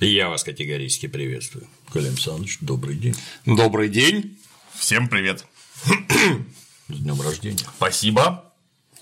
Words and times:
Я 0.00 0.30
вас 0.30 0.44
категорически 0.44 1.08
приветствую. 1.08 1.68
Коля 1.92 2.08
Александрович, 2.08 2.56
добрый 2.62 2.96
день. 2.96 3.14
Добрый 3.44 3.90
день. 3.90 4.38
Всем 4.72 5.08
привет. 5.08 5.44
С 6.88 6.96
днем 6.96 7.20
рождения. 7.20 7.66
Спасибо. 7.76 8.50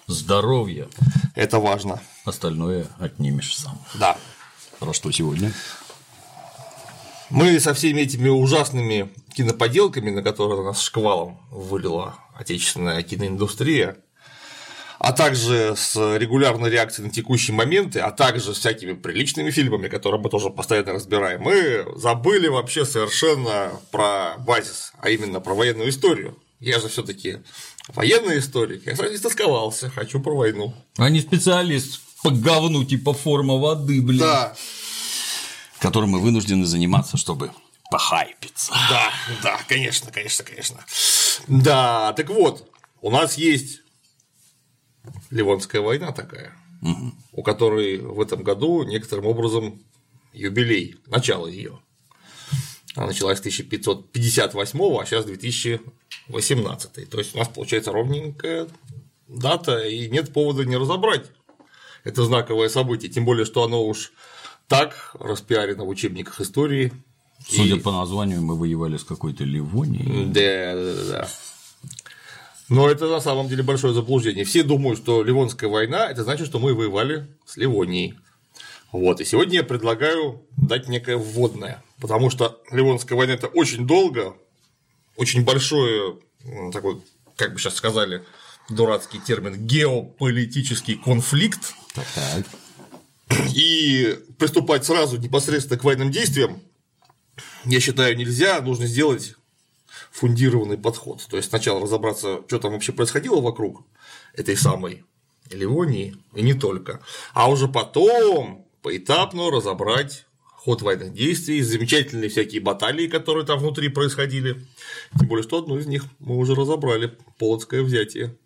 Здоровья. 0.08 0.88
Это 1.36 1.60
важно. 1.60 2.02
Остальное 2.24 2.88
отнимешь 2.98 3.56
сам. 3.56 3.80
Да. 3.94 4.18
Про 4.80 4.92
что 4.92 5.12
сегодня? 5.12 5.52
Мы 7.30 7.60
со 7.60 7.74
всеми 7.74 8.00
этими 8.00 8.28
ужасными 8.28 9.08
киноподелками, 9.34 10.10
на 10.10 10.24
которые 10.24 10.64
нас 10.64 10.82
шквалом 10.82 11.38
вылила 11.52 12.18
отечественная 12.34 13.04
киноиндустрия, 13.04 13.98
а 15.08 15.12
также 15.12 15.74
с 15.74 15.96
регулярной 16.18 16.68
реакцией 16.68 17.06
на 17.06 17.10
текущие 17.10 17.54
моменты, 17.54 17.98
а 18.00 18.10
также 18.10 18.52
с 18.54 18.58
всякими 18.58 18.92
приличными 18.92 19.50
фильмами, 19.50 19.88
которые 19.88 20.20
мы 20.20 20.28
тоже 20.28 20.50
постоянно 20.50 20.92
разбираем, 20.92 21.40
мы 21.40 21.86
забыли 21.96 22.48
вообще 22.48 22.84
совершенно 22.84 23.72
про 23.90 24.34
базис, 24.36 24.92
а 25.00 25.08
именно 25.08 25.40
про 25.40 25.54
военную 25.54 25.88
историю. 25.88 26.36
Я 26.60 26.78
же 26.78 26.88
все-таки 26.88 27.38
военный 27.88 28.38
историк, 28.38 28.84
я 28.84 28.96
сразу 28.96 29.14
истосковался, 29.14 29.88
хочу 29.88 30.20
про 30.20 30.36
войну. 30.36 30.74
А 30.98 31.08
не 31.08 31.20
специалист 31.20 32.00
по 32.22 32.30
говну 32.30 32.84
типа 32.84 33.14
форма 33.14 33.56
воды, 33.56 34.02
блин. 34.02 34.20
Да, 34.20 34.54
Которым 35.78 36.10
мы 36.10 36.20
вынуждены 36.20 36.66
заниматься, 36.66 37.16
чтобы 37.16 37.50
похайпиться. 37.90 38.72
да, 38.90 39.10
да, 39.42 39.58
конечно, 39.66 40.10
конечно, 40.10 40.44
конечно. 40.44 40.84
Да, 41.46 42.12
так 42.12 42.28
вот, 42.28 42.70
у 43.00 43.10
нас 43.10 43.38
есть 43.38 43.80
Ливонская 45.30 45.80
война 45.82 46.12
такая, 46.12 46.52
у 47.32 47.42
которой 47.42 47.98
в 47.98 48.20
этом 48.20 48.42
году 48.42 48.82
некоторым 48.84 49.26
образом 49.26 49.80
юбилей, 50.32 50.96
начало 51.06 51.46
ее. 51.46 51.78
Она 52.94 53.06
началась 53.08 53.38
в 53.38 53.40
1558, 53.40 54.80
а 55.00 55.04
сейчас 55.06 55.24
2018. 55.24 57.08
То 57.10 57.18
есть 57.18 57.34
у 57.34 57.38
нас 57.38 57.48
получается 57.48 57.92
ровненькая 57.92 58.68
дата, 59.28 59.78
и 59.86 60.08
нет 60.08 60.32
повода 60.32 60.64
не 60.64 60.76
разобрать 60.76 61.26
это 62.04 62.24
знаковое 62.24 62.68
событие, 62.68 63.10
тем 63.10 63.24
более, 63.24 63.44
что 63.44 63.62
оно 63.64 63.84
уж 63.84 64.12
так 64.66 65.14
распиарено 65.18 65.84
в 65.84 65.88
учебниках 65.88 66.40
истории. 66.40 66.92
Судя 67.46 67.76
И- 67.76 67.80
по 67.80 67.92
названию, 67.92 68.42
мы 68.42 68.56
воевали 68.56 68.96
с 68.96 69.04
какой-то 69.04 69.44
Ливонией. 69.44 70.26
Да, 70.26 70.74
да, 70.74 70.94
да, 70.94 71.10
да. 71.10 71.28
Но 72.68 72.88
это 72.88 73.06
на 73.08 73.20
самом 73.20 73.48
деле 73.48 73.62
большое 73.62 73.94
заблуждение. 73.94 74.44
Все 74.44 74.62
думают, 74.62 74.98
что 74.98 75.22
Ливонская 75.22 75.70
война 75.70 76.10
это 76.10 76.22
значит, 76.24 76.46
что 76.46 76.58
мы 76.58 76.74
воевали 76.74 77.26
с 77.46 77.56
Ливонией. 77.56 78.14
Вот, 78.92 79.20
и 79.20 79.24
сегодня 79.24 79.56
я 79.56 79.64
предлагаю 79.64 80.42
дать 80.56 80.88
некое 80.88 81.16
вводное, 81.18 81.82
потому 82.00 82.30
что 82.30 82.62
Ливонская 82.70 83.18
война 83.18 83.34
это 83.34 83.46
очень 83.46 83.86
долго, 83.86 84.36
очень 85.16 85.44
большой 85.44 86.18
м, 86.44 86.72
такой, 86.72 87.02
как 87.36 87.52
бы 87.52 87.58
сейчас 87.58 87.74
сказали, 87.74 88.24
дурацкий 88.70 89.18
термин 89.18 89.66
геополитический 89.66 90.96
конфликт, 90.96 91.74
Так, 91.94 92.06
так. 92.14 92.46
и 93.54 94.18
приступать 94.38 94.86
сразу 94.86 95.18
непосредственно 95.18 95.78
к 95.78 95.84
военным 95.84 96.10
действиям, 96.10 96.62
я 97.66 97.80
считаю, 97.80 98.16
нельзя, 98.16 98.60
нужно 98.62 98.86
сделать 98.86 99.34
фундированный 100.10 100.78
подход. 100.78 101.24
То 101.28 101.36
есть 101.36 101.48
сначала 101.48 101.80
разобраться, 101.80 102.42
что 102.46 102.58
там 102.58 102.72
вообще 102.72 102.92
происходило 102.92 103.40
вокруг 103.40 103.84
этой 104.34 104.56
самой 104.56 105.04
Ливонии, 105.50 106.16
и 106.34 106.42
не 106.42 106.54
только, 106.54 107.00
а 107.32 107.50
уже 107.50 107.68
потом 107.68 108.66
поэтапно 108.82 109.50
разобрать 109.50 110.26
ход 110.68 110.82
военных 110.82 111.14
действий, 111.14 111.62
замечательные 111.62 112.28
всякие 112.28 112.60
баталии, 112.60 113.06
которые 113.06 113.46
там 113.46 113.58
внутри 113.58 113.88
происходили. 113.88 114.62
Тем 115.18 115.28
более, 115.28 115.42
что 115.42 115.58
одну 115.58 115.78
из 115.78 115.86
них 115.86 116.04
мы 116.18 116.36
уже 116.36 116.54
разобрали 116.54 117.16
Полоцкое 117.38 117.82
взятие. 117.82 118.36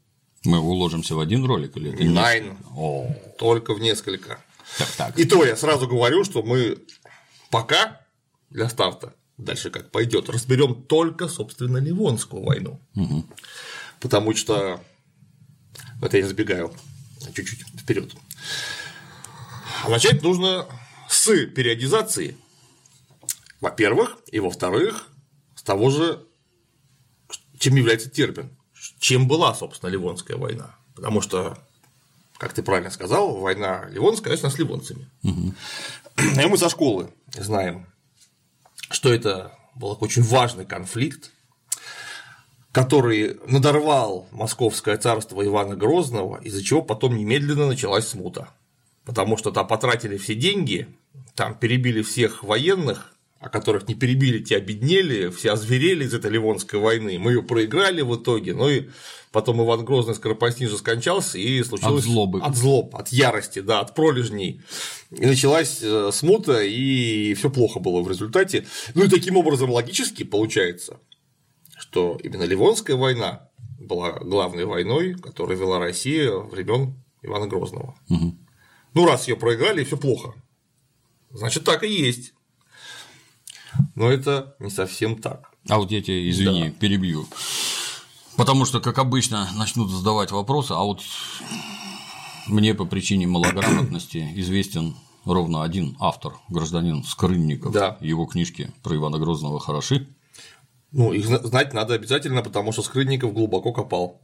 Мы 0.45 0.59
уложимся 0.61 1.15
в 1.15 1.21
один 1.21 1.45
ролик 1.45 1.77
или 1.77 1.93
это 1.93 2.05
Найн. 2.05 2.57
О, 2.77 3.13
Только 3.39 3.75
в 3.75 3.81
несколько. 3.81 4.45
так, 4.79 4.89
так. 4.97 5.19
И 5.19 5.25
то 5.25 5.45
я 5.45 5.57
сразу 5.57 5.89
говорю, 5.89 6.25
что 6.25 6.43
мы 6.43 6.79
пока 7.51 8.01
для 8.51 8.69
старта, 8.69 9.15
дальше 9.45 9.71
как 9.71 9.91
пойдет, 9.91 10.29
разберем 10.29 10.83
только, 10.83 11.29
собственно, 11.29 11.79
Ливонскую 11.79 12.43
войну. 12.43 12.81
Потому 14.01 14.35
что 14.35 14.81
это 16.01 16.19
я 16.19 16.27
забегаю 16.27 16.73
чуть-чуть 17.35 17.61
вперед. 17.79 18.13
А 19.85 19.89
начать 19.89 20.23
нужно 20.23 20.67
с 21.09 21.27
периодизации, 21.47 22.37
во-первых, 23.61 24.19
и 24.31 24.41
во-вторых, 24.41 25.09
с 25.55 25.63
того 25.63 25.91
же, 25.91 26.25
чем 27.59 27.77
является 27.77 28.11
термин, 28.11 28.51
чем 28.99 29.29
была, 29.29 29.55
собственно, 29.55 29.91
Ливонская 29.91 30.37
война. 30.37 30.75
Потому 30.95 31.21
что, 31.21 31.57
как 32.39 32.53
ты 32.53 32.63
правильно 32.63 32.91
сказал, 32.91 33.37
война 33.37 33.89
Ливонская, 33.91 34.25
конечно, 34.25 34.51
с 34.51 34.59
ливонцами. 34.59 35.09
И 35.23 36.47
мы 36.47 36.59
со 36.59 36.69
школы 36.69 37.13
знаем, 37.35 37.87
что 38.95 39.13
это 39.13 39.53
был 39.75 39.97
очень 40.01 40.23
важный 40.23 40.65
конфликт, 40.65 41.31
который 42.73 43.39
надорвал 43.47 44.29
московское 44.33 44.97
царство 44.97 45.45
Ивана 45.45 45.77
Грозного, 45.77 46.41
из-за 46.43 46.63
чего 46.63 46.83
потом 46.83 47.17
немедленно 47.17 47.67
началась 47.67 48.09
смута. 48.09 48.49
Потому 49.05 49.37
что 49.37 49.51
там 49.51 49.67
потратили 49.67 50.17
все 50.17 50.35
деньги, 50.35 50.89
там 51.35 51.55
перебили 51.55 52.03
всех 52.03 52.43
военных, 52.43 53.15
а 53.43 53.49
которых 53.49 53.89
не 53.89 53.97
перебили, 53.97 54.39
те 54.39 54.57
обеднели, 54.57 55.29
все 55.29 55.51
озверели 55.51 56.05
из 56.05 56.15
этой 56.15 56.31
Ливонской 56.31 56.79
войны. 56.79 57.19
Мы 57.19 57.33
ее 57.33 57.43
проиграли 57.43 58.01
в 58.01 58.15
итоге, 58.15 58.55
ну 58.55 58.69
и 58.69 58.89
потом 59.33 59.61
Иван 59.61 59.85
Грозный 59.85 60.15
скоропостижно 60.15 60.79
скончался, 60.79 61.39
и 61.39 61.61
случилось… 61.65 62.05
От 62.05 62.11
злобы. 62.11 62.41
От 62.41 62.57
злоб, 62.57 62.95
от 62.95 63.09
ярости, 63.09 63.59
да, 63.59 63.81
от 63.81 63.97
пролежней. 63.97 64.61
И 65.11 65.27
началась 65.27 65.81
э, 65.83 66.11
смута, 66.13 66.63
и 66.63 67.35
все 67.35 67.51
плохо 67.51 67.81
было 67.81 68.01
в 68.03 68.09
результате. 68.09 68.65
Ну 68.95 69.05
и 69.05 69.09
таким 69.09 69.37
образом 69.37 69.71
логически 69.71 70.23
получается, 70.23 71.01
что 71.77 72.21
именно 72.23 72.45
Ливонская 72.45 72.95
война 72.95 73.49
была 73.81 74.21
главной 74.21 74.67
войной, 74.67 75.15
которую 75.15 75.59
вела 75.59 75.81
Россия 75.81 76.31
времен 76.31 76.95
Ивана 77.23 77.49
Грозного. 77.49 77.97
Ну, 78.09 79.05
раз 79.05 79.27
ее 79.27 79.37
проиграли, 79.37 79.83
все 79.83 79.97
плохо. 79.97 80.33
Значит, 81.31 81.65
так 81.65 81.83
и 81.83 81.89
есть. 81.89 82.35
Но 83.95 84.11
это 84.11 84.55
не 84.59 84.71
совсем 84.71 85.17
так. 85.21 85.51
А 85.69 85.79
вот 85.79 85.91
я 85.91 86.03
тебя, 86.03 86.29
извини, 86.29 86.71
перебью. 86.71 87.27
Потому 88.37 88.65
что, 88.65 88.81
как 88.81 88.99
обычно, 88.99 89.49
начнут 89.57 89.91
задавать 89.91 90.31
вопросы, 90.33 90.73
а 90.73 90.83
вот 90.83 91.03
мне 92.47 92.75
по 92.75 92.85
причине 92.85 93.27
малограмотности 93.27 94.29
известен 94.37 94.97
ровно 95.25 95.63
один 95.63 95.97
автор, 96.01 96.35
гражданин 96.49 97.05
Скрынников. 97.05 97.73
Да. 97.73 97.97
Его 98.01 98.27
книжки 98.27 98.73
про 98.83 98.97
Ивана 98.97 99.19
Грозного 99.19 99.61
хороши. 99.61 100.09
Ну, 100.91 101.13
их 101.13 101.27
зна- 101.27 101.39
знать 101.39 101.73
надо 101.73 101.95
обязательно, 101.95 102.43
потому 102.43 102.73
что 102.73 102.83
Скрынников 102.83 103.33
глубоко 103.33 103.73
копал. 103.73 104.21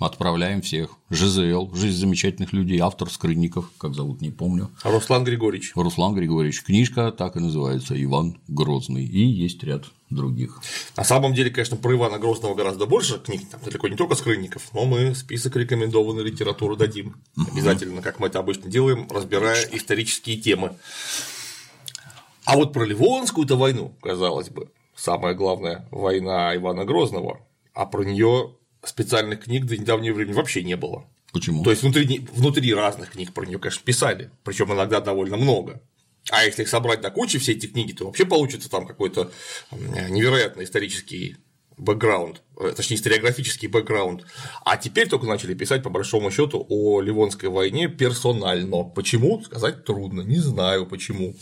Отправляем 0.00 0.62
всех. 0.62 0.92
ЖЗЛ, 1.10 1.74
жизнь 1.74 1.98
замечательных 1.98 2.54
людей, 2.54 2.78
автор 2.78 3.10
Скрынников, 3.10 3.70
как 3.76 3.94
зовут, 3.94 4.22
не 4.22 4.30
помню. 4.30 4.70
А 4.82 4.90
Руслан 4.90 5.24
Григорьевич. 5.24 5.72
Руслан 5.74 6.14
Григорьевич. 6.14 6.62
Книжка 6.62 7.12
так 7.12 7.36
и 7.36 7.40
называется 7.40 8.02
Иван 8.02 8.38
Грозный. 8.48 9.04
И 9.04 9.20
есть 9.20 9.62
ряд 9.62 9.84
других. 10.08 10.62
На 10.96 11.04
самом 11.04 11.34
деле, 11.34 11.50
конечно, 11.50 11.76
про 11.76 11.94
Ивана 11.94 12.18
Грозного 12.18 12.54
гораздо 12.54 12.86
больше 12.86 13.18
книг, 13.18 13.42
там 13.50 13.60
далеко 13.62 13.88
не 13.88 13.96
только 13.96 14.14
Скрынников, 14.14 14.72
но 14.72 14.86
мы 14.86 15.14
список 15.14 15.54
рекомендованной 15.56 16.24
литературы 16.24 16.76
дадим. 16.76 17.16
Обязательно, 17.52 18.00
как 18.00 18.20
мы 18.20 18.28
это 18.28 18.38
обычно 18.38 18.70
делаем, 18.70 19.06
разбирая 19.10 19.68
исторические 19.70 20.38
темы. 20.38 20.76
А 22.46 22.56
вот 22.56 22.72
про 22.72 22.84
Ливонскую-то 22.84 23.54
войну, 23.54 23.94
казалось 24.00 24.48
бы, 24.48 24.70
самая 24.96 25.34
главная 25.34 25.86
война 25.90 26.56
Ивана 26.56 26.86
Грозного, 26.86 27.40
а 27.74 27.84
про 27.84 28.02
нее 28.02 28.54
специальных 28.84 29.44
книг 29.44 29.66
до 29.66 29.76
недавнего 29.76 30.14
времени 30.14 30.34
вообще 30.34 30.62
не 30.62 30.76
было. 30.76 31.06
Почему? 31.32 31.62
То 31.62 31.70
есть 31.70 31.82
внутри, 31.82 32.26
внутри 32.32 32.74
разных 32.74 33.12
книг 33.12 33.32
про 33.32 33.46
нее, 33.46 33.58
конечно, 33.58 33.82
писали, 33.84 34.30
причем 34.42 34.72
иногда 34.72 35.00
довольно 35.00 35.36
много. 35.36 35.80
А 36.30 36.44
если 36.44 36.62
их 36.62 36.68
собрать 36.68 37.00
до 37.00 37.10
кучи 37.10 37.38
все 37.38 37.52
эти 37.52 37.66
книги, 37.66 37.92
то 37.92 38.06
вообще 38.06 38.24
получится 38.24 38.68
там 38.70 38.86
какой-то 38.86 39.30
невероятный 39.70 40.64
исторический 40.64 41.36
бэкграунд, 41.80 42.42
э, 42.58 42.72
точнее 42.76 42.96
историографический 42.96 43.68
бэкграунд. 43.68 44.26
А 44.64 44.76
теперь 44.76 45.08
только 45.08 45.26
начали 45.26 45.54
писать 45.54 45.82
по 45.82 45.90
большому 45.90 46.30
счету 46.30 46.66
о 46.68 47.00
Ливонской 47.00 47.48
войне 47.48 47.88
персонально. 47.88 48.84
Почему? 48.84 49.42
Сказать 49.42 49.84
трудно, 49.84 50.20
не 50.20 50.38
знаю 50.38 50.86
почему. 50.86 51.34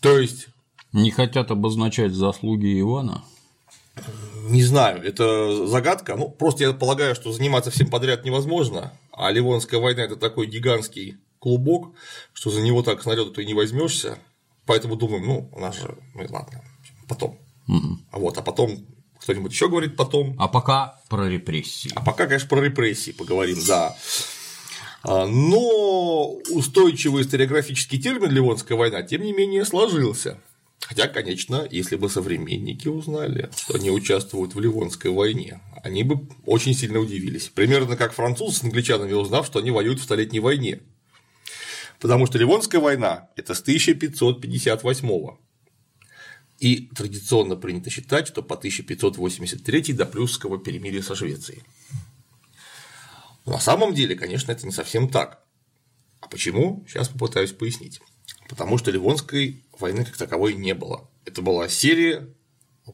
То 0.00 0.18
есть 0.18 0.48
Не 0.92 1.10
хотят 1.10 1.50
обозначать 1.50 2.12
заслуги 2.12 2.80
Ивана? 2.80 3.24
Не 4.48 4.62
знаю, 4.62 5.02
это 5.02 5.66
загадка. 5.66 6.16
Ну, 6.16 6.28
просто 6.28 6.64
я 6.64 6.72
полагаю, 6.72 7.14
что 7.14 7.32
заниматься 7.32 7.70
всем 7.70 7.88
подряд 7.88 8.24
невозможно, 8.24 8.92
а 9.12 9.30
Ливонская 9.30 9.80
война 9.80 10.04
это 10.04 10.16
такой 10.16 10.46
гигантский 10.46 11.16
клубок, 11.38 11.94
что 12.32 12.50
за 12.50 12.60
него 12.60 12.82
так 12.82 13.02
снаряда 13.02 13.30
ты 13.30 13.44
не 13.44 13.54
возьмешься. 13.54 14.18
Поэтому 14.66 14.96
думаем, 14.96 15.26
ну, 15.26 15.50
у 15.52 15.60
нас 15.60 15.76
же, 15.76 15.96
ну 16.14 16.26
ладно, 16.28 16.62
потом. 17.08 17.38
Угу. 17.68 17.98
А 18.12 18.18
вот, 18.18 18.38
а 18.38 18.42
потом 18.42 18.86
кто-нибудь 19.20 19.52
еще 19.52 19.68
говорит 19.68 19.96
потом. 19.96 20.36
А 20.38 20.48
пока 20.48 21.00
про 21.08 21.28
репрессии. 21.28 21.90
А 21.94 22.04
пока, 22.04 22.26
конечно, 22.26 22.48
про 22.48 22.60
репрессии 22.60 23.12
поговорим, 23.12 23.58
да. 23.66 23.96
А, 25.02 25.26
но 25.26 26.32
устойчивый 26.50 27.22
историографический 27.22 28.00
термин 28.00 28.30
Ливонская 28.30 28.76
война, 28.76 29.02
тем 29.02 29.22
не 29.22 29.32
менее, 29.32 29.64
сложился. 29.64 30.40
Хотя, 30.86 31.08
конечно, 31.08 31.66
если 31.68 31.96
бы 31.96 32.08
современники 32.08 32.86
узнали, 32.86 33.50
что 33.56 33.74
они 33.74 33.90
участвуют 33.90 34.54
в 34.54 34.60
Ливонской 34.60 35.10
войне, 35.10 35.60
они 35.82 36.04
бы 36.04 36.28
очень 36.44 36.74
сильно 36.74 37.00
удивились. 37.00 37.48
Примерно 37.48 37.96
как 37.96 38.12
французы 38.12 38.58
с 38.58 38.62
англичанами, 38.62 39.12
узнав, 39.12 39.46
что 39.46 39.58
они 39.58 39.72
воюют 39.72 39.98
в 39.98 40.04
Столетней 40.04 40.38
войне. 40.38 40.78
Потому 41.98 42.26
что 42.26 42.38
Ливонская 42.38 42.80
война– 42.80 43.30
это 43.36 43.54
с 43.54 43.62
1558 43.62 45.08
-го. 45.08 45.38
И 46.60 46.86
традиционно 46.94 47.56
принято 47.56 47.90
считать, 47.90 48.28
что 48.28 48.42
по 48.42 48.54
1583 48.54 49.92
до 49.92 50.06
Плюсского 50.06 50.56
перемирия 50.56 51.02
со 51.02 51.16
Швецией. 51.16 51.64
Но 53.44 53.54
на 53.54 53.60
самом 53.60 53.92
деле, 53.92 54.14
конечно, 54.14 54.52
это 54.52 54.64
не 54.64 54.72
совсем 54.72 55.08
так. 55.08 55.42
А 56.20 56.28
почему? 56.28 56.84
Сейчас 56.86 57.08
попытаюсь 57.08 57.50
пояснить. 57.50 58.00
Потому 58.48 58.78
что 58.78 58.92
Ливонской 58.92 59.64
войны 59.80 60.04
как 60.04 60.16
таковой 60.16 60.54
не 60.54 60.74
было. 60.74 61.08
Это 61.24 61.42
была 61.42 61.68
серия, 61.68 62.28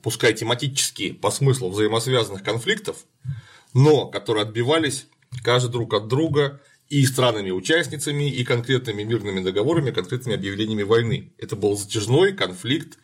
пускай 0.02 0.34
тематически 0.34 1.12
по 1.12 1.30
смыслу 1.30 1.70
взаимосвязанных 1.70 2.42
конфликтов, 2.42 3.04
но 3.74 4.06
которые 4.06 4.42
отбивались 4.42 5.06
каждый 5.42 5.70
друг 5.70 5.94
от 5.94 6.08
друга 6.08 6.60
и 6.88 7.06
странами-участницами, 7.06 8.30
и 8.30 8.44
конкретными 8.44 9.02
мирными 9.02 9.42
договорами, 9.42 9.92
конкретными 9.92 10.36
объявлениями 10.36 10.82
войны. 10.82 11.32
Это 11.38 11.56
был 11.56 11.76
затяжной 11.76 12.32
конфликт 12.32 12.98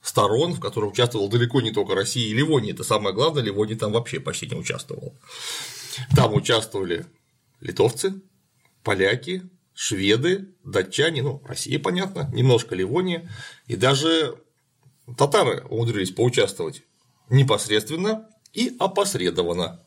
сторон, 0.00 0.54
в 0.54 0.60
котором 0.60 0.90
участвовал 0.90 1.28
далеко 1.28 1.60
не 1.60 1.70
только 1.70 1.94
Россия 1.94 2.28
и 2.28 2.32
Ливония. 2.34 2.72
Это 2.72 2.84
самое 2.84 3.14
главное, 3.14 3.42
Ливония 3.42 3.76
там 3.76 3.92
вообще 3.92 4.20
почти 4.20 4.46
не 4.46 4.56
участвовал. 4.56 5.14
Там 6.14 6.34
участвовали 6.34 7.06
литовцы, 7.60 8.14
поляки, 8.82 9.42
шведы, 9.76 10.48
датчане, 10.64 11.22
ну, 11.22 11.42
Россия, 11.44 11.78
понятно, 11.78 12.30
немножко 12.32 12.74
Ливония, 12.74 13.30
и 13.66 13.76
даже 13.76 14.40
татары 15.16 15.64
умудрились 15.68 16.10
поучаствовать 16.10 16.82
непосредственно 17.28 18.28
и 18.54 18.74
опосредованно. 18.78 19.84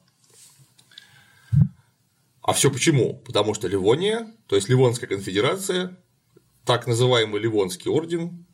А 2.43 2.53
все 2.53 2.71
почему? 2.71 3.15
Потому 3.25 3.53
что 3.55 3.67
Ливония, 3.67 4.31
то 4.47 4.55
есть 4.55 4.69
Ливонская 4.69 5.09
конфедерация, 5.09 5.97
так 6.65 6.85
называемый 6.85 7.41
Ливонский 7.41 7.89
орден, 7.89 8.45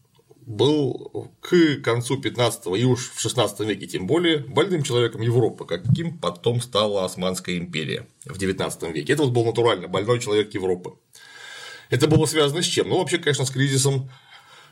был 0.46 1.34
к 1.42 1.82
концу 1.84 2.22
15 2.22 2.68
и 2.78 2.86
уж 2.86 3.12
в 3.12 3.20
16 3.20 3.60
веке 3.62 3.88
тем 3.88 4.08
более 4.08 4.40
больным 4.40 4.84
человеком 4.84 5.22
Европы, 5.22 5.66
каким 5.66 6.18
потом 6.18 6.62
стала 6.62 7.04
Османская 7.04 7.58
империя 7.58 8.08
в 8.26 8.38
19 8.38 8.84
веке. 8.94 9.14
Это 9.14 9.24
вот 9.24 9.32
был 9.32 9.44
натурально 9.46 9.88
больной 9.88 10.20
человек 10.20 10.54
Европы. 10.54 10.94
Это 11.90 12.08
было 12.08 12.26
связано 12.26 12.62
с 12.62 12.66
чем? 12.66 12.90
Ну, 12.90 13.00
вообще, 13.00 13.18
конечно, 13.18 13.46
с 13.46 13.52
кризисом 13.52 14.10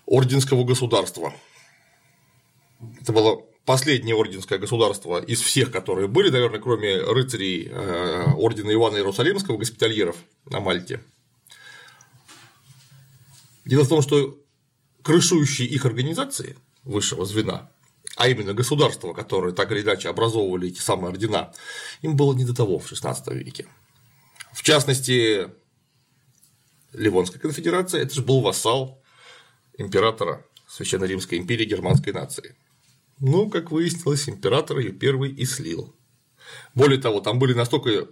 орденского 0.05 0.63
государства. 0.63 1.33
Это 3.01 3.13
было 3.13 3.41
последнее 3.65 4.15
орденское 4.15 4.59
государство 4.59 5.21
из 5.21 5.41
всех, 5.41 5.71
которые 5.71 6.07
были, 6.07 6.29
наверное, 6.29 6.59
кроме 6.59 6.97
рыцарей 6.97 7.69
э, 7.69 8.31
ордена 8.33 8.73
Ивана 8.73 8.97
Иерусалимского, 8.97 9.57
госпитальеров 9.57 10.17
на 10.45 10.59
Мальте. 10.59 11.01
Дело 13.65 13.83
в 13.83 13.89
том, 13.89 14.01
что 14.01 14.37
крышующие 15.01 15.67
их 15.67 15.85
организации 15.85 16.57
высшего 16.83 17.25
звена, 17.25 17.69
а 18.17 18.27
именно 18.27 18.53
государства, 18.53 19.13
которые 19.13 19.55
так 19.55 19.71
или 19.71 19.81
иначе 19.81 20.09
образовывали 20.09 20.67
эти 20.67 20.79
самые 20.79 21.09
ордена, 21.09 21.53
им 22.01 22.17
было 22.17 22.33
не 22.33 22.45
до 22.45 22.53
того 22.53 22.79
в 22.79 22.91
XVI 22.91 23.33
веке. 23.33 23.65
В 24.51 24.61
частности, 24.61 25.47
Ливонская 26.93 27.39
конфедерация– 27.39 28.01
это 28.03 28.13
же 28.13 28.21
был 28.21 28.41
вассал 28.41 29.01
императора 29.77 30.45
Священной 30.67 31.07
Римской 31.07 31.37
империи 31.37 31.65
германской 31.65 32.13
нации. 32.13 32.55
Ну, 33.19 33.49
как 33.49 33.71
выяснилось, 33.71 34.27
император 34.27 34.79
ее 34.79 34.91
первый 34.91 35.31
и 35.31 35.45
слил. 35.45 35.95
Более 36.75 36.99
того, 36.99 37.19
там 37.19 37.39
были 37.39 37.53
настолько, 37.53 38.07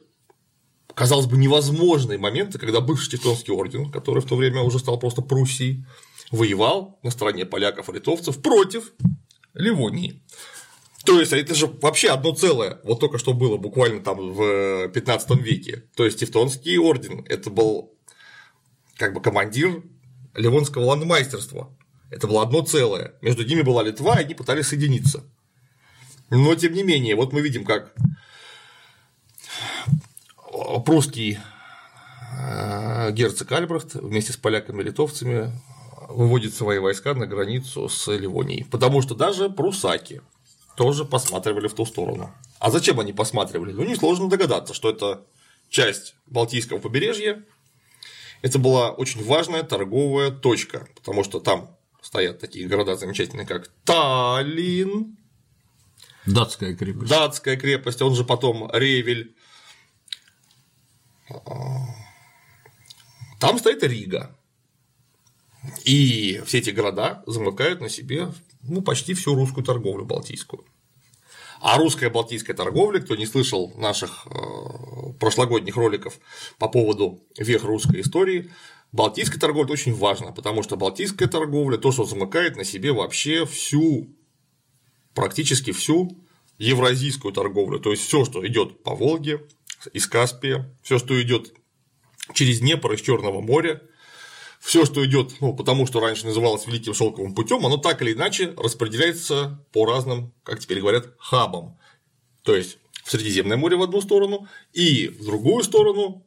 казалось 0.94 1.25
бы, 1.25 1.38
невозможные 1.38 2.18
моменты, 2.18 2.60
когда 2.60 2.81
бывший 2.81 3.12
Тевтонский 3.12 3.54
орден, 3.54 3.92
который 3.92 4.22
в 4.22 4.25
то 4.25 4.36
время 4.36 4.62
уже 4.62 4.80
стал 4.80 5.00
просто 5.00 5.22
Пруссией, 5.22 5.86
воевал 6.31 7.00
на 7.04 7.12
стороне 7.12 7.45
поляков 7.45 7.89
и 7.89 7.94
литовцев 7.94 8.42
против 8.42 8.94
Ливонии. 9.54 10.22
То 11.04 11.19
есть, 11.19 11.34
это 11.34 11.56
же 11.56 11.66
вообще 11.66 12.10
одно 12.10 12.34
целое, 12.34 12.80
вот 12.84 13.00
только 13.00 13.18
что 13.18 13.34
было 13.34 13.57
буквально 13.57 14.01
там 14.01 14.34
в 14.34 14.88
15 14.89 15.42
веке. 15.42 15.84
То 15.95 16.06
есть, 16.06 16.19
Тевтонский 16.19 16.77
орден– 16.77 17.25
это 17.27 17.50
был 17.50 17.92
как 18.97 19.13
бы 19.13 19.21
командир 19.21 19.83
Ливонского 20.35 20.85
ландмайстерства. 20.85 21.75
Это 22.09 22.27
было 22.27 22.43
одно 22.43 22.61
целое. 22.61 23.13
Между 23.21 23.45
ними 23.45 23.61
была 23.61 23.83
Литва, 23.83 24.19
и 24.19 24.25
они 24.25 24.33
пытались 24.33 24.67
соединиться. 24.67 25.23
Но 26.29 26.55
тем 26.55 26.73
не 26.73 26.83
менее, 26.83 27.15
вот 27.15 27.33
мы 27.33 27.41
видим, 27.41 27.65
как 27.65 27.93
прусский 30.85 31.39
э, 32.38 33.11
герцог 33.11 33.51
Альбрехт 33.51 33.95
вместе 33.95 34.33
с 34.33 34.38
поляками 34.38 34.81
и 34.81 34.85
литовцами 34.85 35.51
выводит 36.09 36.53
свои 36.53 36.79
войска 36.79 37.13
на 37.13 37.25
границу 37.25 37.89
с 37.89 38.07
Ливонией. 38.11 38.65
Потому 38.65 39.01
что 39.01 39.15
даже 39.15 39.49
прусаки 39.49 40.21
тоже 40.75 41.05
посматривали 41.05 41.67
в 41.67 41.73
ту 41.73 41.85
сторону. 41.85 42.33
А 42.59 42.71
зачем 42.71 42.99
они 42.99 43.13
посматривали? 43.13 43.71
Ну, 43.71 43.83
несложно 43.83 44.29
догадаться, 44.29 44.73
что 44.73 44.89
это 44.89 45.25
часть 45.69 46.15
Балтийского 46.27 46.79
побережья. 46.79 47.43
Это 48.41 48.59
была 48.59 48.91
очень 48.91 49.23
важная 49.23 49.63
торговая 49.63 50.31
точка, 50.31 50.88
потому 50.95 51.23
что 51.23 51.39
там 51.39 51.77
стоят 52.01 52.39
такие 52.39 52.67
города 52.67 52.95
замечательные, 52.95 53.45
как 53.45 53.67
Таллин, 53.85 55.17
Датская 56.25 56.75
крепость. 56.75 57.09
Датская 57.09 57.57
крепость, 57.57 58.01
он 58.01 58.15
же 58.15 58.23
потом 58.23 58.69
Ревель. 58.71 59.35
Там 63.39 63.57
стоит 63.57 63.83
Рига. 63.83 64.36
И 65.83 66.41
все 66.45 66.60
эти 66.60 66.71
города 66.71 67.24
замыкают 67.25 67.81
на 67.81 67.89
себе 67.89 68.31
ну, 68.63 68.81
почти 68.81 69.13
всю 69.13 69.36
русскую 69.36 69.63
торговлю 69.63 70.05
балтийскую. 70.05 70.65
А 71.60 71.77
русская 71.77 72.10
балтийская 72.10 72.55
торговля, 72.55 73.00
кто 73.00 73.15
не 73.15 73.27
слышал 73.27 73.71
наших 73.77 74.25
э, 74.25 74.29
прошлогодних 75.22 75.78
роликов 75.78 76.20
по 76.58 76.68
поводу 76.68 77.24
вех 77.38 77.63
русской 77.63 78.01
истории, 78.01 78.51
балтийская 78.92 79.40
торговля 79.40 79.72
очень 79.72 79.94
важна, 79.94 80.32
потому 80.32 80.63
что 80.63 80.75
балтийская 80.75 81.30
торговля 81.30 81.78
то, 81.78 81.92
что 81.92 82.06
замыкает 82.06 82.58
на 82.58 82.63
себе 82.66 82.92
вообще 82.92 83.46
всю, 83.46 84.10
практически 85.13 85.72
всю 85.72 86.18
евразийскую 86.58 87.34
торговлю, 87.34 87.80
то 87.80 87.92
есть 87.92 88.04
все, 88.04 88.25
что 88.25 88.46
идет 88.46 88.84
по 88.84 88.96
Волге, 88.96 89.48
из 89.94 90.08
Каспия, 90.08 90.75
все, 90.82 90.98
что 90.98 91.20
идет 91.22 91.54
через 92.34 92.60
Днепр 92.60 92.92
из 92.94 93.01
Черного 93.01 93.42
моря, 93.42 93.82
все, 94.60 94.86
что 94.86 95.06
идет, 95.06 95.36
ну, 95.40 95.54
потому 95.56 95.86
что 95.86 96.00
раньше 96.00 96.25
называлось 96.25 96.66
Великим 96.66 96.96
Шелковым 96.96 97.36
путем, 97.36 97.63
оно 97.66 97.78
так 97.78 98.01
или 98.01 98.13
иначе 98.13 98.54
распределяется 98.58 99.63
по 99.72 99.86
разным, 99.86 100.34
как 100.44 100.60
теперь 100.60 100.80
говорят, 100.80 101.13
хабам. 101.20 101.78
То 102.44 102.56
есть 102.56 102.80
в 103.03 103.12
Средиземное 103.12 103.58
море 103.58 103.75
в 103.77 103.84
одну 103.84 104.01
сторону 104.01 104.48
и 104.74 105.08
в 105.08 105.25
другую 105.25 105.63
сторону. 105.63 106.25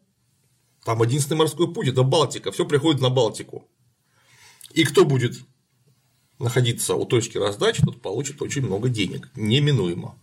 Там 0.84 1.02
единственный 1.02 1.38
морской 1.38 1.72
путь 1.72 1.88
это 1.88 2.02
Балтика, 2.02 2.52
все 2.52 2.66
приходит 2.66 3.00
на 3.00 3.10
Балтику. 3.10 3.68
И 4.72 4.84
кто 4.84 5.04
будет 5.04 5.34
находиться 6.38 6.94
у 6.94 7.06
точки 7.06 7.38
раздачи, 7.38 7.82
тот 7.82 8.02
получит 8.02 8.42
очень 8.42 8.62
много 8.62 8.88
денег, 8.88 9.30
неминуемо. 9.34 10.18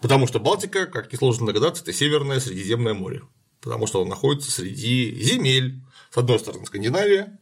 Потому 0.00 0.26
что 0.26 0.40
Балтика, 0.40 0.86
как 0.86 1.12
несложно 1.12 1.46
догадаться, 1.46 1.82
это 1.82 1.92
Северное 1.92 2.40
Средиземное 2.40 2.94
море. 2.94 3.22
Потому 3.60 3.86
что 3.86 4.00
он 4.00 4.08
находится 4.08 4.50
среди 4.50 5.14
земель. 5.22 5.82
С 6.10 6.16
одной 6.16 6.38
стороны 6.38 6.66
Скандинавия, 6.66 7.38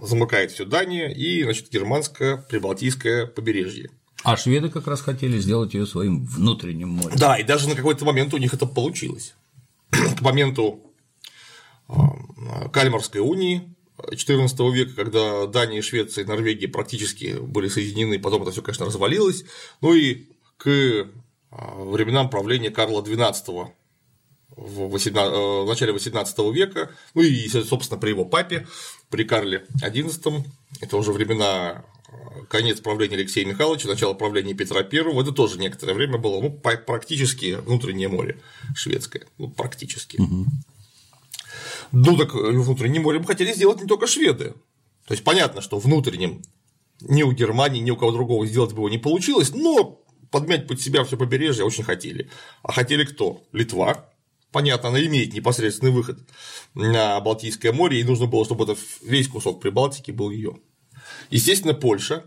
замыкает 0.00 0.50
всю 0.50 0.64
Данию 0.64 1.14
и, 1.14 1.42
значит, 1.42 1.70
германское 1.70 2.36
прибалтийское 2.36 3.26
побережье. 3.26 3.90
А 4.24 4.36
шведы 4.36 4.68
как 4.68 4.86
раз 4.86 5.00
хотели 5.00 5.38
сделать 5.38 5.74
ее 5.74 5.86
своим 5.86 6.24
внутренним 6.24 6.90
морем. 6.90 7.16
Да, 7.16 7.38
и 7.38 7.44
даже 7.44 7.68
на 7.68 7.74
какой-то 7.74 8.04
момент 8.04 8.34
у 8.34 8.38
них 8.38 8.52
это 8.52 8.66
получилось. 8.66 9.34
К 9.90 10.20
моменту 10.20 10.80
а, 11.88 12.68
Кальмарской 12.68 13.20
унии 13.20 13.74
XIV 13.98 14.72
века, 14.72 14.94
когда 14.94 15.46
Дания, 15.46 15.82
Швеция 15.82 16.24
и 16.24 16.26
Норвегия 16.26 16.68
практически 16.68 17.36
были 17.40 17.68
соединены, 17.68 18.18
потом 18.18 18.42
это 18.42 18.50
все, 18.50 18.62
конечно, 18.62 18.86
развалилось. 18.86 19.44
Ну 19.80 19.94
и 19.94 20.26
к 20.56 21.08
а, 21.50 21.84
временам 21.84 22.28
правления 22.28 22.70
Карла 22.70 23.02
XII 23.02 23.72
в, 24.56 24.88
18, 24.90 25.32
в 25.32 25.66
начале 25.68 25.92
18 25.92 26.38
века, 26.52 26.90
ну 27.14 27.22
и, 27.22 27.48
собственно, 27.48 28.00
при 28.00 28.10
его 28.10 28.24
папе, 28.24 28.66
при 29.08 29.22
Карле 29.22 29.66
XI, 29.80 30.44
это 30.80 30.96
уже 30.96 31.12
времена 31.12 31.84
конец 32.48 32.80
правления 32.80 33.16
Алексея 33.16 33.44
Михайловича, 33.46 33.88
начало 33.88 34.14
правления 34.14 34.54
Петра 34.54 34.80
I, 34.80 35.20
это 35.20 35.32
тоже 35.32 35.58
некоторое 35.58 35.94
время 35.94 36.18
было 36.18 36.40
ну, 36.40 36.50
практически 36.50 37.56
внутреннее 37.56 38.08
море 38.08 38.40
шведское, 38.74 39.26
ну, 39.38 39.48
практически. 39.48 40.20
Угу. 40.20 40.46
Ну, 41.92 42.16
так 42.16 42.34
э, 42.34 42.38
внутреннее 42.38 43.00
море 43.00 43.18
мы 43.18 43.26
хотели 43.26 43.52
сделать 43.52 43.80
не 43.80 43.86
только 43.86 44.06
шведы. 44.06 44.54
То 45.06 45.14
есть 45.14 45.24
понятно, 45.24 45.60
что 45.60 45.78
внутренним 45.78 46.42
ни 47.00 47.22
у 47.22 47.32
Германии, 47.32 47.80
ни 47.80 47.90
у 47.90 47.96
кого 47.96 48.12
другого 48.12 48.46
сделать 48.46 48.72
бы 48.72 48.78
его 48.78 48.88
не 48.88 48.98
получилось, 48.98 49.54
но 49.54 50.02
подмять 50.30 50.66
под 50.66 50.80
себя 50.80 51.04
все 51.04 51.16
побережье 51.16 51.64
очень 51.64 51.84
хотели. 51.84 52.30
А 52.62 52.72
хотели 52.72 53.04
кто? 53.04 53.42
Литва. 53.52 54.10
Понятно, 54.50 54.88
она 54.88 55.00
имеет 55.04 55.34
непосредственный 55.34 55.92
выход 55.92 56.18
на 56.74 57.20
Балтийское 57.20 57.72
море, 57.72 58.00
и 58.00 58.04
нужно 58.04 58.26
было, 58.26 58.44
чтобы 58.44 58.64
этот 58.64 58.78
весь 59.02 59.28
кусок 59.28 59.60
Прибалтики 59.60 60.10
был 60.10 60.30
ее. 60.30 60.58
Естественно, 61.30 61.74
Польша, 61.74 62.24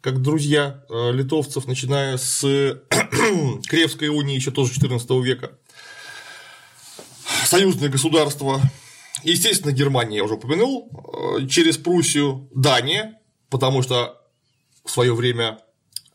как 0.00 0.20
друзья 0.20 0.84
э, 0.90 1.12
литовцев, 1.12 1.66
начиная 1.66 2.18
с 2.18 2.42
Кревской 3.66 4.08
унии 4.08 4.34
еще 4.34 4.50
тоже 4.50 4.74
14 4.74 5.10
века, 5.24 5.58
союзное 7.46 7.88
государство, 7.88 8.60
естественно, 9.22 9.72
Германия, 9.72 10.18
я 10.18 10.24
уже 10.24 10.34
упомянул, 10.34 10.90
э, 11.40 11.46
через 11.46 11.78
Пруссию 11.78 12.50
Дания, 12.54 13.18
потому 13.48 13.82
что 13.82 14.20
в 14.84 14.90
свое 14.90 15.14
время 15.14 15.60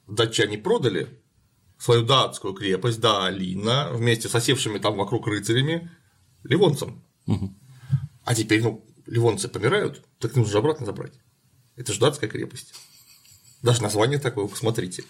датчане 0.07 0.59
продали 0.59 1.07
свою 1.79 2.03
датскую 2.03 2.53
крепость, 2.53 2.99
да, 2.99 3.25
Алина, 3.25 3.89
вместе 3.91 4.27
с 4.29 4.35
осевшими 4.35 4.77
там 4.77 4.97
вокруг 4.97 5.25
рыцарями, 5.27 5.89
ливонцам. 6.43 7.03
Угу. 7.25 7.55
А 8.25 8.35
теперь, 8.35 8.61
ну, 8.61 8.85
ливонцы 9.07 9.47
помирают, 9.47 10.03
так 10.19 10.35
нужно 10.35 10.51
же 10.51 10.57
обратно 10.59 10.85
забрать. 10.85 11.13
Это 11.79 11.93
же 11.93 11.99
датская 11.99 12.29
крепость. 12.29 12.73
Даже 13.61 13.81
название 13.81 14.19
такое, 14.19 14.47
посмотрите. 14.47 15.05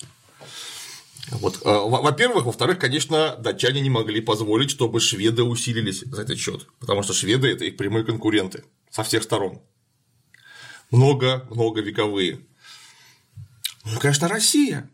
Вот. 1.32 1.62
А, 1.66 1.80
во-первых, 1.80 2.46
во-вторых, 2.46 2.78
конечно, 2.78 3.36
датчане 3.38 3.82
не 3.82 3.90
могли 3.90 4.22
позволить, 4.22 4.70
чтобы 4.70 5.00
шведы 5.00 5.44
усилились 5.44 6.02
за 6.02 6.22
этот 6.22 6.38
счет, 6.38 6.68
потому 6.80 7.02
что 7.02 7.14
шведы 7.14 7.50
это 7.50 7.66
их 7.66 7.76
прямые 7.76 8.06
конкуренты 8.06 8.66
со 8.92 9.04
всех 9.04 9.24
сторон. 9.24 9.62
Много-много 10.92 11.82
вековые. 11.82 12.40
Ну, 13.86 14.00
конечно, 14.00 14.28
Россия. 14.28 14.90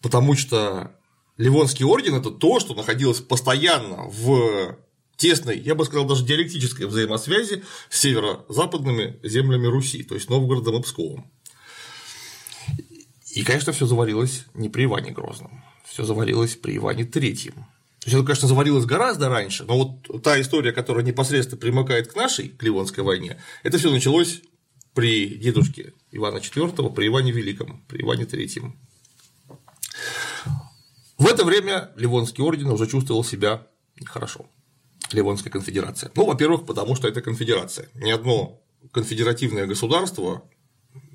Потому 0.00 0.34
что 0.34 0.96
Ливонский 1.36 1.84
орден 1.84 2.16
это 2.16 2.32
то, 2.32 2.58
что 2.58 2.74
находилось 2.74 3.20
постоянно 3.20 4.08
в 4.08 4.78
тесной, 5.22 5.56
я 5.60 5.76
бы 5.76 5.84
сказал, 5.84 6.04
даже 6.04 6.24
диалектической 6.24 6.86
взаимосвязи 6.86 7.62
с 7.88 8.00
северо-западными 8.00 9.20
землями 9.22 9.68
Руси, 9.68 10.02
то 10.02 10.16
есть 10.16 10.28
Новгородом 10.28 10.80
и 10.80 10.82
Псковом. 10.82 11.30
И, 13.30 13.44
конечно, 13.44 13.72
все 13.72 13.86
заварилось 13.86 14.46
не 14.52 14.68
при 14.68 14.84
Иване 14.84 15.12
Грозном, 15.12 15.62
все 15.86 16.02
заварилось 16.04 16.56
при 16.56 16.76
Иване 16.76 17.04
Третьем. 17.04 17.54
То 18.00 18.08
есть 18.08 18.14
это, 18.14 18.24
конечно, 18.24 18.48
заварилось 18.48 18.84
гораздо 18.84 19.28
раньше, 19.28 19.64
но 19.64 19.78
вот 19.78 20.22
та 20.24 20.40
история, 20.40 20.72
которая 20.72 21.04
непосредственно 21.04 21.60
примыкает 21.60 22.08
к 22.08 22.16
нашей, 22.16 22.48
к 22.48 22.60
Ливонской 22.64 23.04
войне, 23.04 23.40
это 23.62 23.78
все 23.78 23.92
началось 23.92 24.42
при 24.92 25.36
дедушке 25.36 25.92
Ивана 26.10 26.38
IV, 26.38 26.92
при 26.94 27.06
Иване 27.06 27.30
Великом, 27.30 27.84
при 27.86 28.02
Иване 28.02 28.26
Третьем. 28.26 28.76
В 31.16 31.26
это 31.28 31.44
время 31.44 31.92
Ливонский 31.94 32.42
орден 32.42 32.70
уже 32.70 32.88
чувствовал 32.88 33.22
себя 33.22 33.68
хорошо. 34.04 34.46
Ливонская 35.14 35.52
конфедерация? 35.52 36.10
Ну, 36.14 36.26
во-первых, 36.26 36.66
потому 36.66 36.96
что 36.96 37.08
это 37.08 37.20
конфедерация. 37.20 37.88
Ни 37.94 38.10
одно 38.10 38.60
конфедеративное 38.92 39.66
государство 39.66 40.44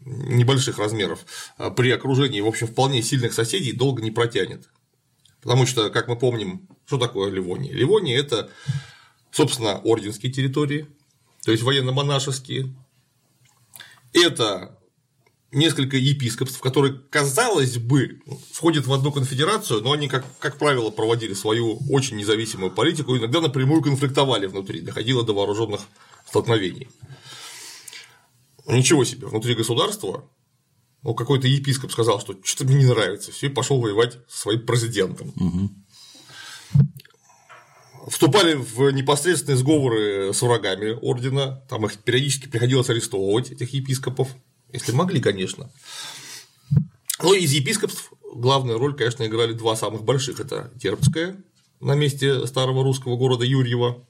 небольших 0.06 0.78
размеров 0.78 1.26
а 1.58 1.70
при 1.70 1.92
окружении, 1.92 2.40
в 2.40 2.48
общем, 2.48 2.68
вполне 2.68 3.02
сильных 3.02 3.34
соседей 3.34 3.74
долго 3.74 4.02
не 4.02 4.12
протянет. 4.12 4.70
Потому 5.42 5.66
что, 5.66 5.90
как 5.90 6.08
мы 6.08 6.18
помним, 6.18 6.68
что 6.86 6.98
такое 6.98 7.30
Ливония? 7.32 7.72
Ливония– 7.74 8.18
это, 8.20 8.50
собственно, 9.32 9.80
орденские 9.80 10.32
территории, 10.32 10.88
то 11.44 11.52
есть 11.52 11.64
военно-монашеские. 11.64 12.74
Это 14.14 14.77
несколько 15.58 15.98
епископств, 15.98 16.60
которые, 16.60 16.94
казалось 17.10 17.78
бы, 17.78 18.22
входят 18.52 18.88
в 18.88 18.94
одну 18.94 19.12
конфедерацию, 19.12 19.82
но 19.82 19.92
они, 19.92 20.08
как, 20.08 20.26
как 20.40 20.58
правило, 20.58 20.90
проводили 20.90 21.34
свою 21.34 21.80
очень 21.90 22.18
независимую 22.18 22.72
политику, 22.72 23.18
иногда 23.18 23.42
напрямую 23.42 23.82
конфликтовали 23.82 24.46
внутри, 24.46 24.82
доходило 24.82 25.24
до 25.24 25.34
вооруженных 25.34 25.82
столкновений. 26.26 26.88
Ничего 28.68 29.04
себе, 29.04 29.28
внутри 29.28 29.56
государства 29.56 30.24
ну, 31.04 31.14
какой-то 31.14 31.48
епископ 31.48 31.92
сказал, 31.92 32.20
что 32.20 32.36
что-то 32.44 32.66
мне 32.66 32.84
не 32.84 32.86
нравится, 32.86 33.32
все, 33.32 33.48
и 33.48 33.50
пошел 33.50 33.80
воевать 33.80 34.18
со 34.28 34.40
своим 34.40 34.66
президентом. 34.66 35.32
Угу. 35.36 35.70
Вступали 38.10 38.56
в 38.56 38.90
непосредственные 38.92 39.58
сговоры 39.58 40.34
с 40.34 40.42
врагами 40.42 40.98
ордена, 41.02 41.64
там 41.70 41.86
их 41.86 41.98
периодически 42.00 42.48
приходилось 42.48 42.90
арестовывать, 42.90 43.52
этих 43.52 43.74
епископов, 43.74 44.30
если 44.72 44.92
могли, 44.92 45.20
конечно. 45.20 45.70
Но 47.22 47.34
из 47.34 47.52
епископств 47.52 48.12
главную 48.34 48.78
роль, 48.78 48.96
конечно, 48.96 49.26
играли 49.26 49.54
два 49.54 49.76
самых 49.76 50.04
больших. 50.04 50.40
Это 50.40 50.72
Терпская 50.80 51.38
на 51.80 51.94
месте 51.94 52.46
старого 52.48 52.84
русского 52.84 53.18
города 53.18 53.46
Юрьева 53.46 54.06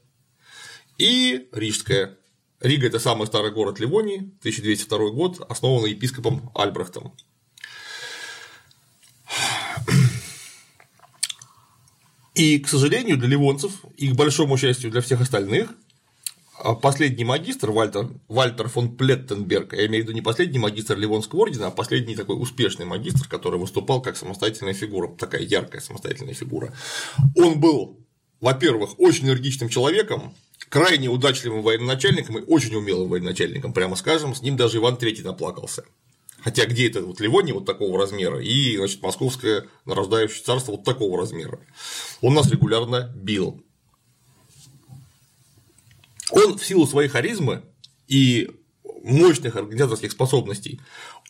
и 0.98 1.48
Рижская. 1.52 2.18
Рига– 2.60 2.88
это 2.88 3.00
самый 3.00 3.28
старый 3.28 3.52
город 3.52 3.80
Ливонии, 3.80 4.18
1202 4.40 5.12
год, 5.12 5.46
основанный 5.48 5.92
епископом 5.92 6.52
Альбрехтом. 6.56 7.14
И, 12.34 12.60
к 12.60 12.68
сожалению, 12.68 13.18
для 13.18 13.28
ливонцев 13.30 13.72
и, 13.96 14.10
к 14.10 14.16
большому 14.16 14.58
счастью, 14.58 14.92
для 14.92 15.02
всех 15.02 15.22
остальных, 15.22 15.70
последний 16.82 17.24
магистр 17.24 17.72
Вальтер, 17.72 18.10
Вальтер 18.28 18.68
фон 18.68 18.96
Плеттенберг, 18.96 19.74
я 19.74 19.86
имею 19.88 20.04
в 20.04 20.08
виду 20.08 20.16
не 20.16 20.22
последний 20.22 20.60
магистр 20.60 20.98
Ливонского 20.98 21.42
ордена, 21.42 21.68
а 21.68 21.72
последний 21.72 22.16
такой 22.16 22.42
успешный 22.42 22.86
магистр, 22.86 23.28
который 23.28 23.60
выступал 23.60 24.02
как 24.02 24.18
самостоятельная 24.18 24.74
фигура, 24.74 25.08
такая 25.08 25.42
яркая 25.42 25.82
самостоятельная 25.82 26.34
фигура. 26.34 26.74
Он 27.36 27.60
был, 27.60 28.00
во-первых, 28.42 29.00
очень 29.00 29.26
энергичным 29.26 29.70
человеком, 29.70 30.34
крайне 30.70 31.10
удачливым 31.10 31.62
военачальником 31.62 32.40
и 32.40 32.44
очень 32.44 32.76
умелым 32.76 33.10
военачальником, 33.10 33.74
прямо 33.74 33.96
скажем, 33.96 34.36
с 34.36 34.42
ним 34.42 34.58
даже 34.58 34.78
Иван 34.78 34.96
III 34.96 35.24
наплакался. 35.24 35.84
Хотя 36.40 36.66
где 36.66 36.88
это 36.88 37.02
вот 37.02 37.20
Ливония 37.20 37.54
вот 37.54 37.66
такого 37.66 38.00
размера 38.00 38.40
и 38.40 38.78
значит, 38.78 39.02
московское 39.02 39.66
нарождающее 39.86 40.44
царство 40.44 40.74
вот 40.74 40.84
такого 40.84 41.18
размера. 41.18 41.60
Он 42.22 42.36
нас 42.36 42.50
регулярно 42.50 43.12
бил, 43.16 43.64
он 46.32 46.58
в 46.58 46.66
силу 46.66 46.86
своей 46.88 47.10
харизмы 47.10 47.64
и 48.08 48.50
мощных 49.04 49.56
организаторских 49.56 50.12
способностей, 50.12 50.82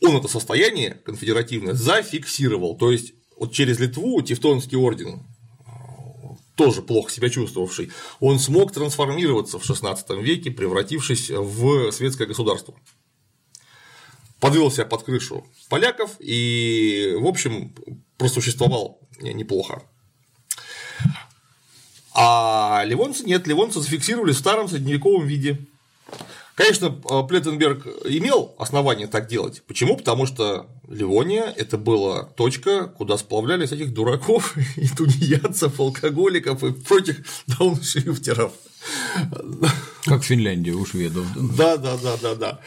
он 0.02 0.16
это 0.16 0.28
состояние 0.28 1.02
конфедеративное 1.06 1.74
зафиксировал. 1.74 2.78
То 2.78 2.92
есть 2.92 3.14
вот 3.36 3.54
через 3.54 3.80
Литву 3.80 4.22
Тевтонский 4.22 4.78
орден 4.78 5.24
тоже 6.56 6.82
плохо 6.82 7.12
себя 7.12 7.30
чувствовавший, 7.30 7.92
он 8.20 8.40
смог 8.40 8.74
трансформироваться 8.74 9.60
в 9.60 9.70
XVI 9.70 10.22
веке, 10.22 10.50
превратившись 10.50 11.30
в 11.30 11.92
светское 11.92 12.28
государство. 12.28 12.74
Подвел 14.40 14.72
себя 14.72 14.86
под 14.86 15.04
крышу 15.04 15.46
поляков 15.70 16.16
и, 16.20 17.14
в 17.20 17.28
общем, 17.28 17.76
просуществовал 18.18 19.00
неплохо. 19.20 19.84
А 22.20 22.82
ливонцы 22.84 23.24
нет, 23.26 23.46
ливонцы 23.46 23.80
зафиксировали 23.80 24.32
в 24.32 24.38
старом 24.38 24.68
средневековом 24.68 25.28
виде. 25.28 25.60
Конечно, 26.56 26.90
Плеттенберг 26.90 27.86
имел 28.06 28.56
основания 28.58 29.06
так 29.06 29.28
делать. 29.28 29.62
Почему? 29.68 29.96
Потому 29.96 30.26
что 30.26 30.66
Ливония– 30.88 31.54
это 31.56 31.78
была 31.78 32.24
точка, 32.24 32.88
куда 32.88 33.20
сплавлялись 33.20 33.72
этих 33.72 33.94
дураков 33.94 34.58
и 34.78 34.88
тунеядцев, 34.88 35.80
алкоголиков 35.80 36.64
и 36.64 36.74
прочих 36.74 37.18
дауншифтеров. 37.46 38.52
Как 40.06 40.24
Финляндия 40.24 40.72
у 40.72 40.84
шведов. 40.88 41.28
Да, 41.56 41.78
да, 41.78 41.98
да, 41.98 42.18
да, 42.20 42.34
да. 42.34 42.60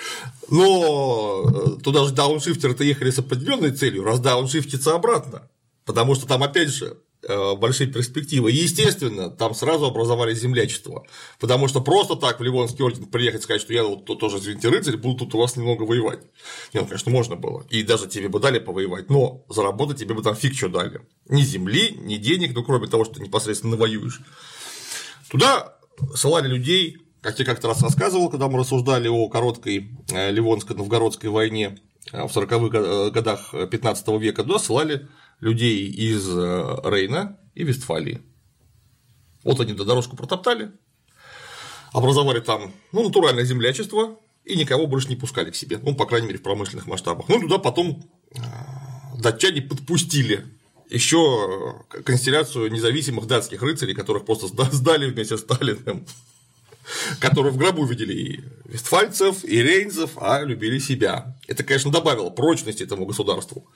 Но 0.49 1.43
э, 1.49 1.83
туда 1.83 2.05
же 2.05 2.13
дауншифтеры-то 2.13 2.85
ехали 2.85 3.11
с 3.11 3.19
определенной 3.19 3.73
целью, 3.73 4.05
раз 4.05 4.21
дауншифтиться 4.21 4.95
обратно. 4.95 5.49
Потому 5.85 6.15
что 6.15 6.29
там, 6.29 6.45
опять 6.45 6.69
же, 6.69 6.99
Э, 7.10 7.10
большие 7.57 7.91
перспективы. 7.91 8.53
И, 8.53 8.57
естественно, 8.57 9.31
там 9.31 9.55
сразу 9.55 9.87
образовались 9.87 10.39
землячества. 10.39 11.05
Потому 11.39 11.69
что 11.69 11.81
просто 11.81 12.17
так 12.17 12.41
в 12.41 12.43
Ливонский 12.43 12.83
орден 12.83 13.07
приехать 13.07 13.41
и 13.41 13.45
сказать, 13.45 13.63
что 13.63 13.73
я 13.73 13.85
вот 13.85 14.05
тоже, 14.05 14.39
извините, 14.39 14.69
рыцарь, 14.69 14.97
буду 14.97 15.19
тут 15.19 15.35
у 15.35 15.39
вас 15.39 15.57
немного 15.57 15.83
воевать. 15.83 16.21
Нет, 16.73 16.83
ну, 16.83 16.87
конечно, 16.87 17.13
можно 17.13 17.37
было. 17.37 17.65
И 17.71 17.83
даже 17.83 18.09
тебе 18.09 18.29
бы 18.29 18.41
дали 18.41 18.59
повоевать, 18.59 19.11
но 19.11 19.45
заработать 19.49 19.99
тебе 19.99 20.15
бы 20.15 20.23
там 20.23 20.35
фиг 20.35 20.55
что 20.55 20.69
дали. 20.69 21.01
Ни 21.29 21.43
земли, 21.43 21.97
ни 22.03 22.17
денег, 22.17 22.55
ну, 22.55 22.63
кроме 22.65 22.87
того, 22.87 23.05
что 23.05 23.15
ты 23.15 23.23
непосредственно 23.23 23.77
воюешь. 23.77 24.21
Туда 25.31 25.77
ссылали 26.15 26.49
людей, 26.49 26.99
как 27.21 27.39
я 27.39 27.45
как-то 27.45 27.69
раз 27.69 27.83
рассказывал, 27.83 28.31
когда 28.31 28.49
мы 28.49 28.59
рассуждали 28.59 29.09
о 29.09 29.29
короткой 29.29 29.91
э, 30.11 30.33
Ливонско-Новгородской 30.33 31.29
войне 31.29 31.79
э, 32.13 32.27
в 32.27 32.37
40-х 32.37 33.11
годах 33.11 33.55
15 33.71 34.09
века, 34.21 34.43
туда 34.43 34.59
ссылали 34.59 35.09
людей 35.41 35.89
из 35.89 36.29
Рейна 36.29 37.39
и 37.55 37.65
Вестфалии. 37.65 38.23
Вот 39.43 39.61
они 39.61 39.73
до 39.73 39.85
дорожку 39.85 40.17
протоптали, 40.17 40.73
образовали 41.93 42.41
там 42.41 42.73
ну, 42.93 43.05
натуральное 43.05 43.45
землячество 43.45 44.19
и 44.45 44.57
никого 44.57 44.87
больше 44.87 45.09
не 45.09 45.17
пускали 45.17 45.51
к 45.51 45.57
себе, 45.57 45.79
ну, 45.83 45.95
по 45.95 46.07
крайней 46.07 46.27
мере, 46.27 46.39
в 46.39 46.43
промышленных 46.43 46.87
масштабах. 46.87 47.29
Ну, 47.29 47.41
туда 47.41 47.59
потом 47.59 48.03
датчане 49.19 49.63
подпустили 49.63 50.47
еще 50.89 51.85
констелляцию 52.05 52.71
независимых 52.71 53.27
датских 53.27 53.63
рыцарей, 53.63 53.95
которых 53.95 54.25
просто 54.25 54.49
сдали 54.49 55.11
вместе 55.11 55.37
с 55.37 55.41
Сталиным, 55.41 56.05
которые 57.21 57.53
в 57.53 57.57
гробу 57.57 57.85
видели 57.85 58.13
и 58.13 58.41
вестфальцев, 58.65 59.45
и 59.45 59.63
рейнцев, 59.63 60.13
а 60.17 60.43
любили 60.43 60.79
себя. 60.79 61.37
Это, 61.47 61.63
конечно, 61.63 61.93
добавило 61.93 62.31
прочности 62.31 62.83
этому 62.83 63.07
государству. 63.07 63.69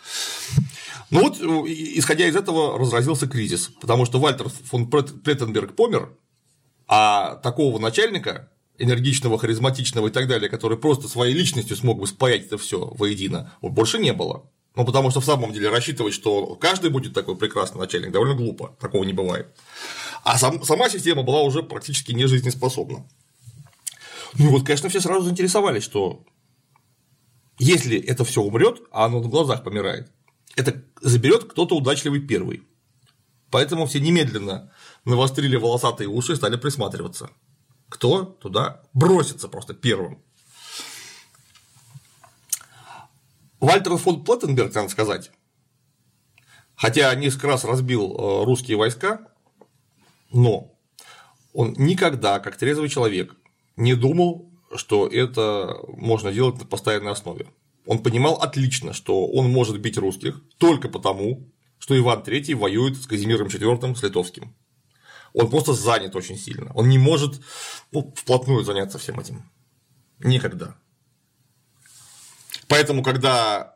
Ну 1.11 1.23
вот, 1.23 1.39
исходя 1.67 2.27
из 2.27 2.37
этого, 2.37 2.79
разразился 2.79 3.27
кризис, 3.27 3.71
потому 3.81 4.05
что 4.07 4.19
Вальтер 4.19 4.49
фон 4.49 4.91
Плеттенберг 4.91 5.75
помер, 5.75 6.17
а 6.87 7.37
такого 7.37 7.79
начальника, 7.79 8.51
энергичного, 8.79 9.39
харизматичного 9.39 10.09
и 10.09 10.11
так 10.11 10.29
далее, 10.29 10.49
который 10.49 10.79
просто 10.79 11.09
своей 11.09 11.35
личностью 11.35 11.77
смог 11.77 12.01
бы 12.01 12.07
спаять 12.07 12.47
это 12.47 12.59
все 12.59 12.93
воедино, 12.99 13.53
вот 13.61 13.73
больше 13.73 13.99
не 13.99 14.13
было. 14.13 14.51
Ну, 14.77 14.85
потому 14.85 15.11
что 15.11 15.21
в 15.21 15.25
самом 15.25 15.53
деле 15.53 15.69
рассчитывать, 15.69 16.15
что 16.15 16.57
каждый 16.57 16.91
будет 16.91 17.15
такой 17.15 17.37
прекрасный 17.37 17.79
начальник, 17.79 18.11
довольно 18.11 18.35
глупо, 18.35 18.77
такого 18.81 19.05
не 19.05 19.13
бывает. 19.13 19.55
А 20.25 20.37
сам, 20.37 20.65
сама 20.65 20.89
система 20.89 21.23
была 21.23 21.43
уже 21.43 21.63
практически 21.63 22.11
не 22.11 22.27
жизнеспособна. 22.27 23.07
Ну 24.37 24.47
и 24.47 24.49
вот, 24.49 24.67
конечно, 24.67 24.89
все 24.89 25.01
сразу 25.01 25.27
заинтересовались, 25.27 25.85
что 25.85 26.25
если 27.61 28.01
это 28.01 28.25
все 28.25 28.43
умрет, 28.43 28.83
а 28.91 29.05
оно 29.05 29.21
на 29.21 29.29
глазах 29.29 29.63
помирает, 29.63 30.11
это 30.57 30.85
заберет 31.01 31.45
кто-то 31.45 31.77
удачливый 31.77 32.21
первый. 32.21 32.63
Поэтому 33.51 33.87
все 33.87 34.01
немедленно 34.01 34.73
навострили 35.05 35.57
волосатые 35.57 36.09
уши 36.09 36.33
и 36.33 36.37
стали 36.37 36.57
присматриваться. 36.57 37.31
Кто 37.89 38.25
туда 38.25 38.83
бросится 38.93 39.49
просто 39.49 39.75
первым. 39.75 40.23
Вальтер 43.61 43.97
фон 43.97 44.25
Платтенберг, 44.25 44.75
надо 44.75 44.89
сказать, 44.89 45.31
хотя 46.75 47.15
несколько 47.15 47.47
раз 47.47 47.65
разбил 47.65 48.13
э, 48.13 48.45
русские 48.45 48.77
войска, 48.77 49.27
но 50.33 50.77
он 51.55 51.75
никогда, 51.79 52.41
как 52.41 52.57
трезвый 52.57 52.89
человек, 52.89 53.35
не 53.77 53.95
думал, 53.95 54.53
что 54.75 55.07
это 55.07 55.79
можно 55.89 56.33
делать 56.33 56.59
на 56.59 56.67
постоянной 56.67 57.13
основе. 57.13 57.47
Он 57.87 58.03
понимал 58.03 58.35
отлично, 58.35 58.93
что 58.93 59.27
он 59.27 59.51
может 59.51 59.79
бить 59.81 59.99
русских 59.99 60.41
только 60.59 60.89
потому, 60.89 61.51
что 61.79 61.97
Иван 61.99 62.21
III 62.21 62.55
воюет 62.55 62.97
с 62.97 63.07
Казимиром 63.07 63.49
IV 63.49 63.95
с 63.95 64.03
Литовским. 64.03 64.55
Он 65.35 65.51
просто 65.51 65.75
занят 65.75 66.17
очень 66.17 66.39
сильно. 66.39 66.73
Он 66.75 66.89
не 66.89 66.97
может 66.97 67.41
ну, 67.91 68.13
вплотную 68.17 68.65
заняться 68.65 68.99
всем 68.99 69.21
этим. 69.21 69.51
Никогда. 70.21 70.77
Поэтому, 72.69 73.03
когда 73.03 73.75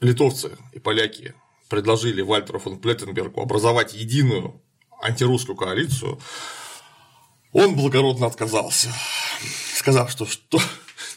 литовцы 0.00 0.56
и 0.72 0.78
поляки 0.78 1.34
предложили 1.68 2.22
Вальтеру 2.22 2.58
фон 2.58 2.78
Плеттенбергу 2.78 3.42
образовать 3.42 3.94
единую 3.94 4.62
антирусскую 5.02 5.56
коалицию, 5.56 6.18
он 7.52 7.74
благородно 7.74 8.26
отказался, 8.26 8.92
сказав, 9.74 10.10
что, 10.10 10.26
что 10.26 10.60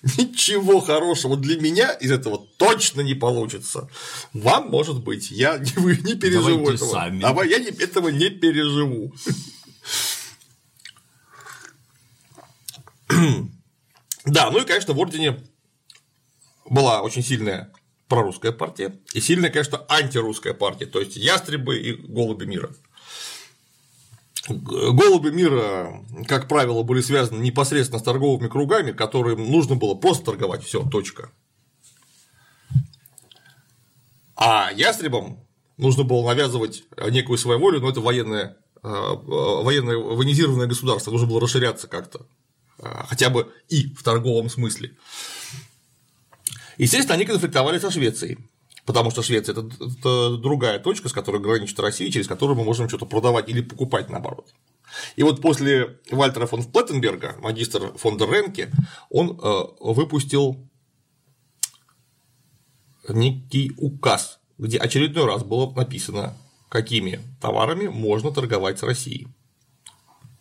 ничего 0.17 0.79
хорошего 0.79 1.37
для 1.37 1.59
меня 1.59 1.91
из 1.91 2.11
этого 2.11 2.47
точно 2.57 3.01
не 3.01 3.13
получится. 3.13 3.89
Вам, 4.33 4.69
может 4.69 5.03
быть, 5.03 5.31
я 5.31 5.57
не, 5.59 5.71
вы 5.75 5.97
не 5.97 6.15
переживу 6.15 6.65
Давайте 6.65 6.75
этого. 6.75 6.91
Сами. 6.91 7.23
А 7.23 7.45
я 7.45 7.59
не, 7.59 7.67
этого 7.67 8.09
не 8.09 8.29
переживу. 8.29 9.13
Да, 14.23 14.51
ну 14.51 14.59
и, 14.59 14.65
конечно, 14.65 14.93
в 14.93 14.99
ордене 14.99 15.43
была 16.69 17.01
очень 17.01 17.23
сильная 17.23 17.73
прорусская 18.07 18.51
партия 18.51 18.95
и 19.13 19.19
сильная, 19.19 19.49
конечно, 19.49 19.83
антирусская 19.89 20.53
партия, 20.53 20.85
то 20.85 20.99
есть 20.99 21.15
ястребы 21.17 21.79
и 21.79 21.93
голуби 21.93 22.45
мира. 22.45 22.71
Голуби 24.49 25.29
мира, 25.29 26.03
как 26.27 26.47
правило, 26.47 26.81
были 26.81 27.01
связаны 27.01 27.41
непосредственно 27.43 27.99
с 27.99 28.03
торговыми 28.03 28.47
кругами, 28.47 28.91
которым 28.91 29.51
нужно 29.51 29.75
было 29.75 29.93
просто 29.93 30.25
торговать, 30.25 30.63
все, 30.63 30.83
точка. 30.83 31.31
А 34.35 34.71
ястребам 34.71 35.45
нужно 35.77 36.03
было 36.03 36.27
навязывать 36.27 36.83
некую 37.09 37.37
свою 37.37 37.59
волю, 37.59 37.81
но 37.81 37.89
это 37.89 38.01
военное, 38.01 38.57
э, 38.81 38.87
военное 38.87 39.97
военизированное 39.97 40.65
государство, 40.65 41.11
нужно 41.11 41.27
было 41.27 41.39
расширяться 41.39 41.87
как-то, 41.87 42.25
э, 42.79 42.85
хотя 43.07 43.29
бы 43.29 43.53
и 43.69 43.93
в 43.93 44.01
торговом 44.01 44.49
смысле. 44.49 44.97
Естественно, 46.77 47.13
они 47.13 47.25
конфликтовали 47.25 47.77
со 47.77 47.91
Швецией, 47.91 48.39
потому 48.91 49.09
что 49.09 49.23
Швеция 49.23 49.53
это, 49.53 49.69
это 49.79 50.35
другая 50.35 50.77
точка, 50.77 51.07
с 51.07 51.13
которой 51.13 51.41
граничит 51.41 51.79
Россия, 51.79 52.11
через 52.11 52.27
которую 52.27 52.57
мы 52.57 52.65
можем 52.65 52.89
что-то 52.89 53.05
продавать 53.05 53.47
или 53.47 53.61
покупать 53.61 54.09
наоборот. 54.09 54.53
И 55.15 55.23
вот 55.23 55.39
после 55.39 55.97
Вальтера 56.11 56.45
фон 56.45 56.63
Плеттенберга, 56.63 57.37
магистр 57.39 57.93
фон 57.97 58.17
дер 58.17 58.29
Ренке, 58.29 58.69
он 59.09 59.39
э, 59.41 59.63
выпустил 59.79 60.69
некий 63.07 63.71
указ, 63.77 64.41
где 64.57 64.77
очередной 64.77 65.23
раз 65.23 65.45
было 65.45 65.71
написано, 65.71 66.37
какими 66.67 67.21
товарами 67.39 67.87
можно 67.87 68.31
торговать 68.31 68.79
с 68.79 68.83
Россией. 68.83 69.29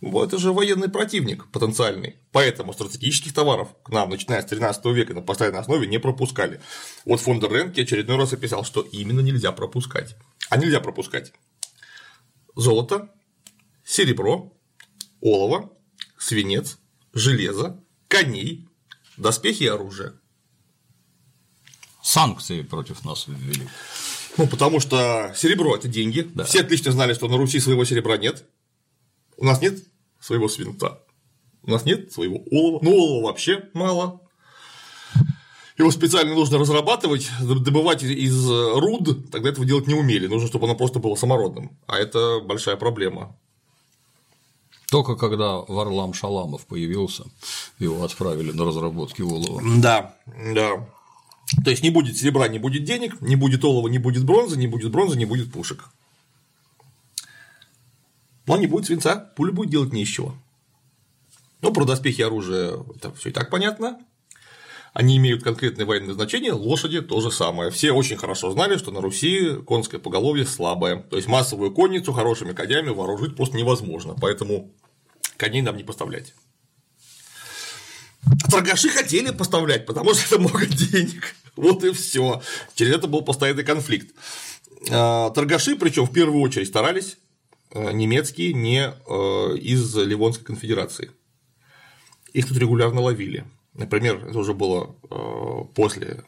Вот 0.01 0.29
это 0.29 0.39
же 0.39 0.53
военный 0.53 0.89
противник 0.89 1.51
потенциальный. 1.51 2.17
Поэтому 2.33 2.73
стратегических 2.73 3.35
товаров 3.35 3.69
к 3.83 3.91
нам, 3.91 4.09
начиная 4.09 4.41
с 4.41 4.47
13 4.47 4.85
века, 4.87 5.13
на 5.13 5.21
постоянной 5.21 5.61
основе 5.61 5.87
не 5.87 5.99
пропускали. 5.99 6.61
Вот 7.05 7.21
фон 7.21 7.39
дер 7.39 7.53
Ренке 7.53 7.83
очередной 7.83 8.17
раз 8.17 8.33
описал, 8.33 8.65
что 8.65 8.81
именно 8.81 9.21
нельзя 9.21 9.53
пропускать. 9.53 10.17
А 10.49 10.57
нельзя 10.57 10.81
пропускать 10.81 11.33
золото, 12.57 13.11
серебро, 13.85 14.57
олово, 15.21 15.71
свинец, 16.19 16.79
железо, 17.13 17.85
коней, 18.09 18.69
доспехи 19.19 19.65
и 19.65 19.69
оружие. 19.69 20.15
Санкции 22.03 22.63
против 22.63 23.05
нас 23.05 23.27
ввели. 23.29 23.69
Ну, 24.39 24.47
потому 24.47 24.81
что 24.81 25.35
серебро 25.37 25.77
это 25.77 25.89
деньги. 25.89 26.23
Да. 26.35 26.45
Все 26.45 26.63
отлично 26.63 26.91
знали, 26.93 27.13
что 27.13 27.29
на 27.29 27.37
Руси 27.37 27.61
своего 27.61 27.85
серебра 27.85 28.17
нет. 28.17 28.47
У 29.37 29.45
нас 29.45 29.61
нет 29.61 29.90
своего 30.21 30.49
свинца. 30.49 31.01
У 31.63 31.71
нас 31.71 31.85
нет 31.85 32.13
своего 32.13 32.39
олова. 32.51 32.81
Ну, 32.83 32.93
олова 32.93 33.27
вообще 33.27 33.65
мало. 33.75 34.21
Его 35.77 35.91
специально 35.91 36.35
нужно 36.35 36.59
разрабатывать, 36.59 37.31
добывать 37.41 38.03
из 38.03 38.47
руд, 38.49 39.31
тогда 39.31 39.49
этого 39.49 39.65
делать 39.65 39.87
не 39.87 39.95
умели. 39.95 40.27
Нужно, 40.27 40.47
чтобы 40.49 40.67
оно 40.67 40.75
просто 40.75 40.99
было 40.99 41.15
самородным. 41.15 41.79
А 41.87 41.97
это 41.97 42.41
большая 42.41 42.77
проблема. 42.77 43.35
Только 44.91 45.15
когда 45.15 45.59
Варлам 45.61 46.13
Шаламов 46.13 46.67
появился, 46.67 47.25
его 47.79 48.03
отправили 48.05 48.51
на 48.51 48.65
разработки 48.65 49.23
олова. 49.23 49.63
Да, 49.79 50.17
да. 50.27 50.87
То 51.65 51.71
есть 51.71 51.83
не 51.83 51.91
будет 51.91 52.17
серебра, 52.17 52.49
не 52.49 52.59
будет 52.59 52.85
денег, 52.85 53.21
не 53.21 53.37
будет 53.37 53.65
олова, 53.65 53.89
не 53.89 53.99
будет 53.99 54.25
бронзы, 54.25 54.59
не 54.59 54.67
будет 54.67 54.91
бронзы, 54.91 55.17
не 55.17 55.25
будет 55.25 55.53
пушек. 55.53 55.89
Но 58.51 58.57
не 58.57 58.67
будет 58.67 58.87
свинца, 58.87 59.15
пуля 59.37 59.53
будет 59.53 59.71
делать 59.71 59.93
не. 59.93 60.05
Ну, 61.63 61.73
про 61.73 61.85
доспехи 61.85 62.23
оружия 62.23 62.73
это 62.97 63.15
все 63.15 63.29
и 63.29 63.33
так 63.33 63.49
понятно. 63.49 64.01
Они 64.93 65.19
имеют 65.19 65.45
конкретное 65.45 65.87
военное 65.87 66.15
значение, 66.15 66.53
лошади 66.53 67.01
то 67.01 67.21
же 67.21 67.31
самое. 67.31 67.71
Все 67.71 67.93
очень 67.93 68.17
хорошо 68.17 68.51
знали, 68.51 68.77
что 68.77 68.91
на 68.91 69.01
Руси 69.01 69.59
конское 69.69 70.01
поголовье 70.01 70.45
слабое. 70.47 70.97
То 70.97 71.15
есть 71.15 71.29
массовую 71.29 71.71
конницу 71.71 72.13
хорошими 72.13 72.53
конями 72.53 72.89
вооружить 72.89 73.37
просто 73.37 73.57
невозможно. 73.57 74.17
Поэтому 74.21 74.73
коней 75.37 75.63
нам 75.63 75.77
не 75.77 75.85
поставлять. 75.85 76.35
Торгаши 78.51 78.89
хотели 78.89 79.31
поставлять, 79.31 79.87
потому 79.87 80.13
что 80.13 80.35
это 80.35 80.41
много 80.41 80.67
денег. 80.67 81.37
Вот 81.55 81.85
и 81.85 81.93
все. 81.93 82.43
Через 82.75 82.97
это 82.97 83.07
был 83.07 83.23
постоянный 83.23 83.63
конфликт. 83.63 84.13
А, 84.91 85.31
торгаши, 85.31 85.77
причем 85.77 86.05
в 86.07 86.13
первую 86.13 86.43
очередь 86.43 86.67
старались 86.67 87.17
немецкие 87.75 88.53
не 88.53 88.83
э, 88.83 89.57
из 89.59 89.95
Ливонской 89.97 90.45
конфедерации. 90.45 91.11
Их 92.33 92.47
тут 92.47 92.57
регулярно 92.57 93.01
ловили. 93.01 93.45
Например, 93.75 94.25
это 94.27 94.39
уже 94.39 94.55
было 94.55 94.97
э, 95.11 95.75
после 95.75 96.25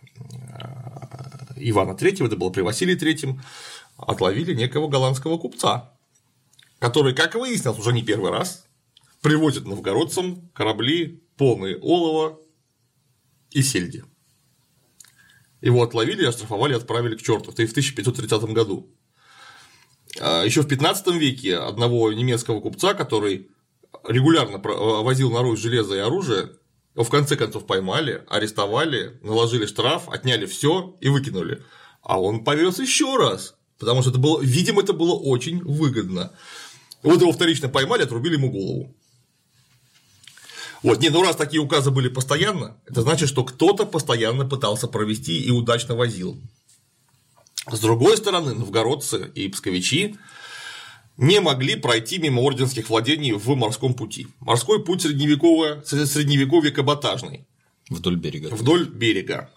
Ивана 1.57 1.93
III, 1.93 2.27
это 2.27 2.37
было 2.37 2.51
при 2.51 2.63
Василии 2.63 2.97
III, 2.97 3.41
отловили 3.97 4.55
некого 4.55 4.89
голландского 4.89 5.39
купца, 5.39 5.93
который, 6.79 7.15
как 7.15 7.35
выяснилось, 7.35 7.79
уже 7.79 7.93
не 7.93 8.03
первый 8.03 8.31
раз 8.31 8.67
привозит 9.21 9.67
новгородцам 9.67 10.51
корабли 10.53 11.23
полные 11.37 11.77
олова 11.79 12.39
и 13.51 13.63
сельди. 13.63 14.05
Его 15.61 15.83
отловили, 15.83 16.27
оштрафовали, 16.27 16.75
отправили 16.75 17.17
к 17.17 17.23
черту. 17.23 17.53
Это 17.53 17.63
и 17.63 17.67
в 17.67 17.71
1530 17.71 18.51
году. 18.51 18.91
А 20.21 20.45
Еще 20.45 20.63
в 20.63 20.69
15 20.69 21.07
веке 21.15 21.57
одного 21.57 22.13
немецкого 22.13 22.61
купца, 22.61 22.95
который 22.95 23.51
регулярно 24.07 24.59
возил 25.03 25.31
на 25.31 25.43
Русь 25.43 25.61
железо 25.61 25.95
и 25.95 25.99
оружие, 25.99 26.51
его 26.95 27.05
в 27.05 27.11
конце 27.11 27.37
концов 27.37 27.67
поймали, 27.67 28.25
арестовали, 28.29 29.19
наложили 29.23 29.67
штраф, 29.67 30.09
отняли 30.09 30.47
все 30.47 30.97
и 31.01 31.09
выкинули. 31.09 31.63
А 32.03 32.21
он 32.21 32.45
повез 32.45 32.79
еще 32.79 33.17
раз, 33.17 33.55
потому 33.79 34.03
что 34.03 34.11
это 34.11 34.19
было, 34.19 34.41
видимо, 34.43 34.83
это 34.83 34.93
было 34.93 35.15
очень 35.15 35.63
выгодно. 35.63 36.33
Вот 37.03 37.21
его 37.21 37.33
вторично 37.33 37.69
поймали, 37.69 38.03
отрубили 38.03 38.35
ему 38.35 38.51
голову. 38.51 38.95
Вот, 40.83 41.01
не, 41.01 41.11
ну 41.11 41.23
раз 41.23 41.37
такие 41.37 41.63
указы 41.63 41.93
были 41.93 42.09
постоянно, 42.09 42.77
это 42.87 43.03
значит, 43.03 43.29
что 43.29 43.45
кто-то 43.45 43.87
постоянно 43.87 44.45
пытался 44.45 44.89
провести 44.89 45.41
и 45.41 45.51
удачно 45.51 45.95
возил. 45.95 46.37
С 47.71 47.79
другой 47.81 48.17
стороны, 48.17 48.55
новгородцы 48.55 49.31
и 49.35 49.49
псковичи 49.49 50.17
не 51.17 51.41
могли 51.41 51.77
пройти 51.77 52.19
мимо 52.19 52.41
орденских 52.41 52.89
владений 52.89 53.33
в 53.33 53.49
морском 53.55 53.95
пути. 53.95 54.27
Морской 54.41 54.83
путь 54.85 55.03
средневековый, 55.03 55.85
средневековье 55.85 56.73
каботажный. 56.73 57.47
Вдоль 57.89 58.17
берега. 58.17 58.49
Вдоль 58.55 58.89
берега. 58.89 59.51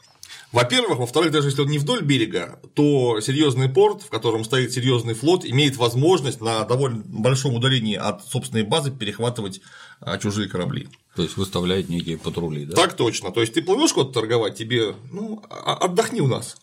Во-первых, 0.51 0.99
во-вторых, 0.99 1.31
даже 1.31 1.49
если 1.49 1.63
он 1.63 1.69
не 1.69 1.79
вдоль 1.79 2.01
берега, 2.01 2.59
то 2.75 3.19
серьезный 3.19 3.67
порт, 3.67 4.03
в 4.03 4.09
котором 4.09 4.45
стоит 4.45 4.71
серьезный 4.71 5.13
флот, 5.13 5.43
имеет 5.43 5.75
возможность 5.75 6.39
на 6.39 6.63
довольно 6.63 7.03
большом 7.05 7.55
удалении 7.55 7.95
от 7.95 8.25
собственной 8.25 8.63
базы 8.63 8.91
перехватывать 8.91 9.59
а, 9.99 10.17
чужие 10.17 10.47
корабли. 10.47 10.87
То 11.15 11.23
есть 11.23 11.35
выставляет 11.35 11.89
некие 11.89 12.17
патрули, 12.17 12.65
да? 12.65 12.75
Так 12.75 12.95
точно. 12.95 13.31
То 13.31 13.41
есть 13.41 13.53
ты 13.53 13.61
плывешь 13.61 13.91
куда-то 13.91 14.13
торговать, 14.13 14.55
тебе, 14.55 14.95
ну, 15.11 15.43
а, 15.49 15.75
отдохни 15.75 16.21
у 16.21 16.27
нас. 16.27 16.55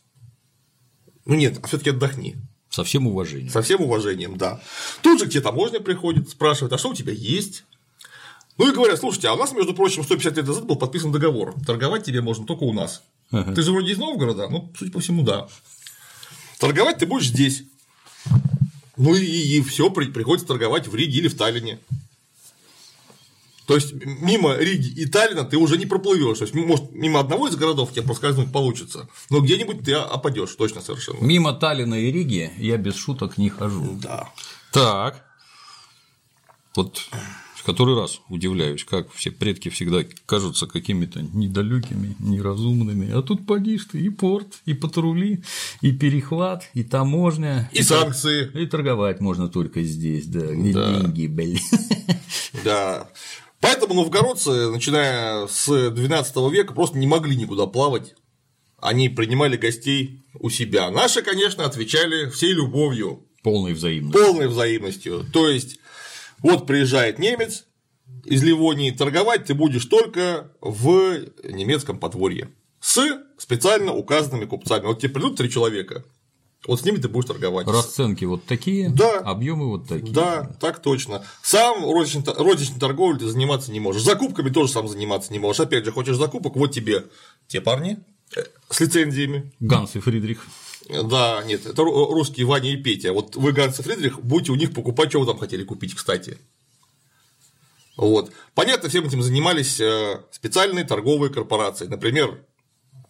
Ну 1.24 1.34
нет, 1.34 1.58
а 1.62 1.66
все-таки 1.66 1.90
отдохни. 1.90 2.36
Со 2.70 2.84
всем 2.84 3.06
уважением. 3.06 3.50
Со 3.50 3.60
всем 3.60 3.82
уважением, 3.82 4.38
да. 4.38 4.60
Тут 5.02 5.20
же 5.20 5.26
к 5.26 5.30
тебе 5.30 5.42
таможня 5.42 5.80
приходит, 5.80 6.30
спрашивает, 6.30 6.72
а 6.72 6.78
что 6.78 6.90
у 6.90 6.94
тебя 6.94 7.12
есть? 7.12 7.64
Ну 8.56 8.70
и 8.70 8.74
говорят, 8.74 8.98
слушайте, 8.98 9.28
а 9.28 9.34
у 9.34 9.36
нас, 9.36 9.52
между 9.52 9.74
прочим, 9.74 10.04
150 10.04 10.36
лет 10.36 10.46
назад 10.46 10.66
был 10.66 10.76
подписан 10.76 11.12
договор. 11.12 11.54
Торговать 11.66 12.04
тебе 12.04 12.22
можно 12.22 12.46
только 12.46 12.64
у 12.64 12.72
нас. 12.72 13.02
Ага. 13.30 13.54
Ты 13.54 13.62
же 13.62 13.72
вроде 13.72 13.92
из 13.92 13.98
Новгорода, 13.98 14.48
ну, 14.48 14.72
судя 14.78 14.90
по 14.90 15.00
всему, 15.00 15.22
да. 15.22 15.48
Торговать 16.58 16.98
ты 16.98 17.06
будешь 17.06 17.28
здесь. 17.28 17.64
Ну 18.96 19.14
и, 19.14 19.24
и 19.24 19.62
все, 19.62 19.90
приходится 19.90 20.46
торговать 20.46 20.86
в 20.86 20.94
Риге 20.94 21.18
или 21.18 21.28
в 21.28 21.36
Таллине. 21.36 21.78
То 23.66 23.74
есть 23.74 23.92
мимо 23.92 24.56
Риги 24.56 24.88
и 24.88 25.06
Таллина 25.06 25.44
ты 25.44 25.56
уже 25.56 25.78
не 25.78 25.86
проплывешь. 25.86 26.38
То 26.38 26.44
есть, 26.44 26.54
может, 26.54 26.92
мимо 26.92 27.20
одного 27.20 27.48
из 27.48 27.56
городов 27.56 27.92
тебе 27.92 28.02
проскользнуть 28.02 28.52
получится, 28.52 29.08
но 29.30 29.40
где-нибудь 29.40 29.84
ты 29.84 29.94
опадешь 29.94 30.54
точно 30.54 30.80
совершенно. 30.80 31.18
Мимо 31.20 31.52
Таллина 31.52 31.94
и 31.94 32.10
Риги 32.10 32.52
я 32.58 32.76
без 32.76 32.96
шуток 32.96 33.38
не 33.38 33.50
хожу. 33.50 33.98
Да. 34.00 34.30
Так. 34.72 35.24
Вот 36.74 37.02
в 37.62 37.64
который 37.64 37.94
раз 37.94 38.20
удивляюсь, 38.28 38.82
как 38.82 39.12
все 39.12 39.30
предки 39.30 39.68
всегда 39.68 40.00
кажутся 40.26 40.66
какими-то 40.66 41.22
недалекими, 41.22 42.16
неразумными, 42.18 43.12
а 43.12 43.22
тут 43.22 43.46
подишь 43.46 43.84
ты 43.84 44.00
и 44.00 44.08
порт, 44.08 44.48
и 44.64 44.74
патрули, 44.74 45.44
и 45.80 45.92
перехват, 45.92 46.68
и 46.74 46.82
таможня, 46.82 47.70
и, 47.72 47.78
и 47.78 47.82
санкции, 47.84 48.50
и 48.60 48.66
торговать 48.66 49.20
можно 49.20 49.48
только 49.48 49.84
здесь, 49.84 50.26
да, 50.26 50.52
где 50.52 50.72
да. 50.72 51.02
деньги, 51.02 51.28
блин. 51.28 51.58
Да. 52.64 53.08
Поэтому 53.62 53.94
новгородцы, 53.94 54.70
начиная 54.70 55.46
с 55.46 55.90
12 55.90 56.36
века, 56.52 56.74
просто 56.74 56.98
не 56.98 57.06
могли 57.06 57.36
никуда 57.36 57.66
плавать. 57.66 58.14
Они 58.78 59.08
принимали 59.08 59.56
гостей 59.56 60.20
у 60.34 60.50
себя. 60.50 60.90
Наши, 60.90 61.22
конечно, 61.22 61.64
отвечали 61.64 62.28
всей 62.28 62.52
любовью. 62.52 63.24
Полной 63.44 63.72
взаимностью. 63.72 64.20
Полной 64.20 64.48
взаимностью. 64.48 65.24
То 65.32 65.48
есть, 65.48 65.78
вот 66.40 66.66
приезжает 66.66 67.20
немец 67.20 67.66
из 68.24 68.42
Ливонии, 68.42 68.90
торговать 68.90 69.44
ты 69.44 69.54
будешь 69.54 69.86
только 69.86 70.50
в 70.60 71.20
немецком 71.44 72.00
подворье 72.00 72.50
с 72.80 73.00
специально 73.38 73.94
указанными 73.94 74.44
купцами. 74.44 74.86
Вот 74.86 74.98
тебе 74.98 75.12
придут 75.12 75.36
три 75.36 75.48
человека, 75.48 76.04
вот 76.66 76.80
с 76.80 76.84
ними 76.84 76.98
ты 76.98 77.08
будешь 77.08 77.26
торговать. 77.26 77.66
Расценки 77.66 78.24
вот 78.24 78.44
такие, 78.44 78.88
да. 78.88 79.18
объемы 79.18 79.68
вот 79.68 79.88
такие. 79.88 80.12
Да, 80.12 80.44
так 80.60 80.80
точно. 80.80 81.24
Сам 81.42 81.84
розничной, 81.84 82.22
розничной 82.34 82.78
торговлей 82.78 83.18
ты 83.18 83.28
заниматься 83.28 83.72
не 83.72 83.80
можешь. 83.80 84.02
Закупками 84.02 84.50
тоже 84.50 84.72
сам 84.72 84.86
заниматься 84.86 85.32
не 85.32 85.40
можешь. 85.40 85.60
Опять 85.60 85.84
же, 85.84 85.90
хочешь 85.90 86.16
закупок, 86.16 86.54
вот 86.54 86.72
тебе 86.72 87.06
те 87.48 87.60
парни 87.60 87.98
э, 88.36 88.44
с 88.70 88.78
лицензиями. 88.78 89.52
Ганс 89.58 89.96
и 89.96 90.00
Фридрих. 90.00 90.46
Да, 90.88 91.42
нет, 91.44 91.66
это 91.66 91.82
русские 91.82 92.46
Ваня 92.46 92.72
и 92.72 92.76
Петя. 92.76 93.12
Вот 93.12 93.34
вы, 93.34 93.52
Ганс 93.52 93.80
и 93.80 93.82
Фридрих, 93.82 94.20
будете 94.20 94.52
у 94.52 94.56
них 94.56 94.72
покупать, 94.72 95.10
что 95.10 95.20
вы 95.20 95.26
там 95.26 95.38
хотели 95.38 95.64
купить, 95.64 95.94
кстати. 95.94 96.38
Вот. 97.96 98.30
Понятно, 98.54 98.88
всем 98.88 99.04
этим 99.04 99.22
занимались 99.22 99.80
э, 99.80 100.20
специальные 100.30 100.84
торговые 100.84 101.32
корпорации. 101.32 101.86
Например, 101.86 102.44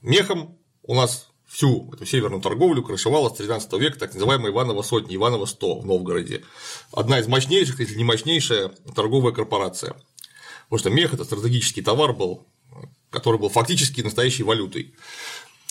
мехом 0.00 0.58
у 0.82 0.94
нас 0.94 1.32
всю 1.52 1.92
эту 1.92 2.06
северную 2.06 2.40
торговлю 2.40 2.82
крышевала 2.82 3.28
с 3.28 3.36
13 3.36 3.72
века 3.74 3.98
так 3.98 4.14
называемая 4.14 4.50
Иванова 4.50 4.80
сотня, 4.80 5.14
Иванова 5.14 5.44
100 5.44 5.80
в 5.80 5.86
Новгороде. 5.86 6.44
Одна 6.92 7.20
из 7.20 7.28
мощнейших, 7.28 7.78
если 7.78 7.96
не 7.96 8.04
мощнейшая 8.04 8.70
торговая 8.94 9.34
корпорация. 9.34 9.94
Потому 10.64 10.78
что 10.78 10.90
мех– 10.90 11.12
это 11.14 11.24
стратегический 11.24 11.82
товар 11.82 12.14
был, 12.14 12.46
который 13.10 13.38
был 13.38 13.50
фактически 13.50 14.00
настоящей 14.00 14.44
валютой. 14.44 14.94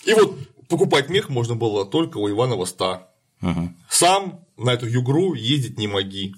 И 0.05 0.13
вот 0.13 0.37
покупать 0.69 1.09
мех 1.09 1.29
можно 1.29 1.55
было 1.55 1.83
только 1.83 2.19
у 2.19 2.29
Иванова 2.29 2.65
100. 2.65 3.07
Угу. 3.41 3.73
Сам 3.89 4.45
на 4.57 4.73
эту 4.73 4.85
югру 4.85 5.33
ездить 5.33 5.79
не 5.79 5.87
моги 5.87 6.35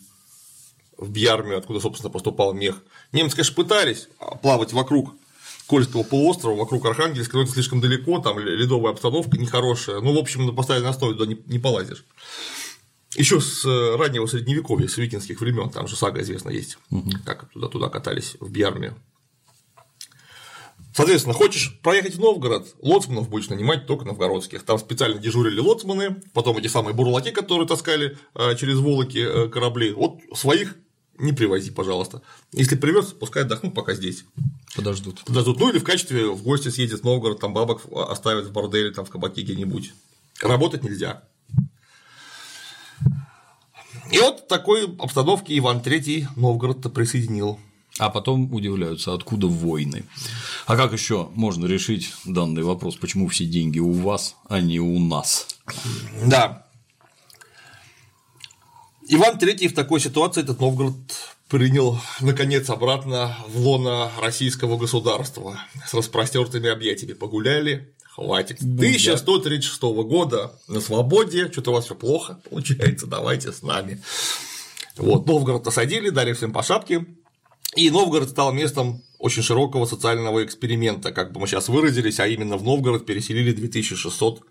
в 0.97 1.10
Бьярмию, 1.10 1.58
откуда, 1.58 1.82
собственно, 1.82 2.10
поступал 2.10 2.53
мех. 2.53 2.82
Немцы, 3.12 3.36
конечно, 3.36 3.56
пытались 3.56 4.08
плавать 4.41 4.71
вокруг 4.71 5.13
Кольского 5.67 6.04
полуострова, 6.04 6.56
вокруг 6.56 6.86
Архангельска, 6.86 7.38
но 7.38 7.43
это 7.43 7.52
слишком 7.52 7.82
далеко, 7.82 8.19
там 8.19 8.39
ледовая 8.39 8.91
обстановка 8.91 9.38
нехорошая. 9.38 10.02
Ну, 10.02 10.13
в 10.13 10.17
общем, 10.17 10.45
на 10.45 10.54
постоянной 10.54 10.89
основе 10.89 11.13
туда 11.13 11.26
не, 11.26 11.39
не 11.47 11.60
полазишь. 11.60 12.06
Еще 13.15 13.39
с 13.39 13.63
э, 13.65 13.95
раннего 13.95 14.26
средневековья, 14.26 14.88
с 14.88 14.97
викинских 14.97 15.39
времен, 15.39 15.69
там 15.69 15.88
же 15.88 15.95
сага 15.95 16.21
известна 16.21 16.49
есть, 16.49 16.78
угу. 16.89 17.12
как 17.26 17.49
туда-туда 17.52 17.89
катались 17.89 18.36
в 18.39 18.52
Бьярме. 18.52 18.95
Соответственно, 20.95 21.34
хочешь 21.34 21.80
проехать 21.82 22.15
в 22.15 22.19
Новгород, 22.19 22.76
лоцманов 22.82 23.30
будешь 23.30 23.49
нанимать 23.49 23.88
только 23.88 24.06
новгородских. 24.06 24.63
Там 24.63 24.78
специально 24.78 25.19
дежурили 25.19 25.60
лоцманы, 25.60 26.21
потом 26.34 26.58
эти 26.58 26.67
самые 26.67 26.93
бурлаки, 26.93 27.32
которые 27.32 27.67
таскали 27.67 28.17
э, 28.36 28.56
через 28.56 28.78
Волоки 28.78 29.17
э, 29.17 29.49
корабли. 29.49 29.91
Вот 29.91 30.19
своих 30.36 30.76
не 31.17 31.32
привози, 31.32 31.71
пожалуйста. 31.71 32.21
Если 32.52 32.76
привез, 32.76 33.08
пускай 33.08 33.43
отдохнут 33.43 33.73
пока 33.73 33.93
здесь. 33.93 34.26
Подождут. 34.76 35.23
Подождут. 35.26 35.60
Ну 35.60 35.69
или 35.69 35.80
в 35.80 35.84
качестве 35.84 36.28
в 36.30 36.41
гости 36.43 36.69
съездят 36.69 37.02
в 37.02 37.04
Новгород, 37.04 37.39
там 37.39 37.54
бабок 37.54 37.82
оставят 37.91 38.45
в 38.45 38.52
борделе, 38.52 38.91
там 38.91 39.06
в 39.06 39.10
кабаке 39.10 39.41
где-нибудь. 39.41 39.93
Работать 40.41 40.84
нельзя. 40.84 41.23
И 44.12 44.19
вот 44.19 44.47
такой 44.47 44.86
обстановке 44.99 45.58
Иван 45.58 45.80
III 45.80 46.28
Новгород-то 46.36 46.89
присоединил. 46.89 47.60
А 47.99 48.10
потом 48.10 48.52
удивляются, 48.52 49.13
откуда 49.13 49.47
войны. 49.47 50.04
А 50.65 50.76
как 50.76 50.93
еще 50.93 51.30
можно 51.36 51.67
решить 51.67 52.12
данный 52.26 52.63
вопрос, 52.63 52.95
почему 52.95 53.28
все 53.28 53.45
деньги 53.45 53.80
у 53.80 53.91
вас, 53.91 54.36
а 54.49 54.62
не 54.62 54.80
у 54.80 54.97
нас? 54.99 55.47
Да. 56.26 56.62
Иван 59.13 59.38
III 59.38 59.67
в 59.67 59.76
такой 59.76 59.99
ситуации 59.99 60.41
этот 60.41 60.60
Новгород 60.60 60.95
принял, 61.47 61.99
наконец, 62.19 62.67
обратно 62.71 63.38
в 63.47 63.60
лоно 63.60 64.12
российского 64.19 64.76
государства 64.76 65.60
с 65.86 65.93
распростертыми 65.93 66.67
объятиями. 66.67 67.13
Погуляли, 67.13 67.93
хватит. 68.06 68.58
Будя. 68.63 69.13
1136 69.13 69.82
года 69.84 70.60
на 70.67 70.82
свободе, 70.82 71.52
что-то 71.52 71.69
у 71.69 71.73
вас 71.76 71.86
все 71.86 71.93
плохо 71.93 72.39
получается, 72.49 73.06
давайте 73.06 73.52
с 73.52 73.62
нами. 73.62 74.02
Вот, 74.97 75.28
Новгород 75.28 75.67
осадили, 75.67 76.10
дали 76.10 76.34
всем 76.34 76.52
по 76.52 76.63
шапке, 76.63 77.06
и 77.76 77.91
Новгород 77.91 78.30
стал 78.30 78.52
местом 78.52 79.04
очень 79.19 79.43
широкого 79.43 79.86
социального 79.86 80.43
эксперимента, 80.43 81.12
как 81.12 81.34
бы 81.34 81.39
мы 81.39 81.45
сейчас 81.45 81.69
выразились, 81.69 82.19
а 82.19 82.26
именно 82.26 82.58
в 82.58 82.63
Новгород 82.63 83.06
переселили 83.06 83.52
2600 83.52 84.41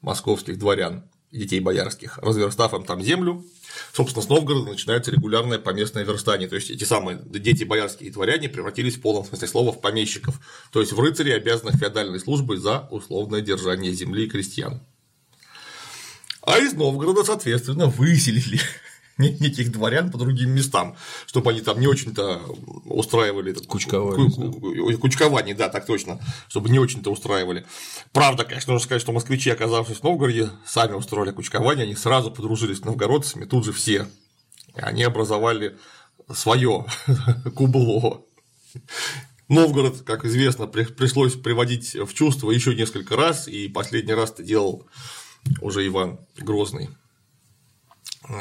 московских 0.00 0.60
дворян, 0.60 1.10
детей 1.32 1.60
боярских, 1.60 2.18
разверстав 2.18 2.74
им 2.74 2.84
там 2.84 3.02
землю, 3.02 3.44
Собственно, 3.92 4.22
с 4.24 4.28
Новгорода 4.28 4.70
начинается 4.70 5.10
регулярное 5.10 5.58
поместное 5.58 6.04
верстание, 6.04 6.48
то 6.48 6.56
есть 6.56 6.70
эти 6.70 6.84
самые 6.84 7.18
дети 7.24 7.64
боярские 7.64 8.10
и 8.10 8.12
дворяне 8.12 8.48
превратились 8.48 8.96
в 8.96 9.00
полном 9.00 9.24
смысле 9.24 9.48
слова 9.48 9.72
в 9.72 9.80
помещиков, 9.80 10.40
то 10.72 10.80
есть 10.80 10.92
в 10.92 11.00
рыцарей, 11.00 11.36
обязанных 11.36 11.76
феодальной 11.76 12.20
службой 12.20 12.58
за 12.58 12.88
условное 12.90 13.40
держание 13.40 13.92
земли 13.92 14.24
и 14.24 14.30
крестьян. 14.30 14.80
А 16.42 16.58
из 16.58 16.72
Новгорода, 16.72 17.24
соответственно, 17.24 17.86
выселили 17.86 18.60
неких 19.18 19.70
дворян 19.72 20.10
по 20.10 20.18
другим 20.18 20.50
местам, 20.50 20.96
чтобы 21.26 21.50
они 21.50 21.60
там 21.60 21.80
не 21.80 21.86
очень-то 21.86 22.42
устраивали 22.84 23.52
кучкование. 23.52 24.96
Кучкование, 24.96 25.54
да, 25.54 25.68
так 25.68 25.86
точно, 25.86 26.20
чтобы 26.48 26.70
не 26.70 26.78
очень-то 26.78 27.10
устраивали. 27.10 27.66
Правда, 28.12 28.44
конечно, 28.44 28.72
нужно 28.72 28.86
сказать, 28.86 29.02
что 29.02 29.12
москвичи, 29.12 29.50
оказавшись 29.50 29.98
в 29.98 30.02
Новгороде, 30.02 30.50
сами 30.66 30.94
устроили 30.94 31.32
кучкование, 31.32 31.84
они 31.84 31.94
сразу 31.94 32.30
подружились 32.30 32.78
с 32.78 32.84
новгородцами, 32.84 33.44
тут 33.44 33.64
же 33.64 33.72
все. 33.72 34.06
Они 34.74 35.02
образовали 35.02 35.76
свое 36.32 36.86
кубло. 37.54 38.24
Новгород, 39.48 40.02
как 40.02 40.24
известно, 40.24 40.66
пришлось 40.66 41.34
приводить 41.34 41.94
в 41.94 42.14
чувство 42.14 42.50
еще 42.50 42.74
несколько 42.74 43.16
раз, 43.16 43.48
и 43.48 43.68
последний 43.68 44.14
раз 44.14 44.30
это 44.30 44.42
делал 44.42 44.86
уже 45.60 45.86
Иван 45.86 46.20
Грозный. 46.38 46.88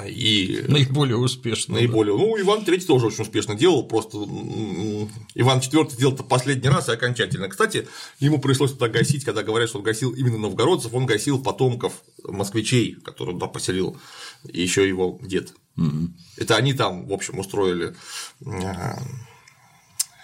И 0.08 0.64
наиболее 0.68 1.18
успешно. 1.18 1.76
Наиболее. 1.76 2.16
Да. 2.16 2.24
Ну, 2.24 2.40
Иван 2.40 2.64
III 2.64 2.86
тоже 2.86 3.08
очень 3.08 3.24
успешно 3.24 3.56
делал, 3.56 3.84
просто 3.84 4.18
Иван 5.34 5.60
IV 5.60 5.90
сделал 5.92 6.14
это 6.14 6.24
последний 6.24 6.70
раз 6.70 6.88
и 6.88 6.92
окончательно. 6.92 7.50
Кстати, 7.50 7.88
ему 8.20 8.40
пришлось 8.40 8.74
туда 8.74 8.90
гасить, 8.90 9.24
когда 9.26 9.42
говорят, 9.42 9.70
что 9.70 9.80
он 9.80 9.84
гасил 9.84 10.12
именно 10.12 10.38
новгородцев, 10.38 10.94
он 10.94 11.08
гасил 11.08 11.42
потомков 11.42 11.94
москвичей, 12.24 12.94
которых 12.94 13.36
туда 13.36 13.48
поселил 13.48 13.98
еще 14.44 14.88
его 14.88 15.20
дед. 15.24 15.54
Угу. 15.78 16.10
Это 16.38 16.58
они 16.58 16.74
там, 16.74 17.08
в 17.08 17.14
общем, 17.14 17.40
устроили 17.40 17.96
а, 18.46 19.00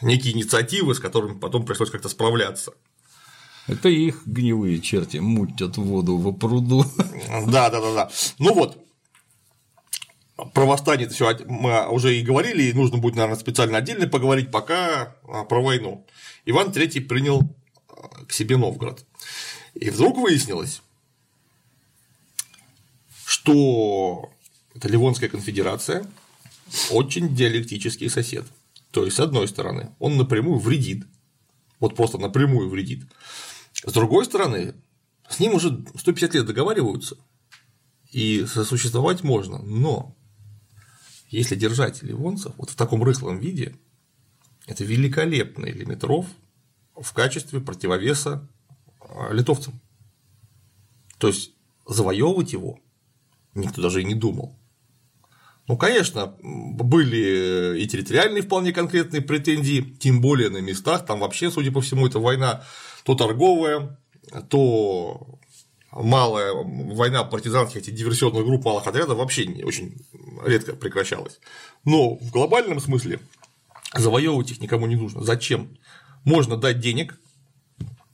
некие 0.03 0.35
инициативы, 0.35 0.93
с 0.93 0.99
которыми 0.99 1.39
потом 1.39 1.65
пришлось 1.65 1.89
как-то 1.89 2.09
справляться. 2.09 2.73
Это 3.65 3.89
их 3.89 4.25
гнилые 4.25 4.79
черти 4.79 5.17
мутят 5.17 5.77
воду 5.77 6.17
в 6.17 6.31
пруду. 6.33 6.85
Да, 7.47 7.69
да, 7.69 7.81
да, 7.81 7.93
да. 7.93 8.11
Ну 8.39 8.53
вот, 8.53 8.77
про 10.53 10.65
восстание 10.65 11.09
все 11.09 11.35
мы 11.47 11.87
уже 11.89 12.15
и 12.15 12.21
говорили, 12.21 12.63
и 12.63 12.73
нужно 12.73 12.97
будет, 12.97 13.15
наверное, 13.15 13.39
специально 13.39 13.79
отдельно 13.79 14.07
поговорить, 14.07 14.51
пока 14.51 15.15
а, 15.27 15.43
про 15.43 15.61
войну. 15.61 16.05
Иван 16.45 16.69
III 16.69 17.01
принял 17.01 17.41
а, 17.89 18.25
к 18.25 18.31
себе 18.31 18.55
Новгород. 18.57 19.03
И 19.73 19.89
вдруг 19.89 20.17
выяснилось, 20.17 20.81
что 23.25 24.29
это 24.75 24.87
Ливонская 24.87 25.29
конфедерация 25.29 26.05
очень 26.91 27.35
диалектический 27.35 28.09
сосед. 28.09 28.45
То 28.91 29.05
есть, 29.05 29.17
с 29.17 29.19
одной 29.19 29.47
стороны, 29.47 29.91
он 29.99 30.17
напрямую 30.17 30.59
вредит, 30.59 31.05
вот 31.79 31.95
просто 31.95 32.19
напрямую 32.19 32.69
вредит. 32.69 33.03
С 33.83 33.91
другой 33.91 34.25
стороны, 34.25 34.75
с 35.29 35.39
ним 35.39 35.55
уже 35.55 35.83
150 35.95 36.33
лет 36.35 36.45
договариваются, 36.45 37.17
и 38.11 38.45
сосуществовать 38.45 39.23
можно, 39.23 39.59
но 39.59 40.16
если 41.29 41.55
держать 41.55 42.03
ливонцев 42.03 42.53
вот 42.57 42.69
в 42.69 42.75
таком 42.75 43.03
рыхлом 43.03 43.39
виде, 43.39 43.75
это 44.65 44.83
великолепный 44.83 45.71
лимитров 45.71 46.25
в 46.95 47.13
качестве 47.13 47.61
противовеса 47.61 48.47
а, 48.99 49.31
литовцам. 49.31 49.79
То 51.17 51.27
есть 51.27 51.53
завоевывать 51.85 52.53
его 52.53 52.79
никто 53.57 53.81
даже 53.81 54.01
и 54.01 54.05
не 54.05 54.15
думал. 54.15 54.57
Ну, 55.67 55.77
конечно, 55.77 56.33
были 56.41 57.81
и 57.81 57.87
территориальные 57.87 58.43
вполне 58.43 58.71
конкретные 58.71 59.21
претензии, 59.21 59.81
тем 59.99 60.21
более 60.21 60.49
на 60.49 60.59
местах, 60.59 61.05
там 61.05 61.19
вообще, 61.19 61.51
судя 61.51 61.71
по 61.71 61.81
всему, 61.81 62.07
это 62.07 62.19
война 62.19 62.63
то 63.03 63.15
торговая, 63.15 63.99
то 64.49 65.39
малая 65.91 66.53
война 66.53 67.23
партизанских, 67.23 67.77
этих 67.77 67.95
диверсионных 67.95 68.45
групп 68.45 68.65
малых 68.65 68.87
отрядов 68.87 69.17
вообще 69.17 69.45
не, 69.45 69.63
очень 69.63 69.95
редко 70.45 70.73
прекращалась. 70.73 71.39
Но 71.85 72.15
в 72.15 72.31
глобальном 72.31 72.79
смысле 72.79 73.19
завоевывать 73.93 74.51
их 74.51 74.61
никому 74.61 74.87
не 74.87 74.95
нужно. 74.95 75.23
Зачем? 75.23 75.77
Можно 76.23 76.57
дать 76.57 76.79
денег, 76.79 77.17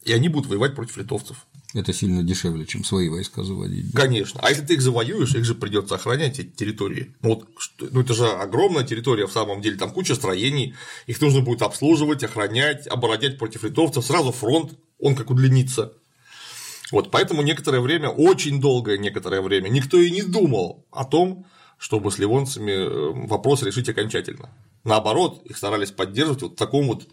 и 0.04 0.14
они 0.14 0.30
будут 0.30 0.50
воевать 0.50 0.76
против 0.76 0.98
литовцев. 0.98 1.46
Это 1.74 1.92
сильно 1.92 2.22
дешевле, 2.22 2.68
чем 2.68 2.84
свои 2.84 3.10
войска 3.10 3.44
заводить. 3.44 3.92
Конечно. 3.94 4.40
А 4.44 4.50
если 4.50 4.64
ты 4.64 4.76
их 4.76 4.82
завоюешь, 4.82 5.34
их 5.34 5.44
же 5.44 5.56
придется 5.56 5.96
охранять 5.96 6.38
эти 6.38 6.50
территории. 6.50 7.16
Ну, 7.22 7.30
вот, 7.30 7.48
ну 7.80 8.02
это 8.02 8.14
же 8.14 8.28
огромная 8.28 8.84
территория 8.84 9.26
в 9.26 9.32
самом 9.32 9.62
деле, 9.62 9.78
там 9.78 9.92
куча 9.92 10.14
строений, 10.14 10.76
их 11.08 11.20
нужно 11.20 11.42
будет 11.42 11.64
обслуживать, 11.64 12.24
охранять, 12.24 12.86
оборонять 12.86 13.40
против 13.40 13.64
литовцев, 13.64 14.06
сразу 14.06 14.32
фронт, 14.32 14.78
он 15.00 15.16
как 15.16 15.32
удлинится. 15.32 15.94
Вот 16.94 17.10
поэтому 17.10 17.42
некоторое 17.42 17.80
время, 17.80 18.10
очень 18.10 18.62
долгое 18.62 19.00
некоторое 19.00 19.42
время, 19.42 19.68
никто 19.68 19.98
и 19.98 20.12
не 20.12 20.22
думал 20.22 20.86
о 20.92 21.06
том, 21.06 21.48
чтобы 21.80 22.12
с 22.12 22.20
ливонцами 22.20 22.72
э, 22.72 23.28
вопрос 23.28 23.64
решить 23.64 23.90
окончательно. 23.90 24.52
Наоборот, 24.84 25.42
их 25.44 25.58
старались 25.58 25.90
поддерживать 25.90 26.44
вот 26.44 26.52
в 26.52 26.56
таком 26.56 26.86
вот 26.86 27.08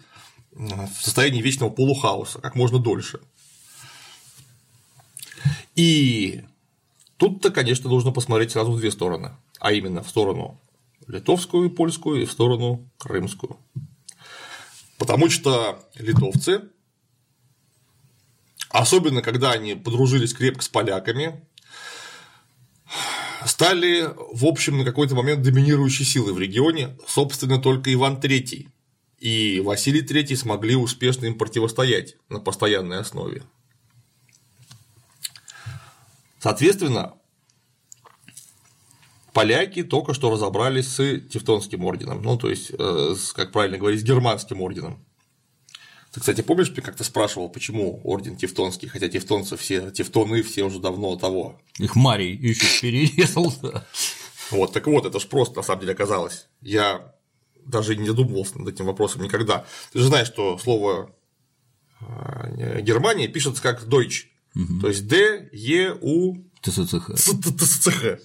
состоянии 1.00 1.40
вечного 1.40 1.70
полухаоса, 1.70 2.42
как 2.42 2.56
можно 2.56 2.78
дольше. 2.78 3.20
И 5.76 6.42
тут-то, 7.16 7.48
конечно, 7.48 7.88
нужно 7.88 8.12
посмотреть 8.12 8.50
сразу 8.50 8.72
в 8.72 8.80
две 8.80 8.90
стороны, 8.90 9.30
а 9.60 9.72
именно 9.72 10.02
в 10.02 10.10
сторону 10.10 10.60
литовскую 11.06 11.70
и 11.70 11.74
польскую, 11.74 12.20
и 12.20 12.26
в 12.26 12.32
сторону 12.32 12.86
крымскую. 12.98 13.56
Потому 14.98 15.30
что 15.30 15.82
литовцы 15.94 16.68
особенно 18.70 19.22
когда 19.22 19.52
они 19.52 19.74
подружились 19.74 20.32
крепко 20.32 20.62
с 20.62 20.68
поляками, 20.68 21.44
стали, 23.44 24.08
в 24.32 24.46
общем, 24.46 24.78
на 24.78 24.84
какой-то 24.84 25.14
момент 25.14 25.42
доминирующей 25.42 26.04
силой 26.04 26.32
в 26.32 26.38
регионе, 26.38 26.96
собственно, 27.06 27.58
только 27.58 27.92
Иван 27.92 28.18
III 28.18 28.68
и 29.20 29.60
Василий 29.60 30.02
III 30.02 30.34
смогли 30.34 30.74
успешно 30.74 31.26
им 31.26 31.36
противостоять 31.36 32.16
на 32.30 32.40
постоянной 32.40 32.98
основе. 32.98 33.42
Соответственно, 36.38 37.14
поляки 39.34 39.82
только 39.82 40.14
что 40.14 40.30
разобрались 40.30 40.88
с 40.88 41.20
Тевтонским 41.20 41.84
орденом, 41.84 42.22
ну, 42.22 42.38
то 42.38 42.48
есть, 42.48 42.72
э, 42.76 43.14
как 43.34 43.52
правильно 43.52 43.76
говорить, 43.76 44.00
с 44.00 44.04
Германским 44.04 44.62
орденом. 44.62 45.04
Ты, 46.12 46.20
кстати, 46.20 46.40
помнишь, 46.40 46.70
ты 46.70 46.82
как-то 46.82 47.04
спрашивал, 47.04 47.48
почему 47.48 48.00
орден 48.02 48.36
Тевтонский, 48.36 48.88
хотя 48.88 49.08
тевтонцы 49.08 49.56
все, 49.56 49.90
тевтоны 49.92 50.42
все 50.42 50.64
уже 50.64 50.80
давно 50.80 51.16
того. 51.16 51.60
Их 51.78 51.94
Марий 51.94 52.36
еще 52.36 52.66
перерезал. 52.80 53.54
Вот, 54.50 54.72
так 54.72 54.86
вот, 54.88 55.06
это 55.06 55.20
ж 55.20 55.26
просто 55.26 55.58
на 55.58 55.62
самом 55.62 55.82
деле 55.82 55.92
оказалось. 55.92 56.48
Я 56.60 57.14
даже 57.64 57.94
не 57.94 58.06
задумывался 58.08 58.58
над 58.58 58.74
этим 58.74 58.86
вопросом 58.86 59.22
никогда. 59.22 59.64
Ты 59.92 60.00
же 60.00 60.06
знаешь, 60.06 60.26
что 60.26 60.58
слово 60.58 61.14
э, 62.00 62.80
Германия 62.80 63.28
пишется 63.28 63.62
как 63.62 63.84
Deutsch, 63.84 64.24
то 64.80 64.88
есть 64.88 65.06
Д, 65.06 65.48
Е, 65.52 65.96
У, 66.00 66.42
ТСЦХ. 66.62 68.18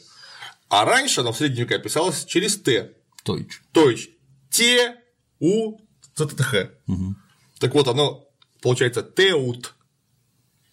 А 0.70 0.86
раньше 0.86 1.22
оно 1.22 1.32
в 1.32 1.38
средние 1.38 1.66
века 1.66 1.78
писалось 1.78 2.26
через 2.26 2.58
Т. 2.58 2.94
Deutsch. 3.24 3.62
Deutsch. 3.72 4.10
Т, 4.50 4.96
У, 5.40 5.78
ТТХ. 6.16 6.72
Угу. 6.88 7.16
Так 7.60 7.74
вот, 7.74 7.88
оно 7.88 8.28
получается 8.62 9.04
Теут. 9.04 9.76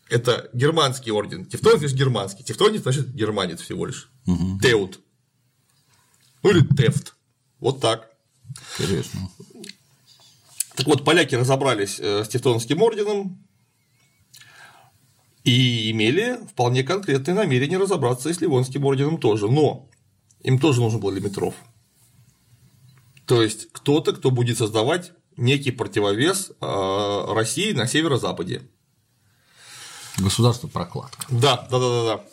Это 0.09 0.51
германский 0.53 1.11
орден. 1.11 1.47
Тевтон 1.47 1.79
значит 1.79 1.97
германский. 1.97 2.45
Тевтонец 2.45 2.83
значит 2.83 3.15
германец 3.15 3.61
всего 3.61 3.87
лишь. 3.87 4.11
Угу. 4.27 4.61
Теут. 4.61 5.01
Ну 6.43 6.51
или 6.51 6.67
Тефт. 6.77 7.15
Вот 7.61 7.81
так. 7.81 8.11
Интересно. 8.79 9.31
Так 10.75 10.87
вот, 10.87 11.05
поляки 11.05 11.35
разобрались 11.35 11.99
э, 12.01 12.25
с 12.25 12.29
Тевтонским 12.29 12.83
орденом 12.83 13.47
и 15.45 15.91
имели 15.91 16.39
вполне 16.51 16.83
конкретное 16.83 17.35
намерение 17.35 17.79
разобраться 17.79 18.29
и 18.31 18.33
с 18.33 18.41
Ливонским 18.41 18.85
орденом 18.85 19.19
тоже. 19.19 19.49
Но 19.49 19.89
им 20.41 20.59
тоже 20.59 20.81
нужен 20.81 21.01
был 21.01 21.11
лимитров. 21.11 21.55
То 23.27 23.43
есть 23.43 23.69
кто-то, 23.73 24.13
кто 24.13 24.31
будет 24.31 24.59
создавать 24.59 25.13
некий 25.37 25.71
противовес 25.71 26.53
э, 26.61 27.25
России 27.35 27.73
на 27.73 27.87
северо-западе. 27.87 28.63
Государство 30.19 30.69
прокладка. 30.69 31.27
Да, 31.31 31.67
да, 31.71 31.79
да, 31.79 31.89
да, 31.89 32.05
да. 32.05 32.25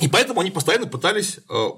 И 0.00 0.08
поэтому 0.08 0.40
они 0.40 0.50
постоянно 0.50 0.86
пытались 0.86 1.38
э, 1.48 1.68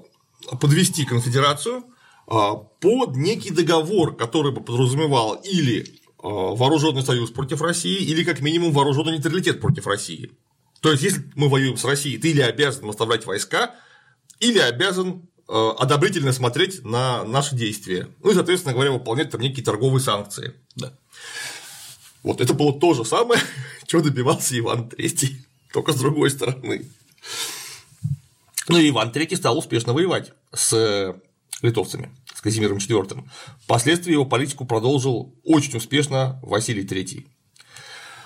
подвести 0.59 1.05
конфедерацию 1.05 1.85
э, 2.27 2.31
под 2.79 3.15
некий 3.15 3.51
договор, 3.51 4.15
который 4.15 4.51
бы 4.51 4.61
подразумевал 4.61 5.35
или 5.35 6.01
вооруженный 6.17 7.03
союз 7.03 7.29
против 7.29 7.61
России, 7.61 7.97
или 7.97 8.23
как 8.23 8.41
минимум 8.41 8.71
вооруженный 8.71 9.11
нейтралитет 9.11 9.61
против 9.61 9.85
России. 9.85 10.31
То 10.81 10.91
есть, 10.91 11.03
если 11.03 11.31
мы 11.35 11.49
воюем 11.49 11.77
с 11.77 11.85
Россией, 11.85 12.17
ты 12.17 12.31
или 12.31 12.41
обязан 12.41 12.89
оставлять 12.89 13.27
войска, 13.27 13.75
или 14.39 14.57
обязан 14.57 15.29
одобрительно 15.47 16.33
смотреть 16.33 16.83
на 16.83 17.23
наши 17.23 17.55
действия. 17.55 18.07
Ну 18.23 18.31
и, 18.31 18.33
соответственно 18.33 18.73
говоря, 18.73 18.91
выполнять 18.91 19.29
там 19.29 19.41
некие 19.41 19.63
торговые 19.63 20.01
санкции. 20.01 20.53
Да. 20.75 20.93
Вот 22.23 22.41
это 22.41 22.53
было 22.53 22.77
то 22.79 22.93
же 22.93 23.05
самое, 23.05 23.39
чего 23.85 24.01
добивался 24.01 24.57
Иван 24.57 24.89
III, 24.89 25.29
только 25.73 25.93
с 25.93 25.97
другой 25.97 26.31
стороны. 26.31 26.89
Ну 28.67 28.77
и 28.79 28.89
Иван 28.89 29.11
III 29.11 29.35
стал 29.35 29.57
успешно 29.57 29.93
воевать 29.93 30.33
с 30.51 31.15
литовцами, 31.61 32.11
с 32.33 32.41
Казимиром 32.41 32.77
IV. 32.77 33.23
Впоследствии 33.63 34.13
его 34.13 34.25
политику 34.25 34.65
продолжил 34.65 35.35
очень 35.43 35.77
успешно 35.77 36.39
Василий 36.41 36.83
III. 36.83 37.25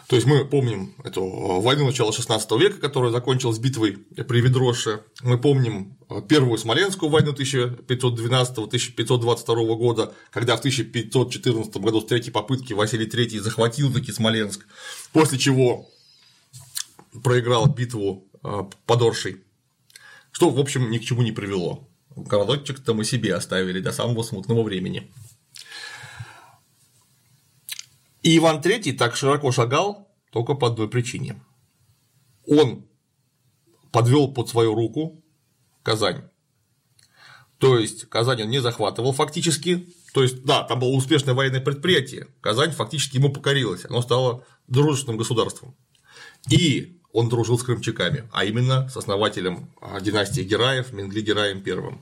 То 0.10 0.16
есть 0.16 0.28
мы 0.28 0.44
помним 0.44 0.96
эту 1.04 1.24
войну 1.62 1.86
начала 1.86 2.10
XVI 2.10 2.60
века, 2.60 2.80
которая 2.80 3.12
закончилась 3.12 3.60
битвой 3.60 3.92
при 3.92 4.42
Ведроше. 4.42 5.04
Мы 5.22 5.38
помним 5.38 6.00
Первую 6.28 6.58
Смоленскую 6.58 7.12
войну 7.12 7.34
1512-1522 7.34 9.76
года, 9.76 10.16
когда 10.32 10.56
в 10.56 10.62
1514 10.62 11.78
году 11.78 12.02
с 12.02 12.06
третьей 12.06 12.32
попытки 12.32 12.74
Василий 12.74 13.06
III 13.06 13.40
захватил 13.40 13.94
таки 13.94 14.12
Смоленск, 14.12 14.66
после 15.14 15.38
чего 15.38 15.88
проиграл 17.24 17.68
битву 17.68 18.28
э, 18.44 18.64
под 18.88 19.02
Оршей, 19.04 19.44
что, 20.32 20.50
в 20.50 20.60
общем, 20.60 20.90
ни 20.90 20.98
к 20.98 21.04
чему 21.04 21.22
не 21.22 21.32
привело. 21.32 21.88
Городочек-то 22.16 22.96
мы 22.96 23.06
себе 23.06 23.36
оставили 23.36 23.80
до 23.80 23.92
самого 23.92 24.24
смутного 24.24 24.64
времени. 24.64 25.12
И 28.22 28.38
Иван 28.38 28.60
III 28.60 28.94
так 28.94 29.16
широко 29.16 29.52
шагал 29.52 30.08
только 30.32 30.54
по 30.54 30.68
одной 30.68 30.90
причине. 30.90 31.42
Он 32.46 32.86
подвел 33.92 34.32
под 34.34 34.50
свою 34.50 34.76
руку 34.76 35.24
Казань. 35.84 36.24
То 37.58 37.78
есть 37.78 38.06
Казань 38.10 38.44
он 38.44 38.50
не 38.50 38.60
захватывал 38.60 39.12
фактически, 39.12 39.94
то 40.14 40.24
есть, 40.24 40.44
да, 40.44 40.64
там 40.64 40.80
было 40.80 40.90
успешное 40.90 41.34
военное 41.34 41.60
предприятие, 41.60 42.28
Казань 42.42 42.72
фактически 42.72 43.18
ему 43.18 43.32
покорилась, 43.32 43.86
оно 43.86 44.02
стало 44.02 44.46
дружественным 44.68 45.18
государством. 45.18 45.76
И 46.50 47.02
он 47.12 47.28
дружил 47.28 47.60
с 47.60 47.64
крымчаками, 47.64 48.30
а 48.32 48.46
именно 48.46 48.88
с 48.88 48.96
основателем 48.96 49.70
а, 49.82 50.00
династии 50.00 50.42
Гераев 50.42 50.94
Менгли 50.94 51.22
Гераем 51.22 51.64
I. 51.66 52.00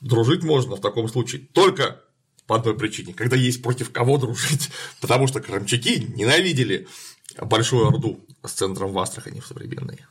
Дружить 0.00 0.44
можно 0.44 0.76
в 0.76 0.80
таком 0.80 1.08
случае 1.08 1.48
только 1.52 2.00
по 2.46 2.56
одной 2.56 2.76
причине, 2.76 3.14
когда 3.14 3.36
есть 3.36 3.62
против 3.62 3.90
кого 3.90 4.18
дружить, 4.18 4.70
потому 5.00 5.26
что 5.26 5.40
крымчаки 5.40 6.06
ненавидели 6.14 6.88
Большую 7.40 7.88
Орду 7.88 8.24
с 8.44 8.52
центром 8.52 8.92
в 8.92 8.98
Астрахани 8.98 9.40
в 9.40 9.46
современной. 9.46 10.04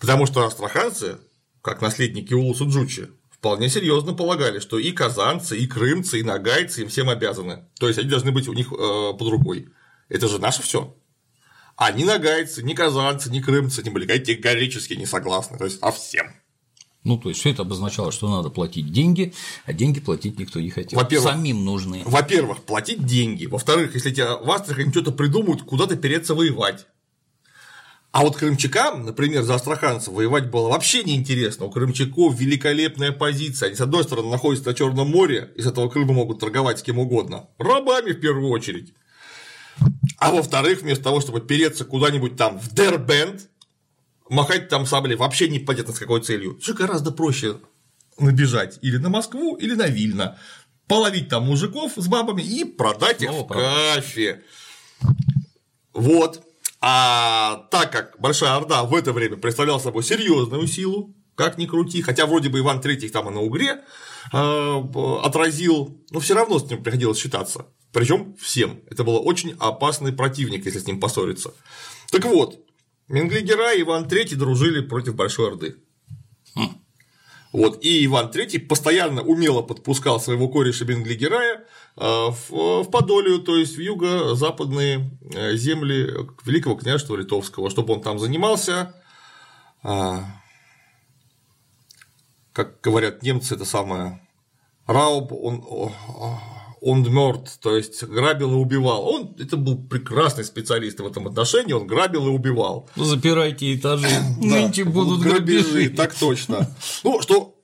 Потому 0.00 0.26
что 0.26 0.44
астраханцы, 0.44 1.18
как 1.62 1.80
наследники 1.80 2.32
Улуса 2.32 2.64
Джучи, 2.64 3.10
вполне 3.30 3.68
серьезно 3.68 4.14
полагали, 4.14 4.58
что 4.58 4.78
и 4.78 4.92
казанцы, 4.92 5.56
и 5.58 5.66
крымцы, 5.66 6.20
и 6.20 6.22
нагайцы 6.22 6.82
им 6.82 6.88
всем 6.88 7.08
обязаны. 7.08 7.68
То 7.78 7.88
есть 7.88 7.98
они 7.98 8.08
должны 8.08 8.32
быть 8.32 8.48
у 8.48 8.52
них 8.52 8.72
э, 8.72 8.76
под 8.76 9.28
рукой. 9.28 9.68
Это 10.08 10.28
же 10.28 10.38
наше 10.38 10.62
все. 10.62 10.96
А 11.76 11.92
ни 11.92 12.04
нагайцы, 12.04 12.62
ни 12.62 12.74
казанцы, 12.74 13.30
ни 13.30 13.40
крымцы 13.40 13.82
не 13.82 13.90
были 13.90 14.06
категорически 14.06 14.94
не 14.94 15.06
согласны. 15.06 15.58
То 15.58 15.64
есть, 15.64 15.78
а 15.80 15.92
всем. 15.92 16.34
Ну, 17.08 17.16
то 17.16 17.30
есть, 17.30 17.40
все 17.40 17.52
это 17.52 17.62
обозначало, 17.62 18.12
что 18.12 18.28
надо 18.28 18.50
платить 18.50 18.92
деньги, 18.92 19.32
а 19.64 19.72
деньги 19.72 19.98
платить 19.98 20.38
никто 20.38 20.60
не 20.60 20.68
хотел. 20.68 20.98
Во-первых, 20.98 21.32
Самим 21.32 21.64
нужны. 21.64 22.02
Во-первых, 22.04 22.58
платить 22.64 23.06
деньги. 23.06 23.46
Во-вторых, 23.46 23.94
если 23.94 24.10
тебя 24.10 24.36
в 24.36 24.50
Астрахани 24.50 24.90
что-то 24.90 25.12
придумают, 25.12 25.62
куда-то 25.62 25.96
переться 25.96 26.34
воевать. 26.34 26.86
А 28.12 28.24
вот 28.24 28.36
крымчакам, 28.36 29.06
например, 29.06 29.42
за 29.42 29.54
астраханцев 29.54 30.12
воевать 30.12 30.50
было 30.50 30.68
вообще 30.68 31.02
неинтересно. 31.02 31.64
У 31.64 31.70
крымчаков 31.70 32.38
великолепная 32.38 33.12
позиция. 33.12 33.68
Они, 33.68 33.76
с 33.76 33.80
одной 33.80 34.04
стороны, 34.04 34.28
находятся 34.28 34.68
на 34.68 34.74
Черном 34.74 35.08
море, 35.08 35.50
и 35.56 35.62
с 35.62 35.66
этого 35.66 35.88
Крыма 35.88 36.12
могут 36.12 36.40
торговать 36.40 36.78
с 36.78 36.82
кем 36.82 36.98
угодно. 36.98 37.48
Рабами 37.56 38.12
в 38.12 38.20
первую 38.20 38.50
очередь. 38.50 38.92
А 40.18 40.30
во-вторых, 40.30 40.82
вместо 40.82 41.04
того, 41.04 41.22
чтобы 41.22 41.40
переться 41.40 41.86
куда-нибудь 41.86 42.36
там 42.36 42.58
в 42.58 42.74
Дербенд, 42.74 43.47
махать 44.28 44.68
там 44.68 44.86
саблей 44.86 45.16
вообще 45.16 45.48
непонятно 45.48 45.92
с 45.92 45.98
какой 45.98 46.20
целью. 46.20 46.58
Же 46.60 46.74
гораздо 46.74 47.10
проще 47.10 47.58
набежать 48.18 48.78
или 48.82 48.96
на 48.96 49.08
Москву, 49.08 49.56
или 49.56 49.74
на 49.74 49.86
Вильно, 49.86 50.38
половить 50.86 51.28
там 51.28 51.44
мужиков 51.44 51.92
с 51.96 52.06
бабами 52.08 52.42
и 52.42 52.64
продать 52.64 53.22
их 53.22 53.30
О, 53.30 53.44
в 53.44 53.46
кафе. 53.46 54.42
Вот. 55.92 56.42
А 56.80 57.66
так 57.70 57.90
как 57.90 58.20
Большая 58.20 58.56
Орда 58.56 58.84
в 58.84 58.94
это 58.94 59.12
время 59.12 59.36
представляла 59.36 59.78
собой 59.78 60.02
серьезную 60.02 60.66
силу, 60.66 61.14
как 61.34 61.58
ни 61.58 61.66
крути, 61.66 62.02
хотя 62.02 62.26
вроде 62.26 62.48
бы 62.48 62.58
Иван 62.58 62.80
III 62.80 63.08
там 63.10 63.28
и 63.28 63.32
на 63.32 63.40
Угре 63.40 63.80
э, 64.32 64.82
отразил, 65.22 66.02
но 66.10 66.20
все 66.20 66.34
равно 66.34 66.58
с 66.58 66.68
ним 66.68 66.82
приходилось 66.82 67.18
считаться. 67.18 67.66
Причем 67.92 68.36
всем. 68.36 68.80
Это 68.90 69.04
был 69.04 69.26
очень 69.26 69.56
опасный 69.58 70.12
противник, 70.12 70.66
если 70.66 70.80
с 70.80 70.86
ним 70.86 71.00
поссориться. 71.00 71.54
Так 72.10 72.24
вот, 72.26 72.58
Менглигера 73.08 73.74
и 73.74 73.82
Иван 73.82 74.04
III 74.04 74.36
дружили 74.36 74.80
против 74.80 75.14
Большой 75.14 75.48
Орды. 75.48 75.76
Хм. 76.54 76.82
Вот, 77.52 77.82
и 77.82 78.04
Иван 78.04 78.30
III 78.30 78.60
постоянно 78.60 79.22
умело 79.22 79.62
подпускал 79.62 80.20
своего 80.20 80.48
кореша 80.48 80.84
Бенглигерая 80.84 81.64
э, 81.96 82.26
в 82.50 82.84
Подолию, 82.90 83.38
то 83.38 83.56
есть 83.56 83.76
в 83.76 83.80
юго-западные 83.80 85.10
э, 85.34 85.56
земли 85.56 86.14
Великого 86.44 86.76
княжества 86.76 87.16
Литовского, 87.16 87.70
чтобы 87.70 87.94
он 87.94 88.02
там 88.02 88.18
занимался, 88.18 88.94
а, 89.82 90.24
как 92.52 92.80
говорят 92.82 93.22
немцы, 93.22 93.54
это 93.54 93.64
самое 93.64 94.20
Рауб, 94.86 95.32
он 95.32 95.64
он 96.80 97.02
мертв, 97.02 97.58
то 97.58 97.76
есть 97.76 98.02
грабил 98.04 98.52
и 98.52 98.56
убивал. 98.56 99.06
Он 99.06 99.34
это 99.38 99.56
был 99.56 99.76
прекрасный 99.76 100.44
специалист 100.44 101.00
в 101.00 101.06
этом 101.06 101.26
отношении, 101.26 101.72
он 101.72 101.86
грабил 101.86 102.26
и 102.26 102.30
убивал. 102.30 102.88
Ну, 102.96 103.04
запирайте 103.04 103.74
этажи, 103.74 104.08
нынче 104.40 104.84
будут 104.84 105.20
грабежи. 105.20 105.90
Так 105.90 106.14
точно. 106.14 106.68
Ну, 107.04 107.20
что 107.22 107.54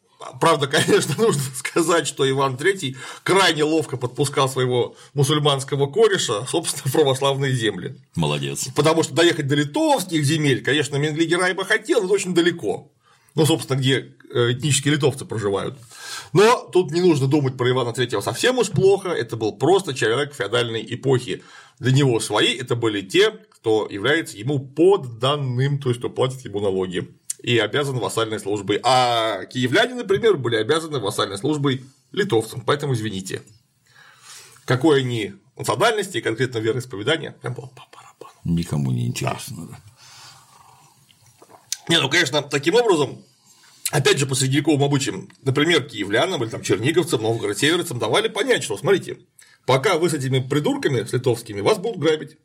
Правда, 0.40 0.66
конечно, 0.68 1.14
нужно 1.18 1.42
сказать, 1.54 2.06
что 2.06 2.28
Иван 2.28 2.56
III 2.56 2.96
крайне 3.22 3.64
ловко 3.64 3.96
подпускал 3.96 4.48
своего 4.48 4.96
мусульманского 5.12 5.86
кореша, 5.86 6.46
собственно, 6.46 6.90
в 6.90 6.92
православные 6.92 7.52
земли. 7.52 7.96
Молодец. 8.14 8.68
Потому 8.74 9.02
что 9.02 9.14
доехать 9.14 9.46
до 9.46 9.54
литовских 9.54 10.24
земель, 10.24 10.62
конечно, 10.62 10.96
Менгли 10.96 11.32
Райба 11.34 11.64
хотел, 11.64 12.02
но 12.02 12.12
очень 12.12 12.34
далеко. 12.34 12.90
Ну, 13.34 13.46
собственно, 13.46 13.78
где 13.78 14.14
э, 14.32 14.52
этнические 14.52 14.94
литовцы 14.94 15.24
проживают. 15.24 15.76
Но 16.32 16.68
тут 16.72 16.92
не 16.92 17.00
нужно 17.00 17.26
думать 17.26 17.56
про 17.56 17.68
Ивана 17.70 17.90
III 17.90 18.22
совсем 18.22 18.58
уж 18.58 18.70
плохо, 18.70 19.08
это 19.08 19.36
был 19.36 19.52
просто 19.52 19.94
человек 19.94 20.34
феодальной 20.34 20.84
эпохи. 20.88 21.42
Для 21.80 21.92
него 21.92 22.20
свои 22.20 22.54
это 22.54 22.76
были 22.76 23.00
те, 23.00 23.30
кто 23.30 23.88
является 23.90 24.36
ему 24.36 24.60
подданным, 24.60 25.78
то 25.80 25.88
есть 25.88 25.98
кто 25.98 26.10
платит 26.10 26.44
ему 26.44 26.60
налоги 26.60 27.08
и 27.42 27.58
обязан 27.58 27.98
вассальной 27.98 28.40
службой. 28.40 28.80
А 28.82 29.44
киевляне, 29.46 29.94
например, 29.94 30.36
были 30.36 30.56
обязаны 30.56 30.98
вассальной 30.98 31.36
службой 31.36 31.84
литовцам, 32.12 32.62
поэтому 32.62 32.94
извините. 32.94 33.42
Какой 34.64 35.00
они 35.00 35.34
национальности 35.56 36.18
и 36.18 36.20
конкретно 36.22 36.58
вероисповедания, 36.58 37.32
прям 37.32 37.54
по 37.54 37.62
барабану. 37.62 38.40
Никому 38.44 38.92
не 38.92 39.06
интересно, 39.06 39.66
да. 39.66 39.78
Не, 41.88 42.00
ну, 42.00 42.08
конечно, 42.08 42.42
таким 42.42 42.74
образом 42.74 43.24
опять 43.90 44.18
же, 44.18 44.26
по 44.26 44.34
средневековым 44.34 44.82
обычаям, 44.82 45.28
например, 45.42 45.84
киевлянам 45.84 46.42
или 46.42 46.50
там 46.50 46.62
черниговцам, 46.62 47.22
новгород-северцам 47.22 47.98
давали 47.98 48.28
понять, 48.28 48.64
что 48.64 48.76
смотрите, 48.76 49.18
пока 49.66 49.98
вы 49.98 50.10
с 50.10 50.14
этими 50.14 50.40
придурками, 50.40 51.04
с 51.04 51.12
литовскими, 51.12 51.60
вас 51.60 51.78
будут 51.78 51.98
грабить. 51.98 52.36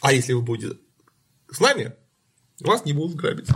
А 0.00 0.12
если 0.12 0.32
вы 0.32 0.42
будете 0.42 0.78
с 1.50 1.60
нами, 1.60 1.92
вас 2.60 2.84
не 2.84 2.92
будут 2.92 3.16
грабить. 3.16 3.48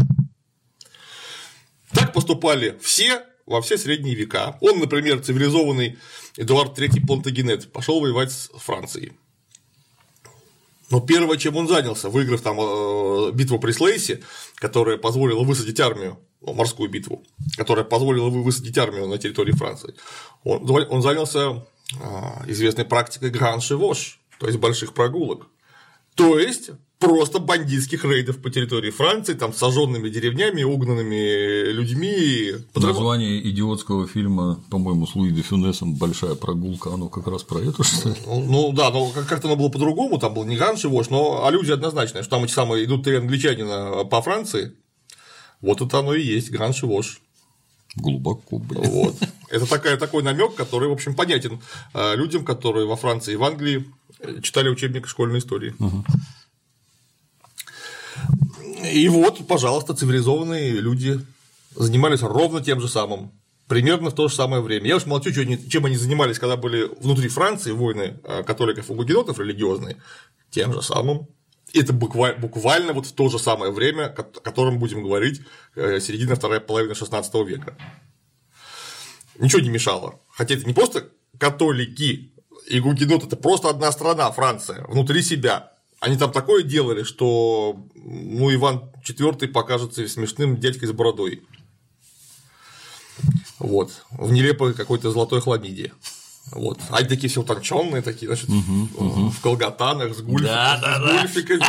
Так 1.92 2.12
поступали 2.12 2.78
все 2.80 3.24
во 3.46 3.62
все 3.62 3.78
средние 3.78 4.14
века. 4.14 4.58
Он, 4.60 4.78
например, 4.78 5.20
цивилизованный 5.20 5.98
Эдуард 6.36 6.78
III 6.78 7.06
Плантагенет 7.06 7.72
пошел 7.72 8.00
воевать 8.00 8.32
с 8.32 8.50
Францией. 8.54 9.12
Но 10.90 11.00
первое, 11.00 11.36
чем 11.36 11.56
он 11.56 11.68
занялся, 11.68 12.08
выиграв 12.08 12.40
там 12.42 12.58
э, 12.60 13.32
битву 13.32 13.58
при 13.58 13.72
Слейсе, 13.72 14.22
которая 14.56 14.98
позволила 14.98 15.42
высадить 15.42 15.80
армию 15.80 16.18
морскую 16.40 16.88
битву, 16.88 17.24
которая 17.56 17.84
позволила 17.84 18.28
высадить 18.28 18.78
армию 18.78 19.08
на 19.08 19.18
территории 19.18 19.52
Франции, 19.52 19.94
он, 20.44 20.70
он 20.70 21.02
занялся 21.02 21.66
а, 22.00 22.44
известной 22.46 22.84
практикой 22.84 23.30
гран-шевош, 23.30 24.20
то 24.38 24.46
есть 24.46 24.58
больших 24.58 24.94
прогулок. 24.94 25.48
То 26.14 26.38
есть 26.38 26.70
просто 26.98 27.38
бандитских 27.38 28.04
рейдов 28.04 28.38
по 28.38 28.50
территории 28.50 28.90
Франции, 28.90 29.34
там 29.34 29.52
сожженными 29.52 30.08
деревнями, 30.08 30.62
угнанными 30.62 31.70
людьми. 31.70 32.52
Название 32.74 33.48
идиотского 33.50 34.06
фильма, 34.06 34.60
по-моему, 34.70 35.06
с 35.06 35.14
Луи 35.14 35.30
де 35.30 35.42
Фюнесом 35.42 35.94
«Большая 35.94 36.34
прогулка», 36.34 36.92
оно 36.92 37.08
как 37.08 37.26
раз 37.26 37.42
про 37.42 37.60
это, 37.60 37.82
что 37.84 38.08
ли? 38.08 38.14
Ну, 38.24 38.44
ну 38.44 38.72
да, 38.72 38.90
но 38.90 39.10
как-то 39.10 39.48
оно 39.48 39.56
было 39.56 39.68
по-другому, 39.68 40.18
там 40.18 40.34
был 40.34 40.44
не 40.44 40.56
Ганшевош, 40.56 41.10
но 41.10 41.46
аллюзия 41.46 41.74
однозначная, 41.74 42.22
что 42.22 42.30
там 42.30 42.44
эти 42.44 42.52
самые 42.52 42.84
идут 42.84 43.04
три 43.04 43.16
англичанина 43.16 44.04
по 44.04 44.22
Франции, 44.22 44.72
вот 45.60 45.80
это 45.80 45.98
оно 45.98 46.14
и 46.14 46.22
есть, 46.22 46.50
Гран 46.50 46.72
Шивош. 46.72 47.20
Глубоко, 47.96 48.58
блин. 48.58 48.82
Вот. 48.90 49.16
Это 49.48 49.66
такая, 49.66 49.96
такой 49.96 50.22
намек, 50.22 50.54
который, 50.54 50.88
в 50.88 50.92
общем, 50.92 51.14
понятен 51.14 51.60
э, 51.94 52.14
людям, 52.14 52.44
которые 52.44 52.86
во 52.86 52.96
Франции 52.96 53.32
и 53.32 53.36
в 53.36 53.44
Англии 53.44 53.90
э, 54.20 54.40
читали 54.42 54.68
учебник 54.68 55.08
школьной 55.08 55.38
истории. 55.38 55.74
Угу. 55.78 56.04
И 58.92 59.08
вот, 59.08 59.46
пожалуйста, 59.46 59.94
цивилизованные 59.94 60.72
люди 60.72 61.20
занимались 61.74 62.22
ровно 62.22 62.62
тем 62.62 62.80
же 62.80 62.88
самым. 62.88 63.32
Примерно 63.68 64.10
в 64.10 64.14
то 64.14 64.28
же 64.28 64.34
самое 64.34 64.62
время. 64.62 64.86
Я 64.86 64.96
уж 64.96 65.06
молчу, 65.06 65.32
чем 65.32 65.86
они 65.86 65.96
занимались, 65.96 66.38
когда 66.38 66.56
были 66.56 66.88
внутри 67.00 67.28
Франции 67.28 67.72
войны 67.72 68.20
а, 68.22 68.44
католиков 68.44 68.88
и 68.88 68.94
гугенотов 68.94 69.40
религиозные, 69.40 69.96
тем 70.50 70.72
же 70.72 70.82
самым. 70.82 71.26
Это 71.74 71.92
буквально, 71.92 72.92
вот 72.92 73.06
в 73.06 73.12
то 73.12 73.28
же 73.28 73.40
самое 73.40 73.72
время, 73.72 74.06
о 74.06 74.22
котором 74.40 74.78
будем 74.78 75.02
говорить, 75.02 75.42
э, 75.74 75.98
середина 75.98 76.36
вторая 76.36 76.60
половина 76.60 76.92
XVI 76.92 77.44
века. 77.44 77.76
Ничего 79.38 79.60
не 79.60 79.68
мешало. 79.68 80.20
Хотя 80.30 80.54
это 80.54 80.64
не 80.64 80.72
просто 80.72 81.10
католики 81.38 82.32
и 82.68 82.80
гугеноты, 82.80 83.26
это 83.26 83.36
просто 83.36 83.68
одна 83.68 83.90
страна, 83.90 84.30
Франция, 84.30 84.84
внутри 84.86 85.22
себя. 85.22 85.72
Они 86.00 86.16
там 86.16 86.30
такое 86.32 86.62
делали, 86.62 87.02
что 87.04 87.86
ну, 87.94 88.52
Иван 88.54 88.90
IV 89.04 89.48
покажется 89.48 90.06
смешным 90.08 90.58
дядькой 90.58 90.88
с 90.88 90.92
бородой. 90.92 91.42
Вот. 93.58 94.04
В 94.10 94.30
нелепой 94.30 94.74
какой-то 94.74 95.10
золотой 95.10 95.40
хламиде. 95.40 95.92
Вот. 96.52 96.78
А 96.90 96.98
они 96.98 97.08
такие 97.08 97.28
все 97.28 97.40
утонченные, 97.40 98.02
такие, 98.02 98.28
значит, 98.28 98.48
угу, 98.48 98.88
угу. 99.04 99.30
в 99.30 99.40
колготанах 99.40 100.14
с, 100.14 100.20
гульф... 100.20 100.44
да, 100.44 100.78
да, 100.80 101.26
с 101.26 101.32
гульфиками. 101.32 101.64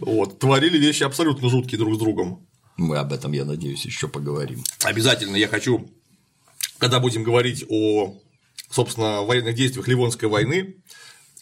Вот. 0.00 0.38
Творили 0.38 0.78
вещи 0.78 1.02
абсолютно 1.02 1.48
жуткие 1.48 1.78
друг 1.78 1.94
с 1.94 1.98
другом. 1.98 2.46
Мы 2.76 2.96
об 2.98 3.12
этом, 3.12 3.32
я 3.32 3.44
надеюсь, 3.44 3.84
еще 3.84 4.06
поговорим. 4.06 4.62
Обязательно 4.84 5.36
я 5.36 5.48
хочу, 5.48 5.90
когда 6.78 7.00
будем 7.00 7.24
говорить 7.24 7.64
о, 7.68 8.14
собственно, 8.70 9.22
военных 9.22 9.54
действиях 9.54 9.88
Ливонской 9.88 10.28
войны, 10.28 10.76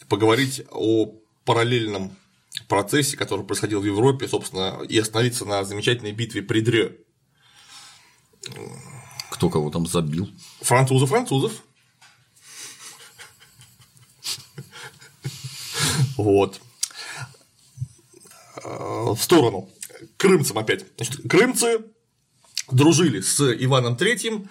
поговорить 0.09 0.63
о 0.71 1.13
параллельном 1.45 2.15
процессе, 2.67 3.17
который 3.17 3.45
происходил 3.45 3.81
в 3.81 3.85
Европе, 3.85 4.27
собственно, 4.27 4.81
и 4.87 4.97
остановиться 4.97 5.45
на 5.45 5.63
замечательной 5.63 6.11
битве 6.11 6.41
при 6.41 6.61
Дрё. 6.61 6.91
Кто 9.29 9.49
кого 9.49 9.69
там 9.69 9.85
забил? 9.85 10.29
Французов, 10.61 11.09
французов. 11.09 11.63
Вот. 16.17 16.59
Э, 18.63 19.13
в 19.13 19.17
сторону. 19.19 19.69
Крымцам 20.17 20.57
опять. 20.57 20.85
Значит, 20.95 21.29
крымцы 21.29 21.85
дружили 22.71 23.21
с 23.21 23.39
Иваном 23.39 23.95
III 23.95 24.47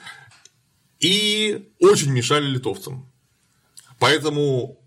и 1.00 1.72
очень 1.80 2.12
мешали 2.12 2.46
литовцам. 2.46 3.12
Поэтому 3.98 4.78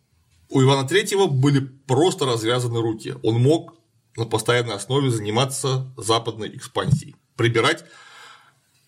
у 0.50 0.62
Ивана 0.62 0.88
III 0.88 1.28
были 1.28 1.60
просто 1.60 2.26
развязаны 2.26 2.82
руки. 2.82 3.16
Он 3.24 3.36
мог 3.42 3.76
на 4.16 4.26
постоянной 4.26 4.76
основе 4.76 5.12
заниматься 5.12 5.92
западной 5.96 6.56
экспансией, 6.56 7.16
прибирать 7.36 7.86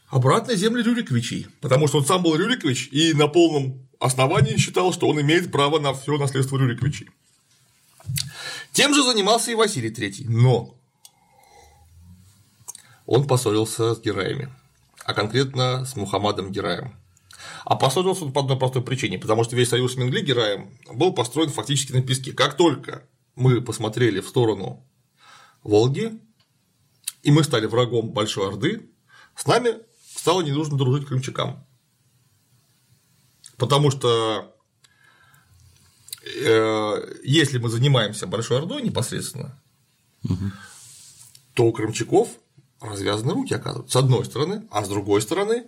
обратно 0.10 0.56
земли 0.56 0.84
Рюриковичей, 0.84 1.48
потому 1.62 1.88
что 1.88 2.00
он 2.00 2.06
сам 2.06 2.24
был 2.24 2.36
Рюрикович 2.36 2.90
и 2.92 3.14
на 3.14 3.28
полном 3.28 3.88
основании 4.00 4.58
считал, 4.58 4.92
что 4.92 5.08
он 5.08 5.22
имеет 5.22 5.52
право 5.52 5.80
на 5.80 5.94
все 5.94 6.18
наследство 6.18 6.58
Рюриковичей. 6.58 7.10
Тем 8.72 8.94
же 8.94 9.04
занимался 9.04 9.52
и 9.52 9.56
Василий 9.56 9.92
III, 9.92 10.26
но 10.28 10.76
он 13.06 13.28
поссорился 13.28 13.94
с 13.94 14.02
Гераями, 14.02 14.50
а 15.06 15.14
конкретно 15.14 15.86
с 15.86 15.96
Мухаммадом 15.96 16.52
Гераем. 16.52 17.01
А 17.66 17.76
поссорился 17.76 18.26
он 18.26 18.34
по 18.34 18.42
одной 18.42 18.58
простой 18.58 18.82
причине, 18.82 19.20
потому 19.20 19.44
что 19.44 19.56
весь 19.56 19.70
союз 19.70 19.94
с 19.94 19.98
Менгли 19.98 20.22
Гераем 20.22 20.78
был 20.92 21.14
построен 21.14 21.50
фактически 21.50 21.92
на 21.92 22.02
песке. 22.02 22.34
Как 22.34 22.58
только 22.58 23.08
мы 23.36 23.62
посмотрели 23.62 24.20
в 24.20 24.28
сторону 24.28 24.86
Волги, 25.64 26.20
и 27.24 27.32
мы 27.32 27.44
стали 27.44 27.68
врагом 27.68 28.10
Большой 28.10 28.48
Орды, 28.48 28.90
с 29.36 29.46
нами 29.46 29.76
стало 30.16 30.42
не 30.42 30.52
нужно 30.52 30.78
дружить 30.78 31.08
крымчакам. 31.08 31.66
Потому 33.58 33.92
что 33.92 34.56
э, 36.24 37.20
если 37.24 37.60
мы 37.60 37.70
занимаемся 37.70 38.26
Большой 38.26 38.58
Ордой 38.58 38.82
непосредственно, 38.82 39.62
угу. 40.24 40.52
то 41.54 41.66
у 41.66 41.72
крымчаков 41.72 42.30
развязаны 42.80 43.34
руки, 43.34 43.54
оказывается, 43.54 44.00
с 44.00 44.02
одной 44.02 44.26
стороны, 44.26 44.68
а 44.72 44.84
с 44.84 44.90
другой 44.90 45.22
стороны 45.22 45.68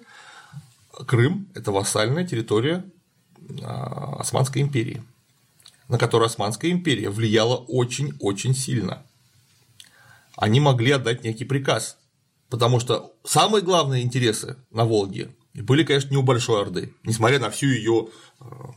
Крым– 1.08 1.50
это 1.56 1.72
вассальная 1.72 2.26
территория 2.26 2.86
а, 3.64 4.18
Османской 4.20 4.62
империи, 4.62 5.04
на 5.88 5.98
которую 5.98 6.28
Османская 6.28 6.72
империя 6.72 7.10
влияла 7.10 7.56
очень-очень 7.56 8.54
сильно. 8.54 9.04
Они 10.36 10.60
могли 10.60 10.92
отдать 10.92 11.24
некий 11.24 11.46
приказ, 11.46 11.98
потому 12.50 12.80
что 12.80 13.14
самые 13.24 13.64
главные 13.64 14.04
интересы 14.04 14.58
на 14.72 14.86
Волге 14.86 15.32
были, 15.56 15.84
конечно, 15.84 16.12
не 16.12 16.18
у 16.18 16.24
Большой 16.24 16.62
Орды, 16.62 16.94
несмотря 17.04 17.40
на 17.40 17.50
всю 17.50 17.68
ее 17.68 18.10
а, 18.40 18.72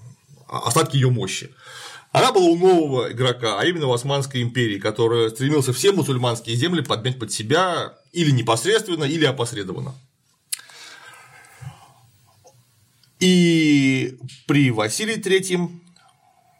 остатки 0.48 0.96
ее 0.96 1.10
мощи. 1.10 1.54
Она 2.12 2.32
была 2.32 2.46
у 2.46 2.56
нового 2.56 3.12
игрока, 3.12 3.60
а 3.60 3.64
именно 3.66 3.88
у 3.88 3.92
Османской 3.92 4.40
империи, 4.40 4.78
который 4.78 5.28
стремился 5.28 5.74
все 5.74 5.92
мусульманские 5.92 6.56
земли 6.56 6.80
подмять 6.80 7.18
под 7.18 7.30
себя 7.30 7.94
или 8.12 8.30
непосредственно, 8.30 9.04
или 9.04 9.26
опосредованно. 9.26 9.94
И 13.18 14.18
при 14.46 14.70
Василии 14.70 15.16
III 15.16 15.70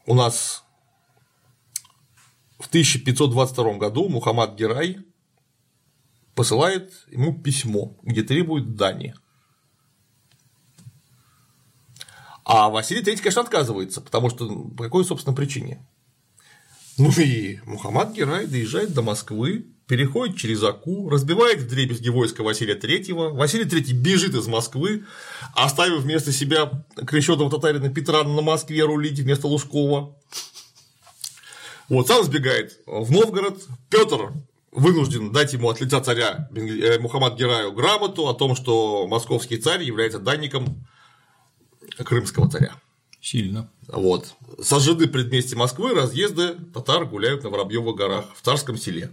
у 0.06 0.14
нас 0.14 0.64
в 2.58 2.68
1522 2.68 3.74
году 3.74 4.08
Мухаммад 4.08 4.54
Герай 4.56 4.98
посылает 6.34 6.92
ему 7.10 7.34
письмо, 7.38 7.96
где 8.02 8.22
требует 8.22 8.74
дани. 8.74 9.14
А 12.44 12.70
Василий 12.70 13.02
III, 13.02 13.16
конечно, 13.16 13.42
отказывается, 13.42 14.00
потому 14.00 14.30
что 14.30 14.48
по 14.76 14.84
какой, 14.84 15.04
собственно, 15.04 15.34
причине? 15.36 15.84
Ну 16.96 17.10
и 17.10 17.58
Мухаммад 17.66 18.12
Герай 18.12 18.46
доезжает 18.46 18.94
до 18.94 19.02
Москвы, 19.02 19.66
переходит 19.86 20.36
через 20.36 20.62
Аку, 20.62 21.08
разбивает 21.08 21.60
в 21.60 21.68
дребезги 21.68 22.08
войска 22.08 22.42
Василия 22.42 22.76
III. 22.76 23.32
Василий 23.32 23.64
III 23.64 23.92
бежит 23.92 24.34
из 24.34 24.46
Москвы, 24.46 25.04
оставив 25.54 26.00
вместо 26.00 26.32
себя 26.32 26.84
крещенного 27.06 27.50
татарина 27.50 27.88
Петра 27.88 28.24
на 28.24 28.42
Москве 28.42 28.84
рулить 28.84 29.18
вместо 29.18 29.46
Лужкова. 29.46 30.16
Вот, 31.88 32.08
сам 32.08 32.24
сбегает 32.24 32.80
в 32.86 33.12
Новгород. 33.12 33.64
Петр 33.90 34.32
вынужден 34.72 35.32
дать 35.32 35.52
ему 35.52 35.70
от 35.70 35.80
лица 35.80 36.00
царя 36.00 36.48
э, 36.54 36.98
Мухаммад 36.98 37.36
Гераю 37.36 37.72
грамоту 37.72 38.26
о 38.28 38.34
том, 38.34 38.56
что 38.56 39.06
московский 39.06 39.56
царь 39.56 39.84
является 39.84 40.18
данником 40.18 40.86
крымского 41.96 42.50
царя. 42.50 42.74
Сильно. 43.20 43.70
Вот. 43.88 44.34
Сожжены 44.60 45.06
предместья 45.06 45.56
Москвы, 45.56 45.94
разъезды 45.94 46.54
татар 46.74 47.06
гуляют 47.06 47.44
на 47.44 47.50
Воробьевых 47.50 47.96
горах 47.96 48.26
в 48.34 48.42
царском 48.42 48.76
селе. 48.76 49.10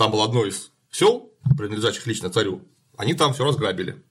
Там 0.00 0.12
было 0.12 0.24
одно 0.24 0.46
из 0.46 0.70
сел, 0.90 1.30
принадлежащих 1.58 2.06
лично 2.06 2.30
царю, 2.30 2.62
они 2.96 3.12
там 3.12 3.34
все 3.34 3.44
разграбили. 3.44 4.02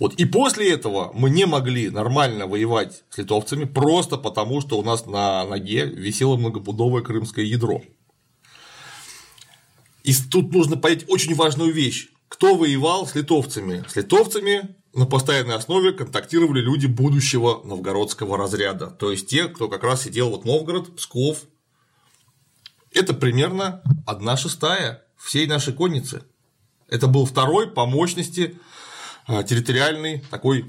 Вот. 0.00 0.14
И 0.14 0.24
после 0.24 0.72
этого 0.72 1.12
мы 1.14 1.30
не 1.30 1.46
могли 1.46 1.88
нормально 1.90 2.48
воевать 2.48 3.04
с 3.10 3.18
литовцами 3.18 3.64
просто 3.64 4.16
потому, 4.16 4.60
что 4.60 4.76
у 4.76 4.82
нас 4.82 5.06
на 5.06 5.44
ноге 5.44 5.86
висело 5.86 6.36
многопудовое 6.36 7.04
крымское 7.04 7.44
ядро. 7.44 7.80
И 10.02 10.12
тут 10.32 10.52
нужно 10.52 10.76
понять 10.76 11.04
очень 11.08 11.36
важную 11.36 11.72
вещь. 11.72 12.08
Кто 12.26 12.56
воевал 12.56 13.06
с 13.06 13.14
литовцами? 13.14 13.84
С 13.88 13.94
литовцами 13.94 14.74
на 14.94 15.06
постоянной 15.06 15.54
основе 15.54 15.92
контактировали 15.92 16.60
люди 16.60 16.86
будущего 16.86 17.62
новгородского 17.62 18.36
разряда, 18.36 18.88
то 18.88 19.12
есть 19.12 19.28
те, 19.28 19.46
кто 19.46 19.68
как 19.68 19.84
раз 19.84 20.02
сидел 20.02 20.30
вот 20.30 20.44
Новгород, 20.44 20.96
Псков, 20.96 21.44
это 22.96 23.14
примерно 23.14 23.82
одна 24.06 24.36
шестая 24.36 25.04
всей 25.16 25.46
нашей 25.46 25.74
конницы. 25.74 26.22
Это 26.88 27.06
был 27.06 27.26
второй 27.26 27.70
по 27.70 27.84
мощности 27.86 28.58
а, 29.26 29.42
территориальный 29.42 30.20
такой 30.30 30.66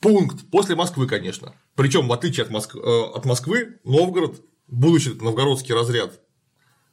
пункт 0.00 0.50
после 0.50 0.74
Москвы, 0.74 1.06
конечно. 1.06 1.54
Причем, 1.76 2.08
в 2.08 2.12
отличие 2.12 2.44
от, 2.44 2.50
Моск... 2.50 2.74
Э, 2.74 3.02
от 3.14 3.24
Москвы, 3.26 3.78
Новгород, 3.84 4.42
будучи 4.66 5.08
новгородский 5.08 5.74
разряд, 5.74 6.20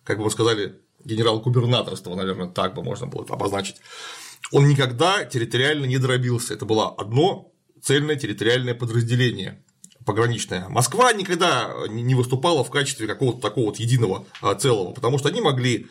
как 0.04 0.18
бы 0.18 0.26
вы 0.26 0.32
сказали, 0.32 0.82
генерал-губернаторство, 1.04 2.16
наверное, 2.16 2.48
так 2.48 2.76
бы 2.76 2.84
можно 2.84 3.08
было 3.08 3.26
обозначить, 3.30 3.78
он 4.52 4.68
никогда 4.68 5.26
территориально 5.26 5.86
не 5.86 5.98
дробился. 5.98 6.54
Это 6.54 6.66
было 6.66 6.94
одно 6.94 7.52
цельное 7.82 8.16
территориальное 8.16 8.76
подразделение 8.76 9.64
пограничная. 10.08 10.70
Москва 10.70 11.12
никогда 11.12 11.70
не 11.90 12.16
выступала 12.16 12.64
в 12.64 12.72
качестве 12.72 13.08
какого-то 13.08 13.42
такого 13.42 13.66
вот 13.66 13.78
единого 13.78 14.26
а, 14.42 14.56
целого, 14.56 14.94
потому 14.94 15.20
что 15.20 15.28
они 15.28 15.42
могли 15.42 15.88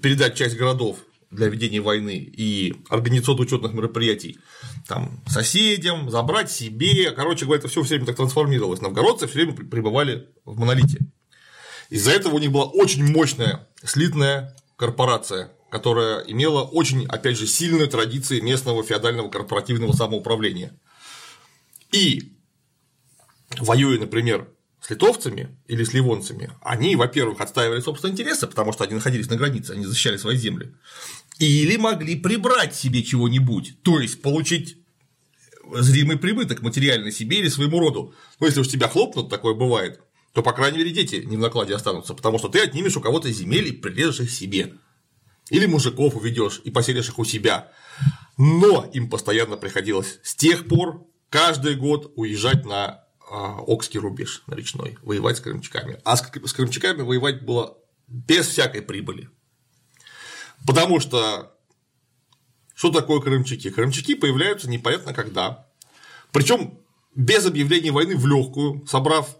передать 0.00 0.34
часть 0.34 0.56
городов 0.56 0.96
для 1.30 1.48
ведения 1.48 1.80
войны 1.80 2.16
и 2.16 2.74
организационно-учетных 2.88 3.74
мероприятий 3.74 4.38
там, 4.88 5.22
соседям, 5.28 6.10
забрать 6.10 6.50
себе. 6.50 7.10
Короче 7.10 7.44
говоря, 7.44 7.58
это 7.58 7.68
все 7.68 7.82
время 7.82 8.06
так 8.06 8.16
трансформировалось. 8.16 8.80
Новгородцы 8.80 9.26
все 9.26 9.44
время 9.44 9.52
пребывали 9.52 10.28
в 10.46 10.58
монолите. 10.58 11.00
Из-за 11.90 12.12
этого 12.12 12.36
у 12.36 12.38
них 12.38 12.50
была 12.50 12.64
очень 12.64 13.04
мощная 13.04 13.68
слитная 13.84 14.56
корпорация, 14.76 15.52
которая 15.70 16.20
имела 16.20 16.62
очень, 16.62 17.04
опять 17.06 17.36
же, 17.36 17.46
сильные 17.46 17.86
традиции 17.86 18.40
местного 18.40 18.82
феодального 18.82 19.28
корпоративного 19.28 19.92
самоуправления. 19.92 20.72
И 21.92 22.37
воюя, 23.58 23.98
например, 23.98 24.48
с 24.80 24.90
литовцами 24.90 25.56
или 25.66 25.84
с 25.84 25.92
ливонцами, 25.92 26.52
они, 26.62 26.96
во-первых, 26.96 27.40
отстаивали 27.40 27.80
собственные 27.80 28.12
интересы, 28.12 28.46
потому 28.46 28.72
что 28.72 28.84
они 28.84 28.94
находились 28.94 29.28
на 29.28 29.36
границе, 29.36 29.72
они 29.72 29.84
защищали 29.84 30.16
свои 30.16 30.36
земли, 30.36 30.74
или 31.38 31.76
могли 31.76 32.16
прибрать 32.16 32.74
себе 32.74 33.02
чего-нибудь, 33.02 33.82
то 33.82 34.00
есть 34.00 34.22
получить 34.22 34.78
зримый 35.74 36.18
прибыток 36.18 36.62
материальный 36.62 37.12
себе 37.12 37.40
или 37.40 37.48
своему 37.48 37.78
роду. 37.80 38.14
Ну, 38.40 38.46
если 38.46 38.60
уж 38.60 38.68
тебя 38.68 38.88
хлопнут, 38.88 39.28
такое 39.28 39.54
бывает, 39.54 40.00
то, 40.32 40.42
по 40.42 40.52
крайней 40.52 40.78
мере, 40.78 40.90
дети 40.90 41.16
не 41.26 41.36
в 41.36 41.40
накладе 41.40 41.74
останутся, 41.74 42.14
потому 42.14 42.38
что 42.38 42.48
ты 42.48 42.60
отнимешь 42.60 42.96
у 42.96 43.00
кого-то 43.00 43.30
земель 43.30 43.68
и 43.68 43.72
прирежешь 43.72 44.20
их 44.20 44.30
себе. 44.30 44.74
Или 45.50 45.66
мужиков 45.66 46.14
уведешь 46.14 46.60
и 46.64 46.70
поселишь 46.70 47.08
их 47.08 47.18
у 47.18 47.24
себя. 47.24 47.72
Но 48.36 48.88
им 48.92 49.08
постоянно 49.10 49.56
приходилось 49.56 50.20
с 50.22 50.34
тех 50.34 50.68
пор 50.68 51.06
каждый 51.30 51.74
год 51.74 52.12
уезжать 52.16 52.64
на 52.64 53.04
Окский 53.30 54.00
рубеж, 54.00 54.42
речной, 54.46 54.98
воевать 55.02 55.38
с 55.38 55.40
крымчаками. 55.40 56.00
А 56.04 56.16
с 56.16 56.22
крымчаками 56.22 57.02
воевать 57.02 57.44
было 57.44 57.76
без 58.06 58.46
всякой 58.46 58.82
прибыли. 58.82 59.28
Потому 60.66 61.00
что 61.00 61.54
что 62.74 62.90
такое 62.92 63.20
крымчаки? 63.20 63.70
Крымчаки 63.70 64.14
появляются 64.14 64.70
непонятно 64.70 65.12
когда. 65.12 65.66
Причем 66.32 66.78
без 67.14 67.44
объявления 67.44 67.90
войны 67.90 68.16
в 68.16 68.24
легкую, 68.26 68.86
собрав 68.86 69.36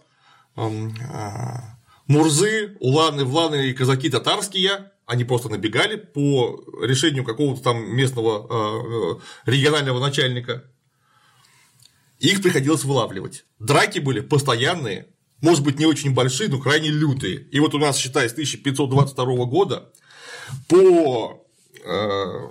эм, 0.57 0.89
э, 0.89 1.79
Мурзы, 2.07 2.75
Уланы, 2.81 3.23
Вланы 3.23 3.69
и 3.69 3.73
казаки 3.73 4.09
татарские, 4.09 4.91
они 5.05 5.23
просто 5.23 5.47
набегали 5.47 5.95
по 5.95 6.61
решению 6.81 7.23
какого-то 7.23 7.63
там 7.63 7.95
местного 7.95 8.45
э, 8.49 9.19
э, 9.49 9.51
регионального 9.51 9.99
начальника. 9.99 10.65
Их 12.19 12.41
приходилось 12.41 12.83
вылавливать. 12.83 13.45
Драки 13.59 13.99
были 13.99 14.19
постоянные, 14.19 15.07
может 15.41 15.63
быть, 15.63 15.79
не 15.79 15.85
очень 15.85 16.13
большие, 16.13 16.49
но 16.49 16.59
крайне 16.59 16.89
лютые. 16.89 17.39
И 17.51 17.59
вот 17.59 17.73
у 17.73 17.79
нас, 17.79 17.97
считай, 17.97 18.29
с 18.29 18.33
1522 18.33 19.45
года 19.45 19.89
по 20.67 21.45
э, 21.83 22.49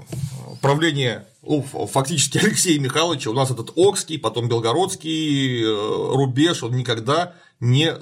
правлению 0.63 1.25
ну, 1.43 1.63
фактически 1.63 2.39
Алексея 2.43 2.81
Михайловича 2.81 3.31
у 3.31 3.35
нас 3.35 3.51
этот 3.51 3.73
Окский, 3.77 4.19
потом 4.19 4.49
Белгородский 4.49 5.63
э, 5.63 6.15
рубеж, 6.15 6.63
он 6.63 6.73
никогда 6.73 7.35
не, 7.61 7.93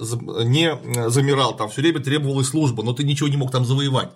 не 0.45 1.09
замирал, 1.09 1.55
там 1.55 1.69
все 1.69 1.81
время 1.81 1.99
требовалась 1.99 2.47
служба, 2.47 2.83
но 2.83 2.93
ты 2.93 3.03
ничего 3.03 3.27
не 3.27 3.37
мог 3.37 3.51
там 3.51 3.65
завоевать. 3.65 4.11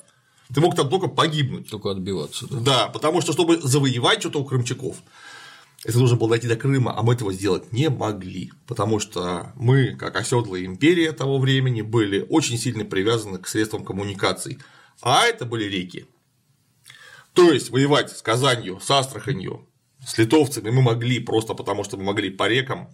Ты 0.54 0.60
мог 0.60 0.76
там 0.76 0.90
только 0.90 1.08
погибнуть. 1.08 1.70
Только 1.70 1.92
отбиваться. 1.92 2.46
Да, 2.50 2.60
да 2.60 2.88
потому 2.88 3.22
что, 3.22 3.32
чтобы 3.32 3.58
завоевать 3.62 4.20
что-то 4.20 4.40
у 4.40 4.46
крымчаков, 4.46 4.98
это 5.84 5.98
нужно 5.98 6.18
было 6.18 6.30
дойти 6.30 6.48
до 6.48 6.56
Крыма, 6.56 6.98
а 6.98 7.02
мы 7.02 7.14
этого 7.14 7.34
сделать 7.34 7.72
не 7.72 7.90
могли, 7.90 8.52
потому 8.68 9.00
что 9.00 9.52
мы, 9.56 9.96
как 9.96 10.16
оседлая 10.16 10.66
империя 10.66 11.12
того 11.12 11.40
времени, 11.40 11.82
были 11.82 12.26
очень 12.30 12.58
сильно 12.58 12.86
привязаны 12.86 13.40
к 13.40 13.48
средствам 13.48 13.84
коммуникаций, 13.84 14.60
а 15.02 15.26
это 15.26 15.46
были 15.46 15.64
реки. 15.64 16.06
То 17.34 17.52
есть 17.52 17.72
воевать 17.72 18.16
с 18.16 18.22
Казанью, 18.22 18.80
с 18.80 18.92
Астраханью, 18.92 19.68
с 20.06 20.18
литовцами 20.18 20.70
мы 20.70 20.82
могли 20.82 21.20
просто 21.20 21.54
потому, 21.54 21.84
что 21.84 21.98
мы 21.98 22.04
могли 22.04 22.30
по 22.30 22.48
рекам, 22.48 22.90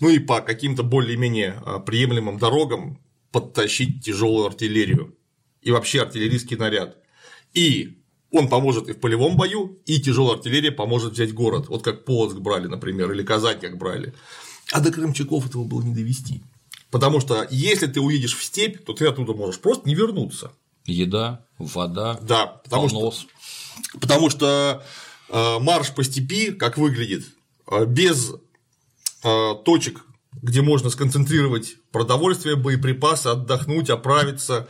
ну 0.00 0.08
и 0.08 0.18
по 0.18 0.40
каким-то 0.40 0.82
более-менее 0.82 1.60
а, 1.64 1.78
приемлемым 1.78 2.38
дорогам 2.38 3.00
подтащить 3.30 4.04
тяжелую 4.04 4.46
артиллерию 4.46 5.16
и 5.60 5.70
вообще 5.70 6.02
артиллерийский 6.02 6.56
наряд. 6.56 6.96
И 7.52 7.97
он 8.30 8.48
поможет 8.48 8.88
и 8.88 8.92
в 8.92 9.00
полевом 9.00 9.36
бою, 9.36 9.78
и 9.86 10.00
тяжелая 10.00 10.36
артиллерия 10.36 10.70
поможет 10.70 11.14
взять 11.14 11.32
город. 11.32 11.68
Вот 11.68 11.82
как 11.82 12.04
Полоцк 12.04 12.36
брали, 12.36 12.66
например, 12.66 13.10
или 13.12 13.22
Казань 13.22 13.58
как 13.58 13.78
брали. 13.78 14.12
А 14.72 14.80
до 14.80 14.92
крымчаков 14.92 15.46
этого 15.46 15.64
было 15.64 15.82
не 15.82 15.94
довести. 15.94 16.42
Потому 16.90 17.20
что 17.20 17.46
если 17.50 17.86
ты 17.86 18.00
уедешь 18.00 18.36
в 18.36 18.44
степь, 18.44 18.84
то 18.84 18.92
ты 18.92 19.06
оттуда 19.06 19.34
можешь 19.34 19.60
просто 19.60 19.88
не 19.88 19.94
вернуться. 19.94 20.52
Еда, 20.84 21.44
вода, 21.58 22.18
да, 22.22 22.46
потому 22.46 22.88
понос. 22.88 23.26
что, 23.82 23.98
потому 23.98 24.30
что 24.30 24.82
э, 25.28 25.58
марш 25.58 25.94
по 25.94 26.02
степи, 26.02 26.52
как 26.52 26.78
выглядит, 26.78 27.26
э, 27.70 27.84
без 27.84 28.32
э, 29.22 29.54
точек, 29.66 30.04
где 30.40 30.62
можно 30.62 30.88
сконцентрировать 30.88 31.76
продовольствие, 31.92 32.56
боеприпасы, 32.56 33.28
отдохнуть, 33.28 33.90
оправиться, 33.90 34.68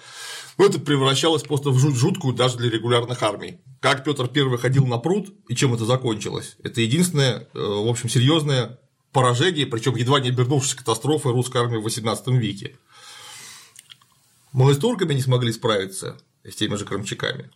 ну, 0.58 0.66
это 0.66 0.80
превращалось 0.80 1.44
просто 1.44 1.70
в 1.70 1.78
жуткую 1.78 2.34
даже 2.34 2.58
для 2.58 2.68
регулярных 2.68 3.22
армий. 3.22 3.60
Как 3.80 4.02
Петр 4.02 4.28
I 4.34 4.58
ходил 4.58 4.86
на 4.86 4.98
пруд 4.98 5.32
и 5.48 5.54
чем 5.54 5.72
это 5.72 5.84
закончилось? 5.84 6.56
Это 6.64 6.80
единственное, 6.80 7.48
в 7.54 7.88
общем, 7.88 8.08
серьезное 8.08 8.80
поражение, 9.12 9.66
причем 9.66 9.94
едва 9.94 10.18
не 10.18 10.30
обернувшись 10.30 10.74
катастрофой 10.74 11.32
русской 11.32 11.62
армии 11.62 11.78
в 11.78 11.86
XVIII 11.86 12.36
веке. 12.36 12.76
Мы 14.52 14.74
с 14.74 14.78
турками 14.78 15.14
не 15.14 15.22
смогли 15.22 15.52
справиться 15.52 16.18
с 16.42 16.56
теми 16.56 16.74
же 16.74 16.84
крымчаками, 16.84 17.50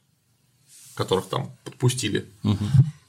которых 0.94 1.26
там 1.26 1.57
подпустили. 1.64 2.26
Угу. 2.44 2.64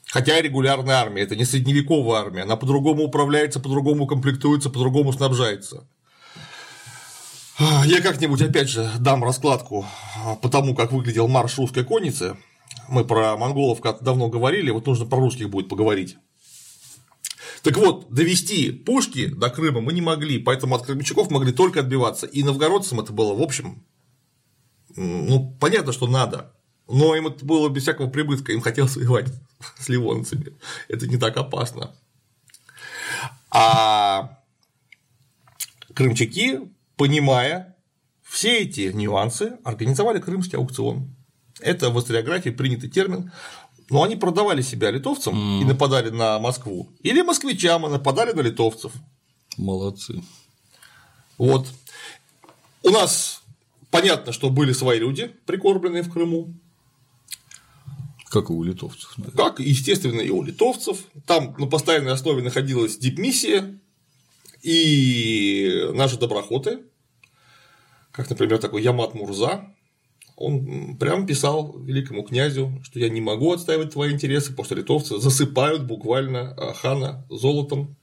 Хотя 0.08 0.42
регулярная 0.42 0.96
армия 0.96 1.22
это 1.22 1.36
не 1.36 1.46
средневековая 1.46 2.22
армия, 2.22 2.42
она 2.42 2.56
по-другому 2.56 3.04
управляется, 3.04 3.60
по-другому 3.60 4.08
комплектуется, 4.08 4.70
по-другому 4.70 5.14
снабжается. 5.14 5.88
Я 7.60 8.02
как-нибудь 8.02 8.42
опять 8.42 8.70
же 8.70 8.90
дам 9.00 9.24
раскладку 9.24 9.86
по 10.42 10.50
тому, 10.50 10.76
как 10.76 10.92
выглядел 10.92 11.28
марш 11.28 11.58
русской 11.58 11.84
конницы. 11.84 12.36
Мы 12.90 13.06
про 13.06 13.38
монголов 13.38 13.80
как-то 13.80 14.04
давно 14.04 14.28
говорили, 14.28 14.72
вот 14.72 14.88
нужно 14.88 15.06
про 15.06 15.20
русских 15.20 15.50
будет 15.50 15.70
поговорить. 15.70 16.18
Так 17.62 17.78
вот, 17.78 18.12
довести 18.12 18.72
пушки 18.72 19.28
до 19.28 19.50
Крыма 19.50 19.80
мы 19.80 19.94
не 19.94 20.02
могли, 20.02 20.38
поэтому 20.38 20.76
от 20.76 20.86
крымчаков 20.86 21.32
могли 21.32 21.54
только 21.54 21.80
отбиваться. 21.80 22.26
И 22.26 22.44
новгородцам 22.44 23.00
это 23.00 23.14
было, 23.14 23.34
в 23.34 23.42
общем, 23.42 23.86
ну, 24.96 25.56
понятно, 25.62 25.94
что 25.94 26.08
надо, 26.08 26.54
но 26.90 27.16
им 27.16 27.28
это 27.28 27.46
было 27.46 27.70
без 27.70 27.84
всякого 27.84 28.10
прибытка, 28.10 28.52
им 28.52 28.62
хотелось 28.62 28.98
воевать 28.98 29.32
с 29.80 29.88
ливонцами. 29.88 30.58
Это 30.90 31.08
не 31.08 31.18
так 31.18 31.38
опасно. 31.38 31.96
А 33.50 34.40
крымчаки, 35.94 36.60
понимая 37.04 37.76
все 38.22 38.60
эти 38.60 38.94
нюансы, 38.94 39.58
организовали 39.66 40.22
крымский 40.22 40.58
аукцион. 40.58 41.14
Это 41.60 41.90
в 41.90 42.00
историографии 42.00 42.50
принятый 42.50 42.90
термин. 42.90 43.30
Но 43.90 44.04
они 44.04 44.16
продавали 44.16 44.62
себя 44.62 44.90
литовцам 44.90 45.36
mm. 45.36 45.62
и 45.62 45.66
нападали 45.66 46.12
на 46.12 46.40
Москву. 46.40 46.94
Или 47.02 47.22
москвичам 47.22 47.86
и 47.86 47.90
нападали 47.90 48.32
на 48.32 48.40
литовцев. 48.40 48.94
Молодцы. 49.58 50.24
Вот. 51.38 51.68
У 52.84 52.90
нас 52.90 53.44
понятно, 53.92 54.32
что 54.32 54.50
были 54.50 54.72
свои 54.72 55.00
люди, 55.00 55.30
прикормленные 55.46 56.04
в 56.04 56.10
Крыму. 56.10 56.54
Как 58.30 58.50
и 58.50 58.54
у 58.54 58.64
литовцев. 58.64 59.18
Наверное. 59.18 59.44
Как, 59.44 59.60
естественно, 59.60 60.22
и 60.22 60.30
у 60.30 60.42
литовцев. 60.42 61.00
Там 61.28 61.54
на 61.58 61.68
постоянной 61.68 62.14
основе 62.14 62.42
находилась 62.42 62.98
дипмиссия 62.98 63.78
и 64.62 65.90
наши 65.94 66.18
доброхоты, 66.18 66.80
как, 68.14 68.30
например, 68.30 68.60
такой 68.60 68.82
Ямат 68.84 69.16
Мурза, 69.16 69.66
он 70.36 70.98
прям 70.98 71.26
писал 71.26 71.78
великому 71.80 72.24
князю, 72.24 72.80
что 72.84 73.00
я 73.00 73.10
не 73.10 73.22
могу 73.22 73.52
отстаивать 73.52 73.92
твои 73.92 74.14
интересы, 74.14 74.52
потому 74.52 74.66
что 74.66 74.76
литовцы 74.76 75.20
засыпают 75.20 75.84
буквально 75.84 76.54
а, 76.54 76.74
хана 76.74 77.26
золотом, 77.30 77.98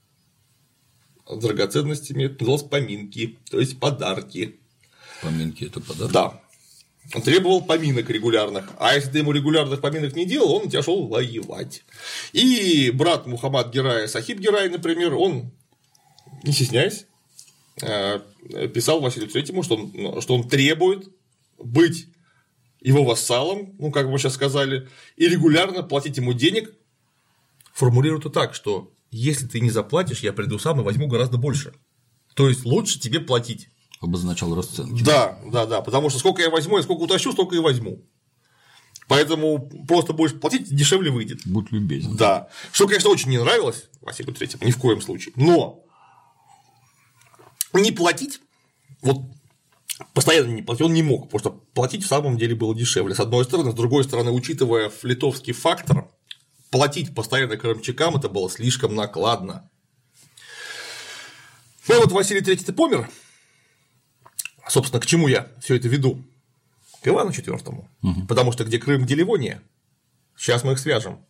драгоценностями, 1.29 2.25
это 2.25 2.39
называлось 2.39 2.63
поминки, 2.63 3.37
то 3.49 3.59
есть 3.59 3.79
подарки. 3.79 4.59
Поминки– 5.21 5.63
это 5.65 5.79
подарки? 5.79 6.13
Да. 6.13 6.41
Он 7.15 7.21
требовал 7.21 7.61
поминок 7.61 8.09
регулярных, 8.09 8.69
а 8.77 8.95
если 8.95 9.11
ты 9.11 9.17
ему 9.19 9.31
регулярных 9.31 9.81
поминок 9.81 10.15
не 10.15 10.25
делал, 10.25 10.53
он 10.53 10.67
у 10.67 10.69
тебя 10.69 10.83
шел 10.83 11.07
воевать. 11.07 11.83
И 12.33 12.91
брат 12.91 13.25
Мухаммад 13.27 13.73
Герая, 13.73 14.07
Сахиб 14.07 14.39
Герай, 14.39 14.69
например, 14.69 15.15
он, 15.15 15.51
не 16.43 16.51
стесняясь, 16.51 17.05
а, 17.05 17.10
писал 17.75 19.01
Василию 19.01 19.29
Третьему, 19.29 19.63
что 19.63 19.75
он, 19.75 20.21
что 20.21 20.35
он 20.35 20.47
требует 20.47 21.09
быть 21.57 22.07
его 22.81 23.03
вассалом, 23.03 23.75
ну, 23.79 23.91
как 23.91 24.07
мы 24.07 24.17
сейчас 24.17 24.33
сказали, 24.33 24.89
и 25.15 25.27
регулярно 25.27 25.83
платить 25.83 26.17
ему 26.17 26.33
денег, 26.33 26.73
формулируют 27.73 28.25
это 28.25 28.33
так, 28.33 28.55
что 28.55 28.91
если 29.11 29.45
ты 29.45 29.59
не 29.59 29.69
заплатишь, 29.69 30.21
я 30.21 30.33
приду 30.33 30.57
сам 30.57 30.81
и 30.81 30.83
возьму 30.83 31.07
гораздо 31.07 31.37
больше. 31.37 31.73
То 32.33 32.49
есть 32.49 32.65
лучше 32.65 32.99
тебе 32.99 33.19
платить. 33.19 33.69
Обозначал 33.99 34.55
расценки. 34.55 35.03
Да, 35.03 35.39
да, 35.51 35.65
да. 35.65 35.81
Потому 35.81 36.09
что 36.09 36.17
сколько 36.17 36.41
я 36.41 36.49
возьму, 36.49 36.79
и 36.79 36.81
сколько 36.81 37.01
утащу, 37.01 37.31
столько 37.33 37.55
и 37.55 37.59
возьму. 37.59 38.03
Поэтому 39.07 39.69
просто 39.87 40.13
будешь 40.13 40.39
платить, 40.39 40.73
дешевле 40.73 41.11
выйдет. 41.11 41.41
Будь 41.45 41.71
любезен. 41.71 42.15
Да. 42.15 42.47
Что, 42.71 42.87
конечно, 42.87 43.09
очень 43.09 43.29
не 43.29 43.37
нравилось 43.37 43.89
Василию 43.99 44.33
Третьему, 44.33 44.65
ни 44.65 44.71
в 44.71 44.77
коем 44.77 45.01
случае. 45.01 45.33
Но 45.35 45.83
не 47.73 47.91
платить, 47.91 48.41
вот 49.01 49.21
постоянно 50.13 50.51
не 50.51 50.61
платил, 50.61 50.87
он 50.87 50.93
не 50.93 51.03
мог, 51.03 51.29
потому 51.29 51.39
что 51.39 51.51
платить 51.73 52.03
в 52.03 52.07
самом 52.07 52.37
деле 52.37 52.55
было 52.55 52.75
дешевле, 52.75 53.15
с 53.15 53.19
одной 53.19 53.45
стороны, 53.45 53.71
с 53.71 53.75
другой 53.75 54.03
стороны, 54.03 54.31
учитывая 54.31 54.91
литовский 55.03 55.53
фактор, 55.53 56.09
платить 56.69 57.13
постоянно 57.13 57.57
крымчакам 57.57 58.15
это 58.15 58.29
было 58.29 58.49
слишком 58.49 58.95
накладно. 58.95 59.69
Ну 61.87 61.99
вот 61.99 62.11
Василий 62.11 62.41
III 62.41 62.73
помер, 62.73 63.09
собственно, 64.67 65.01
к 65.01 65.05
чему 65.05 65.27
я 65.27 65.51
все 65.61 65.75
это 65.75 65.87
веду? 65.87 66.23
К 67.01 67.07
Ивану 67.07 67.31
IV, 67.31 67.85
угу. 68.01 68.27
потому 68.27 68.51
что 68.51 68.63
где 68.63 68.77
Крым, 68.77 69.03
где 69.03 69.15
Ливония, 69.15 69.61
сейчас 70.37 70.63
мы 70.63 70.73
их 70.73 70.79
свяжем. 70.79 71.25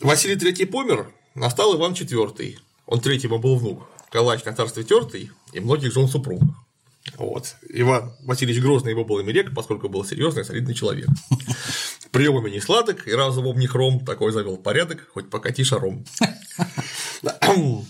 Василий 0.00 0.36
III 0.36 0.66
помер, 0.66 1.12
настал 1.34 1.76
Иван 1.76 1.92
IV, 1.92 2.58
он 2.86 3.00
третьему 3.00 3.38
был 3.38 3.56
внук, 3.56 3.88
Калач 4.10 4.44
на 4.44 4.52
царстве 4.54 4.84
тертый 4.84 5.30
и 5.52 5.60
многих 5.60 5.92
жен 5.92 6.08
супругов. 6.08 6.48
Вот. 7.16 7.56
Иван 7.68 8.12
Васильевич 8.24 8.62
Грозный 8.62 8.90
его 8.90 9.04
был 9.04 9.20
имерек, 9.22 9.54
поскольку 9.54 9.88
был 9.88 10.04
серьезный, 10.04 10.44
солидный 10.44 10.74
человек. 10.74 11.08
Приемами 12.10 12.50
не 12.50 12.60
сладок, 12.60 13.06
и 13.06 13.12
разумом 13.12 13.58
не 13.58 13.66
хром, 13.66 14.04
такой 14.04 14.32
завел 14.32 14.56
порядок, 14.56 15.08
хоть 15.12 15.30
покати 15.30 15.64
шаром. 15.64 16.04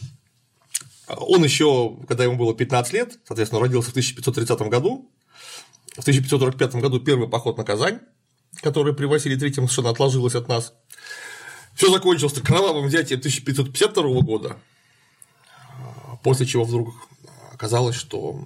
Он 1.09 1.43
еще, 1.43 1.97
когда 2.07 2.25
ему 2.25 2.37
было 2.37 2.55
15 2.55 2.93
лет, 2.93 3.19
соответственно, 3.27 3.61
родился 3.61 3.89
в 3.89 3.93
1530 3.93 4.61
году, 4.69 5.11
в 5.97 6.01
1545 6.01 6.77
году 6.77 7.01
первый 7.01 7.29
поход 7.29 7.59
на 7.59 7.65
Казань, 7.65 8.01
который 8.63 8.95
при 8.95 9.07
Василии 9.07 9.37
III 9.37 9.55
совершенно 9.55 9.91
отложилось 9.91 10.35
от 10.35 10.49
нас. 10.49 10.73
Все 11.75 11.91
закончилось 11.91 12.35
кровавым 12.35 12.87
взятием 12.87 13.19
1552 13.19 14.21
года, 14.21 14.57
после 16.23 16.47
чего 16.47 16.65
вдруг 16.65 16.95
оказалось, 17.53 17.97
что 17.97 18.43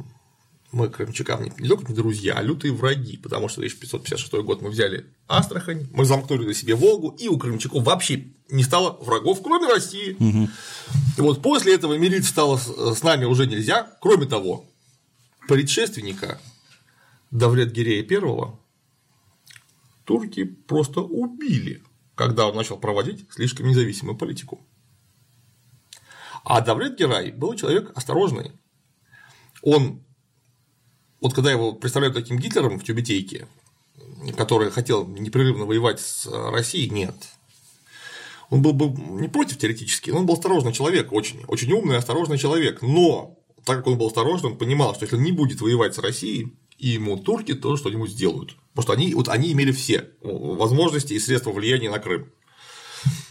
мы 0.75 0.89
крымчакам 0.89 1.45
не 1.45 1.69
только 1.69 1.93
не 1.93 1.95
друзья, 1.95 2.35
а 2.35 2.43
лютые 2.43 2.73
враги, 2.73 3.17
потому 3.17 3.49
что 3.49 3.61
в 3.61 3.65
1556 3.65 4.45
год 4.45 4.61
мы 4.61 4.71
взяли 4.71 5.07
Астрахань, 5.29 5.89
мы 5.93 6.05
замкнули 6.05 6.47
на 6.47 6.55
себе 6.55 6.75
Волгу, 6.75 7.11
и 7.19 7.29
у 7.29 7.39
крымчаков 7.39 7.85
вообще 7.85 8.27
не 8.51 8.65
стало 8.65 8.99
врагов, 9.01 9.41
кроме 9.43 9.69
России. 9.69 10.17
Угу. 10.19 10.49
И 11.19 11.21
вот 11.21 11.43
после 11.43 11.75
этого 11.75 11.97
мириться 11.97 12.31
стало 12.31 12.57
с 12.59 13.03
нами 13.03 13.25
уже 13.25 13.47
нельзя. 13.47 13.97
Кроме 14.01 14.27
того, 14.27 14.67
предшественника 15.49 16.41
Давлет 17.31 17.73
Гирея 17.73 18.05
I 18.05 18.53
турки 20.05 20.45
просто 20.45 21.01
убили, 21.01 21.83
когда 22.15 22.49
он 22.49 22.57
начал 22.57 22.77
проводить 22.77 23.27
слишком 23.31 23.69
независимую 23.69 24.17
политику. 24.17 24.61
А 26.45 26.61
Давлет 26.61 26.99
Герай 26.99 27.33
был 27.33 27.55
человек 27.55 27.91
осторожный. 27.95 28.53
Он, 29.63 30.05
вот 31.21 31.33
когда 31.33 31.51
его 31.51 31.73
представляют 31.73 32.15
таким 32.15 32.39
Гитлером 32.39 32.79
в 32.79 32.85
Тюбетейке, 32.85 33.49
который 34.37 34.71
хотел 34.71 35.07
непрерывно 35.07 35.65
воевать 35.65 36.01
с 36.01 36.27
Россией, 36.27 36.91
нет. 36.91 37.15
Он 38.51 38.61
был 38.61 38.75
бы 38.75 38.89
не 39.21 39.29
против 39.29 39.57
теоретически, 39.57 40.11
но 40.11 40.19
он 40.19 40.27
был 40.27 40.35
осторожный 40.35 40.73
человек, 40.73 41.13
очень, 41.13 41.45
очень 41.49 41.73
умный, 41.73 41.97
осторожный 41.97 42.37
человек. 42.37 42.83
Но 42.83 43.39
так 43.65 43.79
как 43.79 43.87
он 43.87 43.99
был 43.99 44.09
осторожный, 44.09 44.51
он 44.51 44.59
понимал, 44.59 44.95
что 44.95 45.05
если 45.05 45.17
он 45.17 45.23
не 45.23 45.33
будет 45.33 45.63
воевать 45.63 45.95
с 45.95 45.99
Россией, 45.99 46.55
и 46.77 46.89
ему 46.89 47.17
турки 47.17 47.55
тоже 47.55 47.79
что-нибудь 47.81 48.11
сделают. 48.11 48.57
Потому 48.75 48.83
что 48.83 48.93
они, 48.93 49.15
вот 49.15 49.29
они 49.29 49.53
имели 49.53 49.73
все 49.73 50.11
возможности 50.21 51.15
и 51.15 51.21
средства 51.21 51.53
влияния 51.53 51.91
на 51.91 51.99
Крым. 51.99 52.33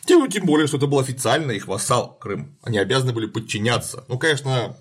Тем, 0.05 0.29
тем 0.29 0.45
более, 0.45 0.67
что 0.67 0.77
это 0.77 0.87
был 0.87 0.99
официально 0.99 1.51
их 1.51 1.67
вассал 1.67 2.17
Крым. 2.19 2.57
Они 2.61 2.77
обязаны 2.77 3.13
были 3.13 3.25
подчиняться. 3.25 4.03
Ну, 4.07 4.17
конечно, 4.17 4.75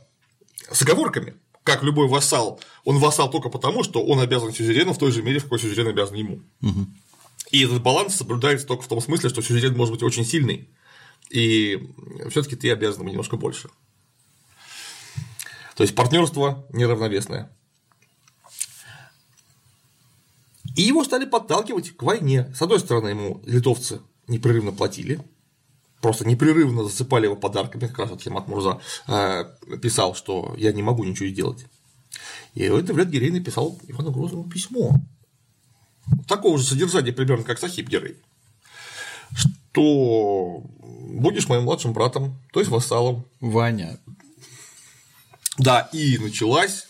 с 0.70 0.82
оговорками. 0.82 1.34
Как 1.64 1.84
любой 1.84 2.08
вассал, 2.08 2.60
он 2.84 2.98
вассал 2.98 3.30
только 3.30 3.48
потому, 3.48 3.84
что 3.84 4.04
он 4.04 4.18
обязан 4.18 4.52
сюзерену 4.52 4.92
в 4.94 4.98
той 4.98 5.12
же 5.12 5.22
мере, 5.22 5.38
в 5.38 5.44
какой 5.44 5.60
сюзерен 5.60 5.88
обязан 5.88 6.16
ему. 6.16 6.42
Угу. 6.60 6.86
И 7.52 7.64
этот 7.64 7.82
баланс 7.82 8.16
соблюдается 8.16 8.66
только 8.66 8.82
в 8.82 8.88
том 8.88 9.00
смысле, 9.00 9.28
что 9.28 9.42
сюзерен 9.42 9.76
может 9.76 9.94
быть 9.94 10.02
очень 10.02 10.24
сильный, 10.24 10.68
и 11.30 11.88
все-таки 12.30 12.56
ты 12.56 12.72
обязан 12.72 13.02
ему 13.02 13.10
немножко 13.10 13.36
больше. 13.36 13.68
То 15.76 15.84
есть 15.84 15.94
партнерство 15.94 16.66
неравновесное. 16.72 17.54
И 20.74 20.82
его 20.82 21.04
стали 21.04 21.26
подталкивать 21.26 21.96
к 21.96 22.02
войне. 22.02 22.52
С 22.56 22.62
одной 22.62 22.80
стороны, 22.80 23.08
ему 23.08 23.42
литовцы 23.44 24.00
непрерывно 24.32 24.72
платили, 24.72 25.20
просто 26.00 26.26
непрерывно 26.26 26.84
засыпали 26.84 27.26
его 27.26 27.36
подарками, 27.36 27.86
как 27.86 27.98
раз 27.98 28.10
вот 28.10 28.22
Химат 28.22 28.48
Мурза 28.48 28.80
э, 29.06 29.44
писал, 29.80 30.14
что 30.14 30.54
я 30.58 30.72
не 30.72 30.82
могу 30.82 31.04
ничего 31.04 31.28
сделать. 31.28 31.66
И 32.54 32.64
это 32.64 32.92
Вред 32.92 33.08
Гирей 33.08 33.30
написал 33.30 33.78
Ивану 33.88 34.10
Грозному 34.10 34.44
письмо. 34.44 35.00
Такого 36.26 36.58
же 36.58 36.64
содержания 36.64 37.12
примерно, 37.12 37.44
как 37.44 37.58
Сахиб 37.58 37.88
Гирей. 37.88 38.16
Что 39.34 40.62
будешь 40.82 41.48
моим 41.48 41.62
младшим 41.62 41.92
братом, 41.92 42.38
то 42.52 42.60
есть 42.60 42.70
вассалом. 42.70 43.24
Ваня. 43.40 43.98
Да, 45.58 45.88
и 45.92 46.18
началась. 46.18 46.88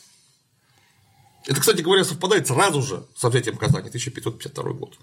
Это, 1.47 1.61
кстати 1.61 1.83
говоря, 1.83 2.05
совпадает 2.05 2.47
сразу 2.47 2.83
же 2.83 3.07
с 3.17 3.29
взятием 3.29 3.57
Казани, 3.57 3.89
1552 3.89 4.73
год. 4.73 4.99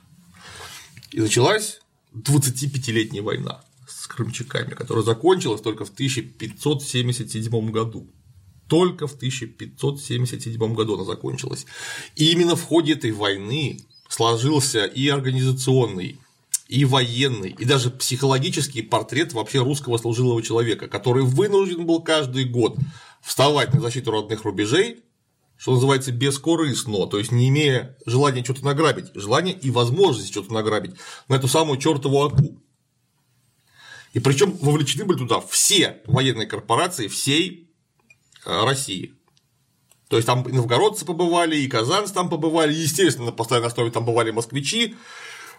И 1.11 1.19
началась 1.19 1.81
25-летняя 2.13 3.21
война 3.21 3.61
с 3.87 4.07
крымчаками, 4.07 4.73
которая 4.73 5.03
закончилась 5.03 5.61
только 5.61 5.85
в 5.85 5.89
1577 5.89 7.71
году. 7.71 8.09
Только 8.67 9.07
в 9.07 9.15
1577 9.15 10.73
году 10.75 10.95
она 10.95 11.03
закончилась. 11.03 11.65
И 12.15 12.31
именно 12.31 12.55
в 12.55 12.63
ходе 12.63 12.93
этой 12.93 13.11
войны 13.11 13.81
сложился 14.07 14.85
и 14.85 15.07
организационный, 15.07 16.19
и 16.67 16.85
военный, 16.85 17.55
и 17.57 17.65
даже 17.65 17.89
психологический 17.89 18.83
портрет 18.83 19.33
вообще 19.33 19.63
русского 19.63 19.97
служилого 19.97 20.43
человека, 20.43 20.87
который 20.87 21.23
вынужден 21.23 21.85
был 21.85 22.01
каждый 22.01 22.45
год 22.45 22.77
вставать 23.21 23.73
на 23.73 23.81
защиту 23.81 24.11
родных 24.11 24.43
рубежей, 24.43 25.03
что 25.59 25.73
называется, 25.73 26.13
бескорыстно, 26.13 27.05
то 27.07 27.19
есть 27.19 27.33
не 27.33 27.49
имея 27.49 27.97
желания 28.05 28.43
что-то 28.45 28.63
награбить, 28.63 29.11
желания 29.13 29.51
и 29.51 29.69
возможности 29.69 30.31
что-то 30.31 30.53
награбить 30.53 30.95
на 31.27 31.35
эту 31.35 31.49
самую 31.49 31.77
чертову 31.77 32.23
аку. 32.23 32.63
И 34.13 34.19
причем 34.19 34.53
вовлечены 34.53 35.03
были 35.03 35.17
туда 35.17 35.41
все 35.41 36.01
военные 36.05 36.47
корпорации 36.47 37.09
всей 37.09 37.69
э, 38.45 38.63
России. 38.63 39.13
То 40.07 40.15
есть 40.15 40.25
там 40.25 40.43
и 40.43 40.53
новгородцы 40.53 41.05
побывали, 41.05 41.57
и 41.57 41.67
казанцы 41.67 42.13
там 42.13 42.29
побывали, 42.29 42.73
и, 42.73 42.77
естественно, 42.77 43.27
на 43.27 43.31
постоянной 43.33 43.67
основе 43.67 43.91
там 43.91 44.05
бывали 44.05 44.31
москвичи. 44.31 44.95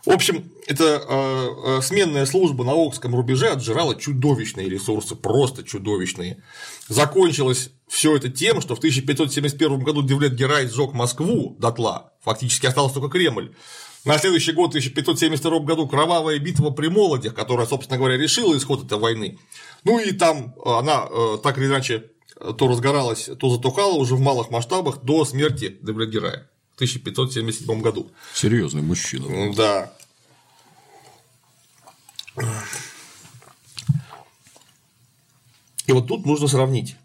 В 0.04 0.10
общем, 0.10 0.50
эта 0.66 1.02
э, 1.06 1.78
э, 1.78 1.82
сменная 1.82 2.24
служба 2.24 2.64
на 2.64 2.72
Окском 2.72 3.14
рубеже 3.14 3.48
отжирала 3.48 3.94
чудовищные 3.94 4.68
ресурсы, 4.68 5.14
просто 5.14 5.62
чудовищные. 5.62 6.42
Закончилось 6.88 7.70
все 7.86 8.16
это 8.16 8.30
тем, 8.30 8.62
что 8.62 8.74
в 8.74 8.78
1571 8.78 9.80
году 9.80 10.02
Девлет 10.02 10.34
Герай 10.34 10.68
сжег 10.68 10.94
Москву 10.94 11.56
дотла, 11.58 12.12
фактически 12.22 12.66
остался 12.66 12.94
только 12.94 13.18
Кремль. 13.18 13.54
На 14.06 14.16
следующий 14.16 14.52
год, 14.52 14.68
в 14.68 14.76
1572 14.76 15.58
году, 15.60 15.86
кровавая 15.86 16.38
битва 16.38 16.70
при 16.70 16.88
Молодях, 16.88 17.34
которая, 17.34 17.66
собственно 17.66 17.98
говоря, 17.98 18.16
решила 18.16 18.56
исход 18.56 18.84
этой 18.86 18.98
войны. 18.98 19.38
Ну 19.84 19.98
и 19.98 20.12
там 20.12 20.54
она 20.64 21.06
э, 21.10 21.38
так 21.42 21.58
или 21.58 21.66
иначе 21.66 22.04
то 22.56 22.68
разгоралась, 22.68 23.28
то 23.38 23.50
затухала 23.50 23.94
уже 23.94 24.14
в 24.14 24.20
малых 24.20 24.48
масштабах 24.48 25.02
до 25.02 25.26
смерти 25.26 25.78
Девлет 25.82 26.08
Герая 26.08 26.49
1577 26.80 27.80
году. 27.82 28.10
Серьезный 28.34 28.82
мужчина. 28.82 29.54
Да. 29.54 29.92
И 35.86 35.92
вот 35.92 36.06
тут 36.06 36.24
нужно 36.24 36.48
сравнить 36.48 36.96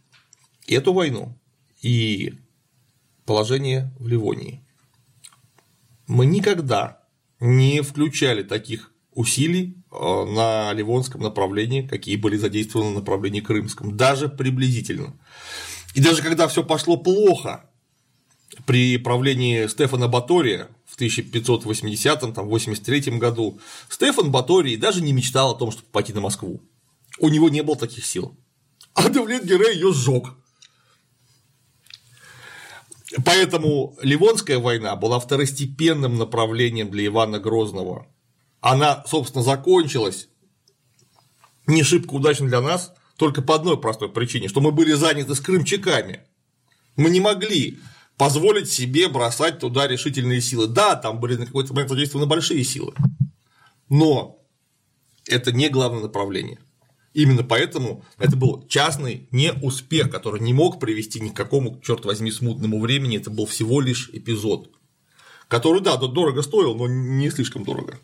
эту 0.67 0.93
войну 0.93 1.37
и 1.81 2.35
положение 3.25 3.91
в 3.99 4.07
Ливонии. 4.07 4.61
Мы 6.07 6.25
никогда 6.25 7.03
не 7.39 7.81
включали 7.81 8.43
таких 8.43 8.93
усилий 9.11 9.75
э, 9.91 9.95
на 9.95 10.71
Ливонском 10.73 11.21
направлении, 11.21 11.87
какие 11.87 12.15
были 12.15 12.37
задействованы 12.37 12.91
на 12.91 12.99
направлении 12.99 13.39
Крымском, 13.39 13.97
даже 13.97 14.29
приблизительно. 14.29 15.17
И 15.95 16.01
даже 16.01 16.21
когда 16.21 16.47
все 16.47 16.63
пошло 16.63 16.97
плохо 16.97 17.69
при 18.65 18.97
правлении 18.97 19.67
Стефана 19.67 20.07
Батория 20.07 20.69
в 20.85 20.97
1580-83 20.99 23.17
году, 23.17 23.59
Стефан 23.89 24.31
Баторий 24.31 24.77
даже 24.77 25.01
не 25.01 25.13
мечтал 25.13 25.51
о 25.51 25.55
том, 25.55 25.71
чтобы 25.71 25.87
пойти 25.91 26.13
на 26.13 26.21
Москву. 26.21 26.61
У 27.19 27.29
него 27.29 27.49
не 27.49 27.63
было 27.63 27.75
таких 27.75 28.05
сил. 28.05 28.37
А 28.93 29.09
Давлет 29.09 29.45
Герей 29.45 29.75
ее 29.75 29.91
сжег. 29.93 30.33
Поэтому 33.23 33.95
Ливонская 34.01 34.59
война 34.59 34.95
была 34.95 35.19
второстепенным 35.19 36.17
направлением 36.17 36.89
для 36.89 37.05
Ивана 37.05 37.39
Грозного. 37.39 38.07
Она, 38.61 39.03
собственно, 39.07 39.43
закончилась 39.43 40.27
не 41.67 41.83
шибко 41.83 42.13
удачно 42.13 42.47
для 42.47 42.61
нас, 42.61 42.93
только 43.17 43.41
по 43.41 43.55
одной 43.55 43.79
простой 43.79 44.09
причине, 44.09 44.49
что 44.49 44.61
мы 44.61 44.71
были 44.71 44.93
заняты 44.93 45.35
с 45.35 45.39
крымчаками. 45.39 46.21
Мы 46.95 47.09
не 47.09 47.19
могли 47.19 47.79
позволить 48.17 48.69
себе 48.69 49.07
бросать 49.07 49.59
туда 49.59 49.87
решительные 49.87 50.41
силы. 50.41 50.67
Да, 50.67 50.95
там 50.95 51.19
были 51.19 51.35
на 51.35 51.45
какой-то 51.45 51.73
момент 51.73 51.89
задействованы 51.89 52.27
большие 52.27 52.63
силы, 52.63 52.93
но 53.89 54.39
это 55.27 55.51
не 55.51 55.69
главное 55.69 56.01
направление. 56.01 56.59
Именно 57.13 57.43
поэтому 57.43 58.03
это 58.17 58.35
был 58.35 58.67
частный 58.67 59.29
неуспех, 59.31 60.09
который 60.09 60.41
не 60.41 60.53
мог 60.53 60.81
привести 60.81 61.21
ни 61.21 61.29
к 61.29 61.35
какому, 61.35 61.79
черт 61.81 62.03
возьми, 62.03 62.29
смутному 62.29 62.81
времени. 62.81 63.17
Это 63.17 63.29
был 63.29 63.45
всего 63.45 63.79
лишь 63.79 64.09
эпизод, 64.11 64.69
который, 65.47 65.81
да, 65.81 65.95
дорого 65.95 66.41
стоил, 66.41 66.75
но 66.75 66.87
не 66.87 67.29
слишком 67.29 67.63
дорого. 67.63 67.99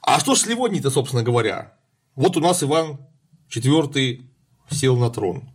А 0.00 0.20
что 0.20 0.36
ж 0.36 0.38
с 0.38 0.46
Ливонией-то, 0.46 0.90
собственно 0.90 1.24
говоря? 1.24 1.76
Вот 2.14 2.36
у 2.36 2.40
нас 2.40 2.62
Иван 2.62 2.98
IV 3.50 4.22
сел 4.70 4.96
на 4.96 5.10
трон. 5.10 5.50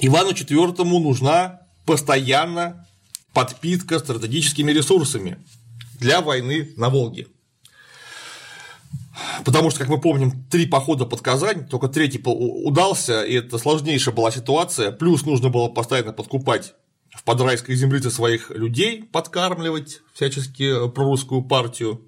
Ивану 0.00 0.32
IV 0.32 0.84
нужна 0.84 1.65
постоянно 1.86 2.86
подпитка 3.32 3.98
стратегическими 3.98 4.72
ресурсами 4.72 5.38
для 5.98 6.20
войны 6.20 6.72
на 6.76 6.90
Волге. 6.90 7.28
Потому 9.44 9.70
что, 9.70 9.80
как 9.80 9.88
мы 9.88 10.00
помним, 10.00 10.44
три 10.50 10.66
похода 10.66 11.06
под 11.06 11.20
Казань, 11.22 11.66
только 11.66 11.88
третий 11.88 12.20
удался, 12.24 13.22
и 13.22 13.34
это 13.34 13.56
сложнейшая 13.58 14.14
была 14.14 14.30
ситуация. 14.30 14.92
Плюс 14.92 15.24
нужно 15.24 15.48
было 15.48 15.68
постоянно 15.68 16.12
подкупать 16.12 16.74
в 17.14 17.24
подрайской 17.24 17.74
землице 17.76 18.10
своих 18.10 18.50
людей, 18.50 19.04
подкармливать 19.04 20.02
всячески 20.12 20.88
прорусскую 20.90 21.42
партию, 21.42 22.02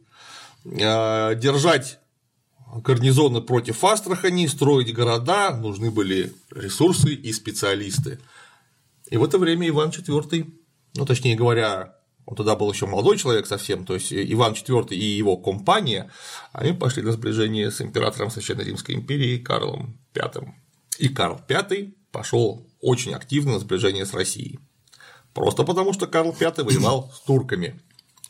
э, 0.65 1.35
держать 1.37 1.99
гарнизоны 2.75 3.41
против 3.41 3.83
Астрахани, 3.85 4.47
строить 4.47 4.93
города, 4.93 5.57
нужны 5.57 5.91
были 5.91 6.35
ресурсы 6.51 7.15
и 7.15 7.33
специалисты. 7.33 8.19
И 9.11 9.17
в 9.17 9.25
это 9.25 9.39
время 9.39 9.69
Иван 9.69 9.91
IV, 9.91 10.53
ну 10.95 11.07
точнее 11.07 11.37
говоря, 11.37 11.97
он 12.27 12.37
тогда 12.37 12.57
был 12.57 12.71
еще 12.71 12.87
молодой 12.87 13.17
человек 13.17 13.47
совсем, 13.47 13.87
то 13.87 13.95
есть 13.95 14.13
Иван 14.13 14.53
IV 14.53 14.89
и 14.91 15.03
его 15.03 15.37
компания, 15.39 16.11
они 16.53 16.73
пошли 16.73 17.03
на 17.03 17.13
сближение 17.13 17.71
с 17.71 17.81
императором 17.81 18.31
Священной 18.31 18.65
Римской 18.65 18.95
империи 18.95 19.39
Карлом 19.39 19.99
V. 20.15 20.53
И 20.99 21.09
Карл 21.09 21.41
V 21.49 21.93
пошел 22.13 22.67
очень 22.81 23.15
активно 23.15 23.53
на 23.53 23.59
сближение 23.61 24.05
с 24.05 24.13
Россией. 24.13 24.59
Просто 25.33 25.65
потому, 25.65 25.93
что 25.93 26.07
Карл 26.07 26.33
V 26.33 26.65
воевал 26.65 27.11
с 27.15 27.21
турками. 27.21 27.81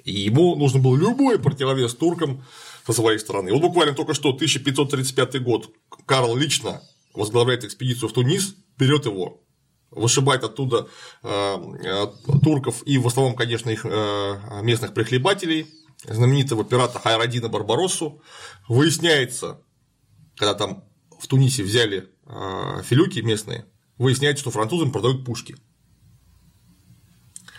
И 0.05 0.13
ему 0.13 0.55
нужно 0.55 0.79
было 0.79 0.97
любой 0.97 1.39
противовес 1.39 1.95
туркам 1.95 2.45
со 2.87 2.93
своей 2.93 3.19
стороны. 3.19 3.53
Вот 3.53 3.63
буквально 3.63 3.95
только 3.95 4.15
что 4.15 4.31
1535 4.31 5.43
год 5.43 5.71
Карл 6.07 6.37
лично 6.37 6.83
возглавляет 7.15 7.65
экспедицию 7.65 8.09
в 8.09 8.13
Тунис, 8.13 8.55
берет 8.79 9.07
его 9.07 9.43
вышибает 9.91 10.45
оттуда 10.45 10.89
э, 11.23 11.29
э, 11.29 12.07
турков 12.43 12.83
и 12.87 12.99
в 12.99 13.07
основном, 13.07 13.35
конечно, 13.35 13.71
их 13.71 13.85
э, 13.85 14.61
местных 14.63 14.95
прихлебателей, 14.95 15.67
знаменитого 16.05 16.65
пирата 16.65 16.99
Хайрадина 16.99 17.49
Барбароссу. 17.49 18.23
Выясняется, 18.69 19.61
когда 20.37 20.55
там 20.55 20.85
в 21.19 21.27
Тунисе 21.27 21.65
взяли 21.65 22.09
филюки 22.85 23.21
местные, 23.21 23.65
выясняется, 23.97 24.43
что 24.43 24.51
французам 24.51 24.93
продают 24.93 25.25
пушки. 25.25 25.57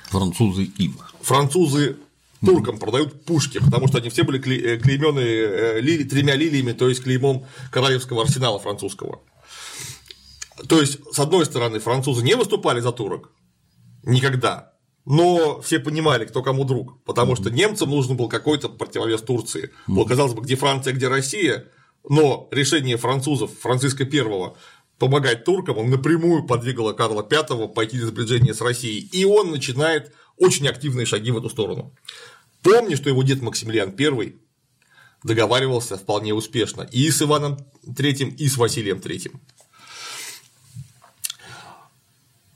Французы 0.05 0.63
им. 0.77 0.97
Французы 1.21 1.97
туркам 2.39 2.77
продают 2.77 3.25
пушки, 3.25 3.59
потому 3.59 3.88
что 3.88 3.97
они 3.97 4.09
все 4.09 4.23
были 4.23 4.39
клеймены 4.39 5.82
лили, 5.82 6.03
тремя 6.03 6.36
лилиями, 6.36 6.71
то 6.71 6.88
есть 6.88 7.03
клеймом 7.03 7.45
королевского 7.71 8.21
арсенала 8.21 8.59
французского. 8.59 9.21
То 10.68 10.82
есть, 10.82 10.99
с 11.12 11.20
одной 11.20 11.45
стороны, 11.45 11.80
французы 11.80 12.24
не 12.24 12.36
выступали 12.36 12.80
за 12.80 12.91
турок 12.91 13.32
никогда, 14.03 14.74
но 15.05 15.62
все 15.62 15.80
понимали, 15.80 16.26
кто 16.26 16.41
кому 16.41 16.64
друг, 16.64 17.03
потому 17.03 17.36
что 17.36 17.49
немцам 17.49 17.89
нужен 17.89 18.18
был 18.18 18.30
какой-то 18.30 18.70
противовес 18.70 19.22
Турции. 19.22 19.72
Вот, 19.88 20.07
казалось 20.07 20.34
бы, 20.34 20.41
где 20.41 20.55
Франция, 20.55 20.93
где 20.93 21.07
Россия, 21.07 21.68
но 22.07 22.47
решение 22.51 22.97
французов, 22.97 23.51
Франциска 23.60 24.03
I, 24.03 24.53
помогать 24.97 25.45
туркам, 25.45 25.78
он 25.78 25.89
напрямую 25.89 26.45
подвигало 26.45 26.93
Карла 26.93 27.28
V 27.30 27.70
пойти 27.70 27.97
на 27.97 28.07
сближение 28.07 28.53
с 28.53 28.62
Россией, 28.62 28.99
и 28.99 29.26
он 29.26 29.51
начинает 29.51 30.14
очень 30.38 30.68
активные 30.68 31.05
шаги 31.05 31.32
в 31.32 31.38
эту 31.38 31.49
сторону. 31.49 31.93
Помни, 32.62 32.95
что 32.95 33.10
его 33.10 33.24
дед 33.24 33.41
Максимилиан 33.41 33.95
I 33.97 34.36
договаривался 35.24 35.97
вполне 35.97 36.34
успешно 36.34 36.84
и 36.84 37.10
с 37.10 37.22
Иваном 37.22 37.57
III, 37.86 38.36
и 38.36 38.47
с 38.47 38.57
Василием 38.57 38.97
III. 38.97 39.32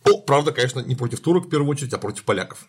Ну, 0.05 0.21
правда, 0.21 0.51
конечно, 0.51 0.79
не 0.79 0.95
против 0.95 1.19
турок 1.21 1.45
в 1.45 1.49
первую 1.49 1.69
очередь, 1.69 1.93
а 1.93 1.97
против 1.97 2.23
поляков. 2.23 2.67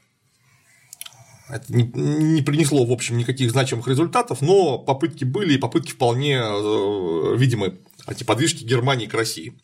Это 1.49 1.73
не, 1.75 1.83
не 1.83 2.43
принесло, 2.43 2.87
в 2.87 2.93
общем, 2.93 3.19
никаких 3.19 3.51
значимых 3.51 3.87
результатов, 3.87 4.41
но 4.41 4.79
попытки 4.79 5.25
были, 5.25 5.55
и 5.55 5.59
попытки 5.59 5.93
вполне 5.93 6.37
э, 6.37 7.37
видимы 7.37 7.81
эти 8.07 8.25
подвижки 8.25 8.65
Германии 8.65 9.07
к 9.07 9.15
России. 9.15 9.59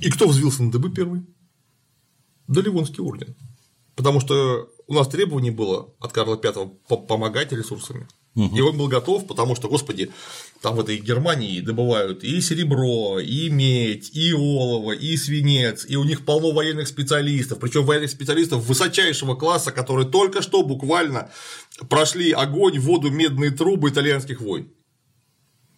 И 0.00 0.10
кто 0.10 0.28
взвился 0.28 0.62
на 0.62 0.70
дыбы 0.70 0.90
первый? 0.90 1.22
Да 2.46 2.60
Ливонский 2.60 3.02
орден. 3.02 3.36
Потому 3.96 4.20
что 4.20 4.70
у 4.86 4.94
нас 4.94 5.08
требование 5.08 5.52
было 5.52 5.94
от 6.00 6.12
Карла 6.12 6.36
V 6.36 6.96
помогать 7.06 7.52
ресурсами. 7.52 8.08
Угу. 8.36 8.56
И 8.56 8.60
он 8.60 8.76
был 8.76 8.86
готов, 8.86 9.26
потому 9.26 9.56
что, 9.56 9.68
господи, 9.68 10.12
там 10.62 10.76
в 10.76 10.80
этой 10.80 10.98
Германии 10.98 11.60
добывают 11.60 12.22
и 12.22 12.40
серебро, 12.40 13.18
и 13.18 13.50
медь, 13.50 14.10
и 14.14 14.32
олово, 14.32 14.92
и 14.92 15.16
свинец, 15.16 15.84
и 15.88 15.96
у 15.96 16.04
них 16.04 16.24
полно 16.24 16.52
военных 16.52 16.86
специалистов, 16.86 17.58
причем 17.58 17.84
военных 17.84 18.10
специалистов 18.10 18.64
высочайшего 18.64 19.34
класса, 19.34 19.72
которые 19.72 20.08
только 20.08 20.42
что 20.42 20.62
буквально 20.62 21.30
прошли 21.88 22.30
огонь, 22.30 22.78
воду, 22.78 23.10
медные 23.10 23.50
трубы 23.50 23.88
итальянских 23.90 24.40
войн. 24.40 24.72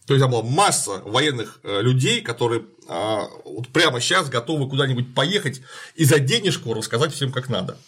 То 0.07 0.15
есть 0.15 0.23
там 0.23 0.33
была 0.33 0.43
масса 0.43 1.01
военных 1.05 1.61
э, 1.63 1.81
людей, 1.81 2.21
которые 2.21 2.65
а, 2.89 3.29
вот 3.45 3.69
прямо 3.69 4.01
сейчас 4.01 4.29
готовы 4.29 4.69
куда-нибудь 4.69 5.15
поехать 5.15 5.63
и 5.95 6.05
за 6.05 6.19
денежку 6.19 6.75
рассказать 6.75 7.15
всем, 7.15 7.33
как 7.33 7.49
надо. 7.49 7.79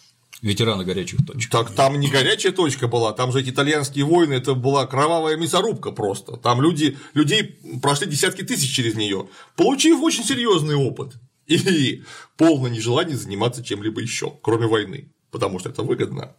Ветераны 0.45 0.85
горячих 0.85 1.25
точек. 1.25 1.49
Так 1.49 1.71
там 1.71 1.99
не 1.99 2.07
горячая 2.07 2.51
точка 2.51 2.87
была, 2.87 3.13
там 3.13 3.31
же 3.31 3.39
эти 3.39 3.49
итальянские 3.49 4.05
войны, 4.05 4.33
это 4.33 4.53
была 4.53 4.85
кровавая 4.85 5.37
мясорубка 5.37 5.91
просто. 5.91 6.37
Там 6.37 6.61
люди, 6.61 6.99
людей 7.15 7.59
прошли 7.81 8.05
десятки 8.05 8.43
тысяч 8.43 8.71
через 8.71 8.93
нее, 8.93 9.27
получив 9.55 10.03
очень 10.03 10.23
серьезный 10.23 10.75
опыт 10.75 11.15
и 11.47 12.03
полное 12.37 12.69
нежелание 12.69 13.17
заниматься 13.17 13.63
чем-либо 13.63 13.99
еще, 14.01 14.37
кроме 14.43 14.67
войны, 14.67 15.11
потому 15.31 15.57
что 15.57 15.69
это 15.69 15.81
выгодно. 15.81 16.35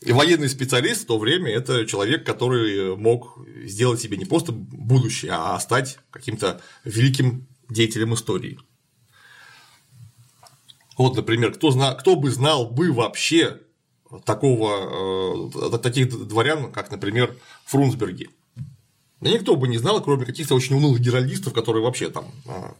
И 0.00 0.12
военный 0.12 0.48
специалист 0.48 1.02
в 1.02 1.06
то 1.08 1.18
время 1.18 1.52
это 1.52 1.84
человек, 1.84 2.24
который 2.24 2.96
мог 2.96 3.38
сделать 3.66 4.00
себе 4.00 4.16
не 4.16 4.24
просто 4.24 4.52
будущее, 4.52 5.32
а 5.34 5.60
стать 5.60 5.98
каким-то 6.10 6.62
великим 6.84 7.48
деятелем 7.68 8.14
истории. 8.14 8.58
Вот, 10.96 11.16
например, 11.16 11.52
кто, 11.52 11.70
зна... 11.70 11.94
кто 11.94 12.16
бы 12.16 12.30
знал 12.30 12.68
бы 12.68 12.92
вообще 12.92 13.60
такого, 14.24 15.50
э, 15.72 15.78
таких 15.78 16.08
дворян, 16.28 16.72
как, 16.72 16.90
например, 16.90 17.34
Фрунсберги. 17.66 18.30
Да 19.20 19.30
никто 19.30 19.56
бы 19.56 19.66
не 19.66 19.78
знал, 19.78 20.02
кроме 20.02 20.26
каких-то 20.26 20.54
очень 20.54 20.76
унылых 20.76 21.00
геральдистов, 21.00 21.54
которые 21.54 21.82
вообще 21.82 22.10
там 22.10 22.26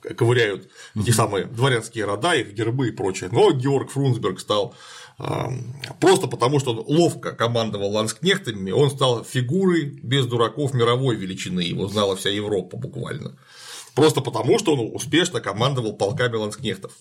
э, 0.05 0.15
ковыряют 0.15 0.69
эти 0.95 1.11
самые 1.11 1.47
дворянские 1.47 2.05
рода, 2.05 2.35
их 2.35 2.53
гербы 2.53 2.89
и 2.89 2.93
прочее. 2.93 3.31
Но 3.33 3.51
Георг 3.53 3.91
Фрунсберг 3.91 4.39
стал 4.39 4.75
э, 5.19 5.25
просто 5.99 6.27
потому, 6.27 6.61
что 6.61 6.73
он 6.73 6.85
ловко 6.87 7.33
командовал 7.33 7.91
ланскнехтами, 7.91 8.71
он 8.71 8.91
стал 8.91 9.25
фигурой 9.25 9.99
без 10.03 10.27
дураков 10.27 10.75
мировой 10.75 11.17
величины, 11.17 11.61
его 11.61 11.89
знала 11.89 12.17
вся 12.17 12.29
Европа 12.29 12.77
буквально. 12.77 13.37
Просто 13.95 14.21
потому, 14.21 14.59
что 14.59 14.75
он 14.75 14.95
успешно 14.95 15.41
командовал 15.41 15.95
полками 15.95 16.37
ланскнехтов. 16.37 16.93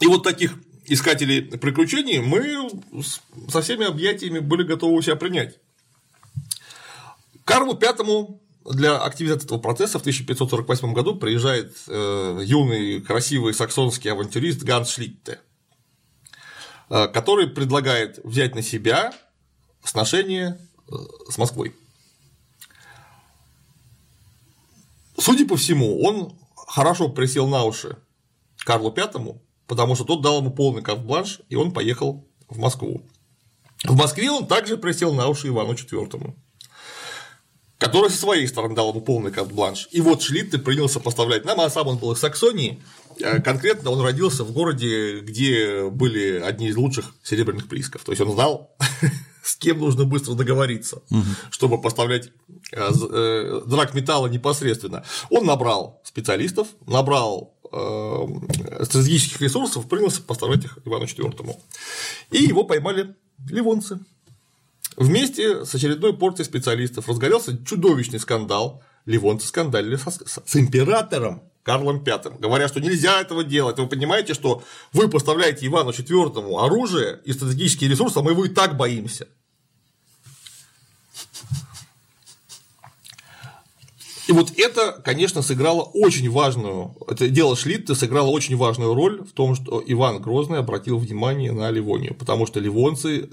И 0.00 0.06
вот 0.06 0.22
таких 0.22 0.54
искателей 0.86 1.42
приключений 1.42 2.20
мы 2.20 2.70
со 3.48 3.62
всеми 3.62 3.86
объятиями 3.86 4.40
были 4.40 4.64
готовы 4.64 5.02
себя 5.02 5.16
принять. 5.16 5.58
Карлу 7.44 7.74
Пятому 7.74 8.40
для 8.64 8.98
активизации 8.98 9.46
этого 9.46 9.58
процесса 9.58 9.98
в 9.98 10.02
1548 10.02 10.92
году 10.92 11.16
приезжает 11.16 11.76
э, 11.88 12.40
юный, 12.44 13.00
красивый 13.00 13.54
саксонский 13.54 14.10
авантюрист 14.10 14.62
Ганс 14.62 14.90
Шлитте, 14.90 15.40
э, 16.88 17.08
который 17.08 17.48
предлагает 17.48 18.20
взять 18.24 18.54
на 18.54 18.62
себя 18.62 19.12
сношение 19.82 20.58
э, 20.88 20.92
с 21.30 21.38
Москвой. 21.38 21.74
Судя 25.18 25.46
по 25.46 25.56
всему, 25.56 26.02
он 26.02 26.38
хорошо 26.54 27.08
присел 27.08 27.48
на 27.48 27.64
уши 27.64 27.96
Карлу 28.58 28.92
Пятому, 28.92 29.42
потому 29.70 29.94
что 29.94 30.02
тот 30.02 30.20
дал 30.20 30.38
ему 30.38 30.50
полный 30.50 30.82
карт-бланш, 30.82 31.42
и 31.48 31.54
он 31.54 31.72
поехал 31.72 32.26
в 32.48 32.58
Москву. 32.58 33.02
В 33.84 33.96
Москве 33.96 34.28
он 34.28 34.48
также 34.48 34.76
присел 34.76 35.14
на 35.14 35.28
уши 35.28 35.46
Ивану 35.46 35.74
IV. 35.74 36.34
который 37.78 38.10
со 38.10 38.18
своей 38.18 38.48
стороны 38.48 38.74
дал 38.74 38.90
ему 38.90 39.00
полный 39.00 39.30
карт-бланш. 39.30 39.88
И 39.92 40.00
вот 40.00 40.22
Шлитте 40.22 40.58
принялся 40.58 40.98
поставлять 40.98 41.44
нам, 41.44 41.60
а 41.60 41.70
сам 41.70 41.86
он 41.86 41.98
был 41.98 42.12
из 42.12 42.18
Саксонии, 42.18 42.82
э, 43.20 43.40
конкретно 43.40 43.92
он 43.92 44.00
родился 44.00 44.42
в 44.42 44.50
городе, 44.50 45.20
где 45.20 45.88
были 45.88 46.40
одни 46.40 46.66
из 46.66 46.76
лучших 46.76 47.14
серебряных 47.22 47.68
приисков. 47.68 48.02
То 48.02 48.10
есть 48.10 48.20
он 48.20 48.32
знал, 48.32 48.76
с 49.44 49.54
кем 49.54 49.78
нужно 49.78 50.04
быстро 50.04 50.34
договориться, 50.34 50.96
угу. 51.10 51.22
чтобы 51.50 51.80
поставлять 51.80 52.32
э, 52.72 52.90
э, 52.90 53.60
драк 53.66 53.94
металла 53.94 54.26
непосредственно. 54.26 55.04
Он 55.30 55.46
набрал 55.46 56.02
специалистов, 56.04 56.66
набрал 56.86 57.54
стратегических 57.70 59.40
ресурсов, 59.40 59.88
принялся 59.88 60.22
поставлять 60.22 60.64
их 60.64 60.78
Ивану 60.84 61.04
IV. 61.04 61.56
И 62.30 62.42
его 62.42 62.64
поймали 62.64 63.14
ливонцы. 63.48 64.00
Вместе 64.96 65.64
с 65.64 65.74
очередной 65.74 66.16
порцией 66.16 66.46
специалистов 66.46 67.08
разгорелся 67.08 67.56
чудовищный 67.64 68.20
скандал. 68.20 68.82
Ливонцы 69.06 69.46
скандалили 69.46 69.96
с, 69.96 70.02
с, 70.02 70.42
с 70.44 70.56
императором 70.56 71.42
Карлом 71.62 72.02
V, 72.04 72.38
говоря, 72.38 72.68
что 72.68 72.80
нельзя 72.80 73.20
этого 73.20 73.44
делать. 73.44 73.78
Вы 73.78 73.86
понимаете, 73.86 74.34
что 74.34 74.62
вы 74.92 75.08
поставляете 75.08 75.66
Ивану 75.66 75.90
IV 75.90 76.58
оружие 76.58 77.20
и 77.24 77.32
стратегические 77.32 77.90
ресурсы, 77.90 78.18
а 78.18 78.22
мы 78.22 78.32
его 78.32 78.44
и 78.44 78.48
так 78.48 78.76
боимся. 78.76 79.26
И 84.30 84.32
вот 84.32 84.52
это, 84.58 84.92
конечно, 85.04 85.42
сыграло 85.42 85.82
очень 85.82 86.30
важную, 86.30 86.96
это 87.08 87.28
дело 87.28 87.56
Шлитта 87.56 87.96
сыграло 87.96 88.28
очень 88.28 88.56
важную 88.56 88.94
роль 88.94 89.24
в 89.24 89.32
том, 89.32 89.56
что 89.56 89.82
Иван 89.84 90.22
Грозный 90.22 90.58
обратил 90.58 90.98
внимание 90.98 91.50
на 91.50 91.68
Ливонию, 91.68 92.14
потому 92.14 92.46
что 92.46 92.60
ливонцы, 92.60 93.28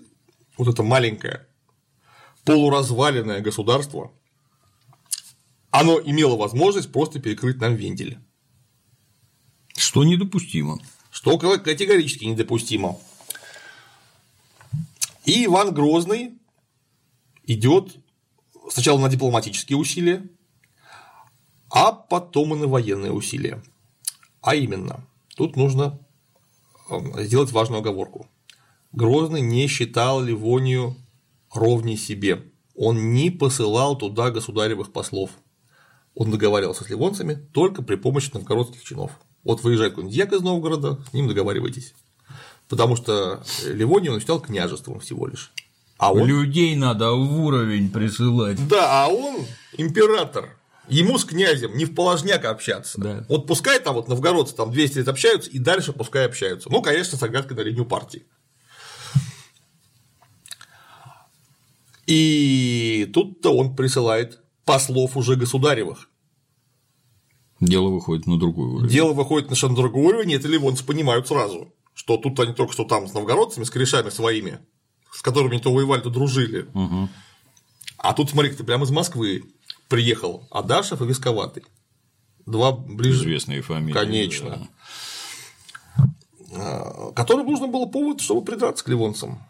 вот 0.58 0.68
это 0.68 0.82
маленькое, 0.82 1.46
полуразваленное 2.46 3.42
государство, 3.42 4.12
оно 5.70 6.02
имело 6.04 6.36
возможность 6.36 6.92
просто 6.92 7.20
перекрыть 7.20 7.62
нам 7.62 7.76
вендель. 7.76 8.18
Что 9.76 10.04
недопустимо. 10.04 10.80
Что 11.12 11.38
категорически 11.38 12.26
недопустимо. 12.26 12.98
И 15.26 15.46
Иван 15.46 15.76
Грозный 15.76 16.40
идет 17.44 17.98
сначала 18.72 18.98
на 18.98 19.10
дипломатические 19.10 19.78
усилия, 19.78 20.28
а 21.70 21.92
потом 21.92 22.54
и 22.54 22.58
на 22.58 22.68
военные 22.68 23.12
усилия. 23.12 23.62
А 24.42 24.56
именно, 24.56 25.06
тут 25.36 25.56
нужно 25.56 26.00
э, 26.90 27.24
сделать 27.24 27.52
важную 27.52 27.82
оговорку. 27.82 28.28
Грозный 28.92 29.42
не 29.42 29.68
считал 29.68 30.22
Ливонию 30.22 30.96
ровней 31.54 31.98
себе. 31.98 32.52
Он 32.76 33.14
не 33.14 33.30
посылал 33.32 33.98
туда 33.98 34.32
государевых 34.32 34.92
послов. 34.92 35.32
Он 36.16 36.32
договаривался 36.32 36.84
с 36.84 36.90
ливонцами 36.90 37.36
только 37.54 37.82
при 37.84 37.96
помощи 37.96 38.32
новгородских 38.34 38.84
чинов. 38.84 39.12
Вот 39.44 39.64
выезжает 39.64 39.94
какой-нибудь 39.94 40.34
из 40.34 40.42
Новгорода, 40.42 41.00
с 41.10 41.14
ним 41.14 41.28
договаривайтесь. 41.28 41.94
Потому 42.68 42.96
что 42.96 43.44
Ливонию 43.66 44.14
он 44.14 44.20
считал 44.20 44.42
княжеством 44.42 45.00
всего 45.00 45.28
лишь. 45.28 45.52
А 45.98 46.12
он... 46.12 46.28
Людей 46.28 46.76
надо 46.76 47.12
в 47.12 47.40
уровень 47.40 47.90
присылать. 47.90 48.68
Да, 48.68 49.06
а 49.06 49.08
он 49.08 49.46
император. 49.78 50.58
Ему 50.88 51.18
с 51.18 51.26
князем 51.26 51.76
не 51.78 51.86
в 51.86 51.94
положняк 51.94 52.46
общаться. 52.46 53.00
Да. 53.00 53.26
Вот 53.28 53.46
пускай 53.46 53.80
там 53.80 53.96
вот 53.96 54.08
новгородцы 54.08 54.56
там 54.56 54.72
200 54.72 55.00
лет 55.00 55.08
общаются, 55.08 55.50
и 55.50 55.60
дальше 55.60 55.92
пускай 55.92 56.26
общаются. 56.26 56.70
Ну, 56.72 56.82
конечно, 56.82 57.18
с 57.18 57.24
оглядкой 57.24 57.58
на 57.58 57.62
линию 57.62 57.86
партии. 57.86 58.26
И 62.06 63.10
тут-то 63.14 63.54
он 63.54 63.76
присылает 63.76 64.40
послов 64.64 65.18
уже 65.18 65.36
государевых. 65.36 66.10
Дело 67.60 67.90
выходит 67.90 68.28
на 68.28 68.40
другой 68.40 68.68
уровень. 68.68 68.90
Дело 68.90 69.14
выходит 69.14 69.50
на 69.50 69.56
совершенно 69.56 69.76
другой 69.76 70.06
уровень, 70.06 70.32
и 70.32 70.36
это 70.36 70.48
ливонцы 70.48 70.86
понимают 70.86 71.28
сразу, 71.28 71.74
что 71.94 72.18
тут 72.18 72.40
они 72.40 72.54
только 72.54 72.72
что 72.72 72.86
там 72.86 73.08
с 73.08 73.14
новгородцами, 73.14 73.66
с 73.66 73.70
корешами 73.70 74.10
своими, 74.10 74.60
с 75.12 75.22
которыми 75.22 75.58
то 75.58 75.74
воевали, 75.74 76.02
то 76.02 76.10
дружили. 76.10 76.68
Угу. 76.74 77.10
А 77.98 78.14
тут, 78.14 78.30
смотри, 78.30 78.52
ты 78.52 78.64
прямо 78.64 78.86
из 78.86 78.92
Москвы 78.92 79.44
приехал 79.88 80.48
Адашев 80.52 81.02
и 81.02 81.06
Висковатый. 81.06 81.64
Два 82.46 82.72
ближе. 82.72 83.24
Известные 83.24 83.62
фамилии. 83.62 83.94
Конечно. 83.94 84.70
Да. 86.50 87.12
Которым 87.16 87.48
нужно 87.48 87.68
было 87.68 87.86
повод, 87.86 88.22
чтобы 88.22 88.44
придраться 88.44 88.84
к 88.84 88.88
ливонцам. 88.88 89.44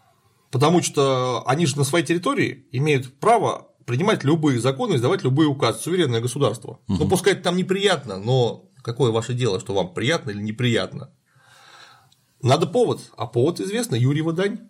Потому 0.50 0.82
что 0.82 1.44
они 1.46 1.66
же 1.66 1.76
на 1.76 1.84
своей 1.84 2.04
территории 2.04 2.66
имеют 2.72 3.18
право 3.20 3.68
принимать 3.84 4.24
любые 4.24 4.60
законы, 4.60 4.96
издавать 4.96 5.22
любые 5.22 5.48
указы, 5.48 5.80
суверенное 5.80 6.20
государство. 6.20 6.80
Угу. 6.88 6.98
Ну, 6.98 7.08
пускай 7.08 7.32
это 7.34 7.44
там 7.44 7.56
неприятно, 7.56 8.18
но 8.18 8.68
какое 8.82 9.10
ваше 9.12 9.32
дело, 9.32 9.60
что 9.60 9.74
вам 9.74 9.94
приятно 9.94 10.30
или 10.30 10.42
неприятно? 10.42 11.10
Надо 12.42 12.66
повод, 12.66 13.00
а 13.16 13.26
повод 13.26 13.60
известно 13.60 13.94
Юрьева 13.94 14.32
дань. 14.32 14.68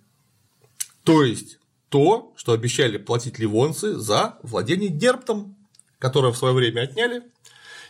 То 1.03 1.25
есть 1.25 1.59
то, 1.89 2.33
что 2.37 2.53
обещали 2.53 2.99
платить 2.99 3.39
ливонцы 3.39 3.95
за 3.95 4.39
владение 4.43 4.91
дерптом, 4.91 5.58
которое 5.99 6.33
в 6.33 6.37
свое 6.37 6.55
время 6.55 6.83
отняли, 6.83 7.23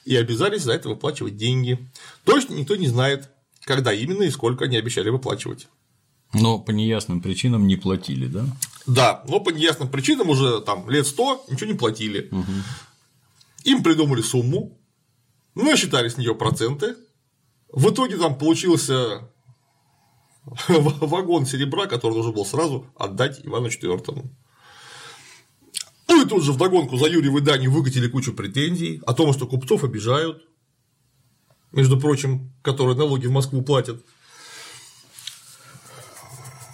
и 0.05 0.17
обязались 0.17 0.63
за 0.63 0.73
это 0.73 0.89
выплачивать 0.89 1.37
деньги. 1.37 1.79
Точно 2.25 2.55
никто 2.55 2.77
не 2.77 2.89
знает, 2.89 3.31
когда 3.65 3.93
именно 3.93 4.23
и 4.23 4.31
сколько 4.31 4.65
они 4.65 4.77
обещали 4.77 5.11
выплачивать. 5.11 5.69
Но 6.33 6.59
по 6.59 6.71
неясным 6.71 7.21
причинам 7.21 7.67
не 7.67 7.77
платили, 7.77 8.27
да? 8.27 8.47
Да, 8.87 9.25
но 9.29 9.41
по 9.41 9.51
неясным 9.51 9.89
причинам 9.89 10.29
уже 10.31 10.61
там 10.61 10.89
лет 10.89 11.07
сто 11.07 11.45
ничего 11.49 11.71
не 11.71 11.77
платили. 11.77 12.29
Угу. 12.31 12.53
Им 13.65 13.83
придумали 13.83 14.23
сумму, 14.23 14.79
мы 15.55 15.77
считали 15.77 16.09
с 16.09 16.17
нее 16.17 16.35
проценты. 16.35 16.97
В 17.71 17.91
итоге 17.91 18.17
там 18.17 18.39
получился 18.39 19.29
вагон 20.69 21.47
серебра, 21.47 21.87
который 21.87 22.15
нужно 22.15 22.33
было 22.33 22.45
сразу 22.45 22.87
отдать 22.97 23.41
Ивану 23.45 23.67
IV. 23.67 24.25
Ну 26.19 26.25
и 26.25 26.29
тут 26.29 26.43
же 26.43 26.53
вдогонку 26.53 26.97
за 26.97 27.07
Юрьевой 27.07 27.43
Дани 27.43 27.69
выкатили 27.69 28.09
кучу 28.09 28.33
претензий 28.33 29.01
о 29.07 29.15
том, 29.15 29.33
что 29.33 29.47
купцов 29.47 29.85
обижают, 29.85 30.43
между 31.71 31.97
прочим, 31.97 32.53
которые 32.63 32.97
налоги 32.97 33.29
в 33.29 33.31
Москву 33.31 33.63
платят. 33.63 34.05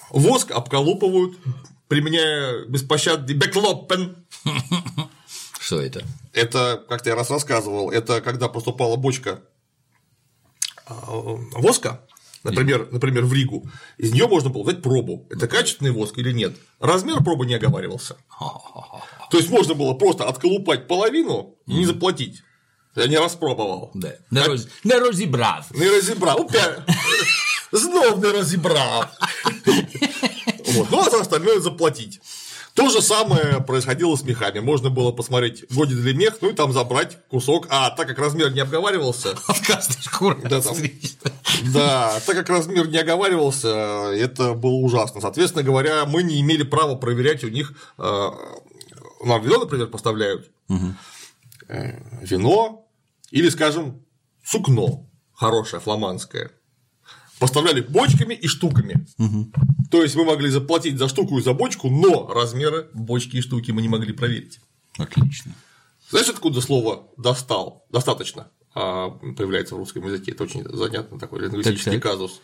Воск 0.08 0.50
обколупывают, 0.50 1.36
применяя 1.88 2.64
беспощадный 2.64 3.34
беклоппен. 3.34 4.24
Что 5.60 5.78
это? 5.78 6.06
Это, 6.32 6.82
как 6.88 7.04
я 7.04 7.14
раз 7.14 7.28
рассказывал, 7.28 7.90
это 7.90 8.22
когда 8.22 8.48
поступала 8.48 8.96
бочка 8.96 9.42
а, 10.86 10.94
воска, 11.06 12.00
например, 12.43 12.87
например, 12.91 13.25
в 13.25 13.33
Ригу, 13.33 13.69
из 13.97 14.11
нее 14.11 14.27
можно 14.27 14.49
было 14.49 14.63
взять 14.63 14.81
пробу. 14.81 15.27
Это 15.29 15.47
качественный 15.47 15.91
воск 15.91 16.17
или 16.17 16.31
нет? 16.31 16.55
Размер 16.79 17.23
пробы 17.23 17.45
не 17.45 17.55
оговаривался. 17.55 18.17
То 19.31 19.37
есть 19.37 19.49
можно 19.49 19.73
было 19.73 19.93
просто 19.93 20.25
отколупать 20.25 20.87
половину 20.87 21.55
и 21.67 21.73
не 21.73 21.85
заплатить. 21.85 22.43
Я 22.95 23.07
не 23.07 23.17
распробовал. 23.17 23.91
Да. 23.93 24.15
Не, 24.31 24.43
роз... 24.43 24.67
не 24.83 24.99
розібрав. 24.99 25.65
Не 25.71 25.89
розібрав. 25.89 26.49
Знов 27.71 28.19
не 28.19 28.31
розібрав. 28.31 29.09
Вот. 30.73 30.87
Ну, 30.91 30.99
а 30.99 31.09
за 31.09 31.17
остальное 31.19 31.59
заплатить. 31.59 32.19
То 32.74 32.88
же 32.88 33.02
самое 33.02 33.60
происходило 33.60 34.16
с 34.16 34.24
мехами. 34.24 34.58
Можно 34.58 34.90
было 34.90 35.12
посмотреть, 35.12 35.64
годен 35.72 36.02
ли 36.02 36.12
мех, 36.12 36.38
ну 36.40 36.50
и 36.50 36.54
там 36.54 36.72
забрать 36.72 37.18
кусок. 37.28 37.68
А 37.70 37.90
так 37.90 38.08
как 38.08 38.18
размер 38.18 38.52
не 38.52 38.60
обговаривался. 38.60 39.30
От 39.46 39.60
каждой 39.60 40.02
шкуры. 40.02 40.40
Да, 40.42 40.60
там, 40.60 40.76
да, 41.72 42.20
так 42.26 42.34
как 42.34 42.48
размер 42.48 42.88
не 42.88 42.98
оговаривался, 42.98 43.68
это 44.12 44.54
было 44.54 44.74
ужасно. 44.74 45.20
Соответственно 45.20 45.62
говоря, 45.62 46.04
мы 46.04 46.24
не 46.24 46.40
имели 46.40 46.64
права 46.64 46.96
проверять 46.96 47.44
у 47.44 47.48
них. 47.48 47.74
Э, 47.96 48.30
нам 49.24 49.40
вино, 49.40 49.60
например, 49.60 49.86
поставляют. 49.86 50.50
Угу. 50.68 50.94
Вино 52.22 52.88
или, 53.30 53.50
скажем, 53.50 54.04
сукно 54.44 55.08
хорошее, 55.32 55.80
фламандское 55.80 56.50
поставляли 57.38 57.80
бочками 57.80 58.34
и 58.34 58.46
штуками. 58.46 59.06
Угу. 59.18 59.52
То 59.90 60.02
есть 60.02 60.16
мы 60.16 60.24
могли 60.24 60.50
заплатить 60.50 60.98
за 60.98 61.08
штуку 61.08 61.38
и 61.38 61.42
за 61.42 61.52
бочку, 61.52 61.90
но 61.90 62.26
размеры 62.28 62.88
бочки 62.94 63.36
и 63.36 63.40
штуки 63.40 63.70
мы 63.70 63.82
не 63.82 63.88
могли 63.88 64.12
проверить. 64.12 64.60
Отлично. 64.98 65.52
Знаешь, 66.10 66.28
откуда 66.28 66.60
слово 66.60 67.08
достал? 67.16 67.84
Достаточно 67.90 68.48
а, 68.74 69.10
появляется 69.10 69.74
в 69.74 69.78
русском 69.78 70.04
языке. 70.06 70.32
Это 70.32 70.44
очень 70.44 70.64
занятный 70.68 71.18
такой 71.18 71.40
лингвистический 71.40 71.92
так, 71.92 72.02
казус. 72.02 72.40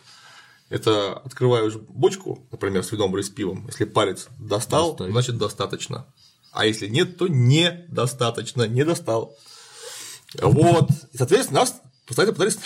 Это 0.69 1.13
открываешь 1.13 1.75
бочку, 1.75 2.47
например, 2.51 2.83
с 2.83 2.91
вином 2.91 3.15
или 3.15 3.21
с 3.23 3.29
пивом. 3.29 3.67
Если 3.67 3.85
палец 3.85 4.27
достал, 4.39 4.91
Достай. 4.91 5.11
значит 5.11 5.37
достаточно. 5.37 6.05
А 6.51 6.65
если 6.65 6.87
нет, 6.87 7.17
то 7.17 7.27
недостаточно, 7.27 8.67
не 8.67 8.83
достал. 8.83 9.35
Вот. 10.41 10.89
И, 11.11 11.17
соответственно, 11.17 11.61
нас 11.61 11.81
постоянно 12.05 12.33
пытались 12.33 12.59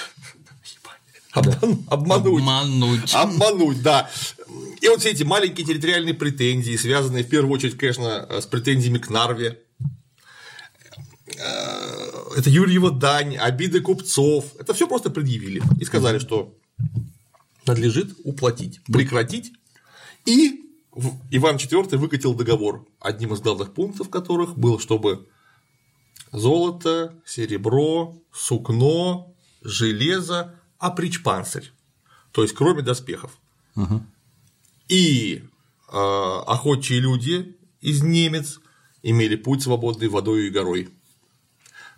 Обман, 1.35 1.83
обмануть. 1.89 2.41
Обмануть. 2.41 3.13
Обмануть, 3.13 3.81
да. 3.81 4.09
И 4.81 4.87
вот 4.87 5.01
все 5.01 5.11
эти 5.11 5.23
маленькие 5.23 5.65
территориальные 5.67 6.13
претензии, 6.13 6.77
связанные 6.77 7.23
в 7.23 7.29
первую 7.29 7.53
очередь, 7.53 7.77
конечно, 7.77 8.27
с 8.29 8.45
претензиями 8.45 8.99
к 8.99 9.09
Нарве, 9.09 9.61
э, 11.37 12.15
это 12.37 12.49
Юрьева 12.49 12.91
дань, 12.91 13.35
обиды 13.35 13.81
купцов, 13.81 14.45
это 14.59 14.73
все 14.73 14.87
просто 14.87 15.09
предъявили 15.09 15.61
и 15.79 15.85
сказали, 15.85 16.19
что 16.19 16.55
надлежит 17.65 18.15
уплатить, 18.23 18.81
прекратить. 18.85 19.51
И 20.25 20.61
Иван 21.31 21.57
IV 21.57 21.97
выкатил 21.97 22.33
договор, 22.33 22.87
одним 22.99 23.33
из 23.33 23.41
главных 23.41 23.73
пунктов 23.73 24.09
которых 24.09 24.57
был, 24.57 24.79
чтобы 24.79 25.27
золото, 26.31 27.13
серебро, 27.25 28.21
сукно, 28.31 29.33
железо, 29.61 30.54
а 30.79 30.91
причпанцирь, 30.91 31.71
то 32.31 32.41
есть 32.43 32.53
кроме 32.53 32.81
доспехов. 32.81 33.37
Угу. 33.75 34.03
И 34.87 35.43
э, 35.91 35.91
охотчие 35.91 36.99
люди 36.99 37.57
из 37.81 38.03
немец 38.03 38.59
имели 39.03 39.35
путь 39.35 39.63
свободный 39.63 40.07
водой 40.07 40.47
и 40.47 40.49
горой. 40.49 40.89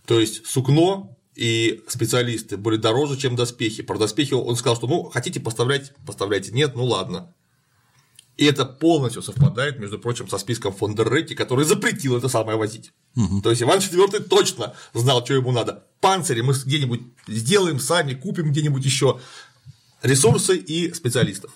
То 0.06 0.20
есть 0.20 0.46
сукно 0.46 1.18
и 1.36 1.84
специалисты 1.88 2.58
были 2.58 2.78
дороже, 2.78 3.18
чем 3.18 3.36
доспехи. 3.36 3.84
Про 3.84 3.98
доспехи 3.98 4.34
он 4.34 4.56
сказал, 4.56 4.76
что 4.76 4.88
ну 4.88 5.04
хотите 5.04 5.40
поставлять, 5.40 5.94
поставляйте. 6.06 6.52
Нет, 6.52 6.76
ну 6.76 6.86
ладно. 6.86 7.34
И 8.38 8.46
это 8.46 8.66
полностью 8.66 9.24
совпадает, 9.24 9.80
между 9.80 9.98
прочим, 9.98 10.30
со 10.30 10.38
списком 10.38 10.72
фон 10.72 10.94
дер 10.96 11.12
Ретти, 11.12 11.34
который 11.34 11.66
запретил 11.66 12.16
это 12.16 12.30
самое 12.30 12.56
возить. 12.58 12.94
Угу. 13.16 13.42
То 13.42 13.50
есть 13.50 13.64
Иван 13.64 13.80
IV 13.80 14.24
точно 14.26 14.76
знал, 14.94 15.26
что 15.26 15.34
ему 15.34 15.52
надо. 15.52 15.86
Панцири 16.02 16.42
мы 16.42 16.54
где-нибудь 16.54 17.02
сделаем 17.28 17.80
сами, 17.80 18.14
купим 18.14 18.52
где-нибудь 18.52 18.86
еще 18.86 19.20
ресурсы 20.04 20.56
и 20.56 20.94
специалистов. 20.94 21.52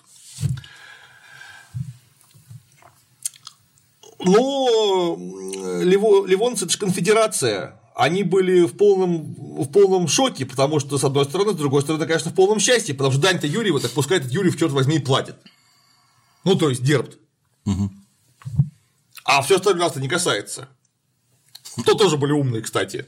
Но 4.24 5.18
ливонцы 5.84 6.66
это 6.66 6.74
же 6.74 6.80
конфедерация, 6.80 7.80
они 7.96 8.24
были 8.24 8.66
в 8.66 8.76
полном, 8.76 9.36
в 9.36 9.72
полном 9.72 10.08
шоке, 10.08 10.46
потому 10.46 10.80
что, 10.80 10.98
с 10.98 11.04
одной 11.04 11.26
стороны, 11.26 11.54
с 11.54 11.56
другой 11.56 11.82
стороны, 11.84 12.06
конечно, 12.06 12.32
в 12.32 12.36
полном 12.36 12.60
счастье, 12.60 12.96
потому 12.96 13.12
что 13.12 13.22
дань-то 13.22 13.48
Юрьева, 13.48 13.80
так 13.80 13.92
пускай 13.92 14.18
этот 14.18 14.32
Юрий, 14.32 14.56
черт 14.58 14.72
возьми, 14.72 14.96
и 14.96 15.00
платит. 15.00 15.36
Ну, 16.44 16.56
то 16.56 16.70
есть 16.70 16.84
дербт. 16.84 17.18
Угу. 17.66 17.92
А 19.26 19.42
все 19.42 19.58
остальное 19.58 19.88
нас 19.88 19.96
не 19.96 20.10
касается. 20.10 20.68
То 21.86 21.94
тоже 21.94 22.18
были 22.18 22.32
умные, 22.32 22.62
кстати. 22.62 23.06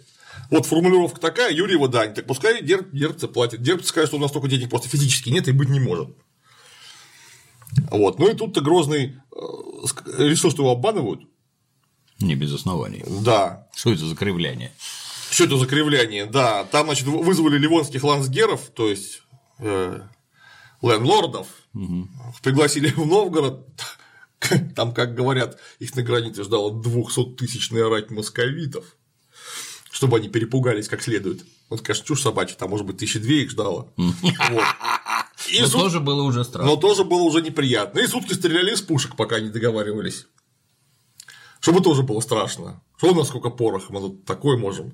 Вот 0.49 0.65
формулировка 0.65 1.19
такая, 1.19 1.51
Юрьева 1.51 1.87
дань, 1.87 2.13
так 2.13 2.25
пускай 2.25 2.63
дерб, 2.63 2.89
дербцы 2.91 3.27
платит. 3.27 3.61
Дербцы 3.61 3.89
скажет, 3.89 4.09
что 4.09 4.17
у 4.17 4.19
нас 4.19 4.29
столько 4.29 4.47
денег 4.47 4.69
просто 4.69 4.89
физически 4.89 5.29
нет 5.29 5.47
и 5.47 5.51
быть 5.51 5.69
не 5.69 5.79
может. 5.79 6.09
Вот. 7.89 8.19
Ну 8.19 8.29
и 8.29 8.35
тут-то 8.35 8.61
Грозный 8.61 9.15
э, 9.31 9.37
решил, 10.17 10.51
что 10.51 10.63
его 10.63 10.71
обманывают. 10.71 11.21
Не 12.19 12.35
без 12.35 12.53
оснований. 12.53 13.03
Да. 13.23 13.67
Что 13.75 13.91
это 13.91 14.05
за 14.05 14.15
кривляние? 14.15 14.71
Что 15.29 15.45
это 15.45 15.57
за 15.57 15.65
кривляние? 15.65 16.25
Да, 16.25 16.63
там, 16.65 16.85
значит, 16.85 17.07
вызвали 17.07 17.57
ливонских 17.57 18.03
лансгеров, 18.03 18.69
то 18.75 18.87
есть 18.87 19.23
э, 19.57 19.99
лендлордов, 20.83 21.47
угу. 21.73 22.07
пригласили 22.41 22.89
в 22.89 23.05
Новгород, 23.05 23.67
там, 24.75 24.93
как 24.93 25.15
говорят, 25.15 25.59
их 25.79 25.95
на 25.95 26.03
границе 26.03 26.43
ждала 26.43 26.71
200-тысячная 26.71 27.89
рать 27.89 28.11
московитов, 28.11 28.97
чтобы 29.91 30.17
они 30.17 30.29
перепугались 30.29 30.87
как 30.87 31.01
следует. 31.01 31.45
Вот, 31.69 31.81
конечно, 31.81 32.05
чушь 32.05 32.21
собачья, 32.21 32.55
там, 32.55 32.69
может 32.69 32.85
быть, 32.85 32.97
тысячи 32.97 33.19
две 33.19 33.43
их 33.43 33.51
ждало. 33.51 33.91
Вот. 33.97 34.63
И 35.49 35.59
Но 35.59 35.67
суд... 35.67 35.81
тоже 35.81 35.99
было 35.99 36.23
уже 36.23 36.43
страшно. 36.43 36.71
Но 36.71 36.77
тоже 36.77 37.03
было 37.03 37.23
уже 37.23 37.41
неприятно. 37.41 37.99
И 37.99 38.07
сутки 38.07 38.33
стреляли 38.33 38.73
из 38.73 38.81
пушек, 38.81 39.15
пока 39.15 39.39
не 39.39 39.49
договаривались. 39.49 40.27
Чтобы 41.59 41.81
тоже 41.81 42.03
было 42.03 42.19
страшно. 42.21 42.81
Что 42.97 43.11
у 43.11 43.15
нас 43.15 43.27
сколько 43.27 43.49
пороха, 43.49 43.91
мы 43.91 43.99
тут 43.99 44.25
такое 44.25 44.57
можем. 44.57 44.93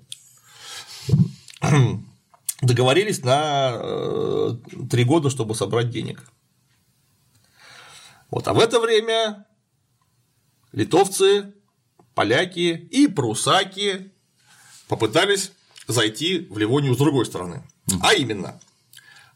Договорились 2.62 3.24
на 3.24 3.74
э, 3.74 4.56
три 4.90 5.04
года, 5.04 5.30
чтобы 5.30 5.56
собрать 5.56 5.90
денег. 5.90 6.24
Вот, 8.32 8.48
а 8.48 8.54
в 8.54 8.60
это 8.60 8.80
время 8.80 9.46
литовцы, 10.72 11.54
поляки 12.14 12.88
и 12.92 13.08
прусаки 13.08 14.12
попытались 14.88 15.52
зайти 15.88 16.48
в 16.50 16.58
Ливонию 16.58 16.94
с 16.94 16.98
другой 16.98 17.26
стороны. 17.26 17.64
А 18.02 18.14
именно, 18.14 18.60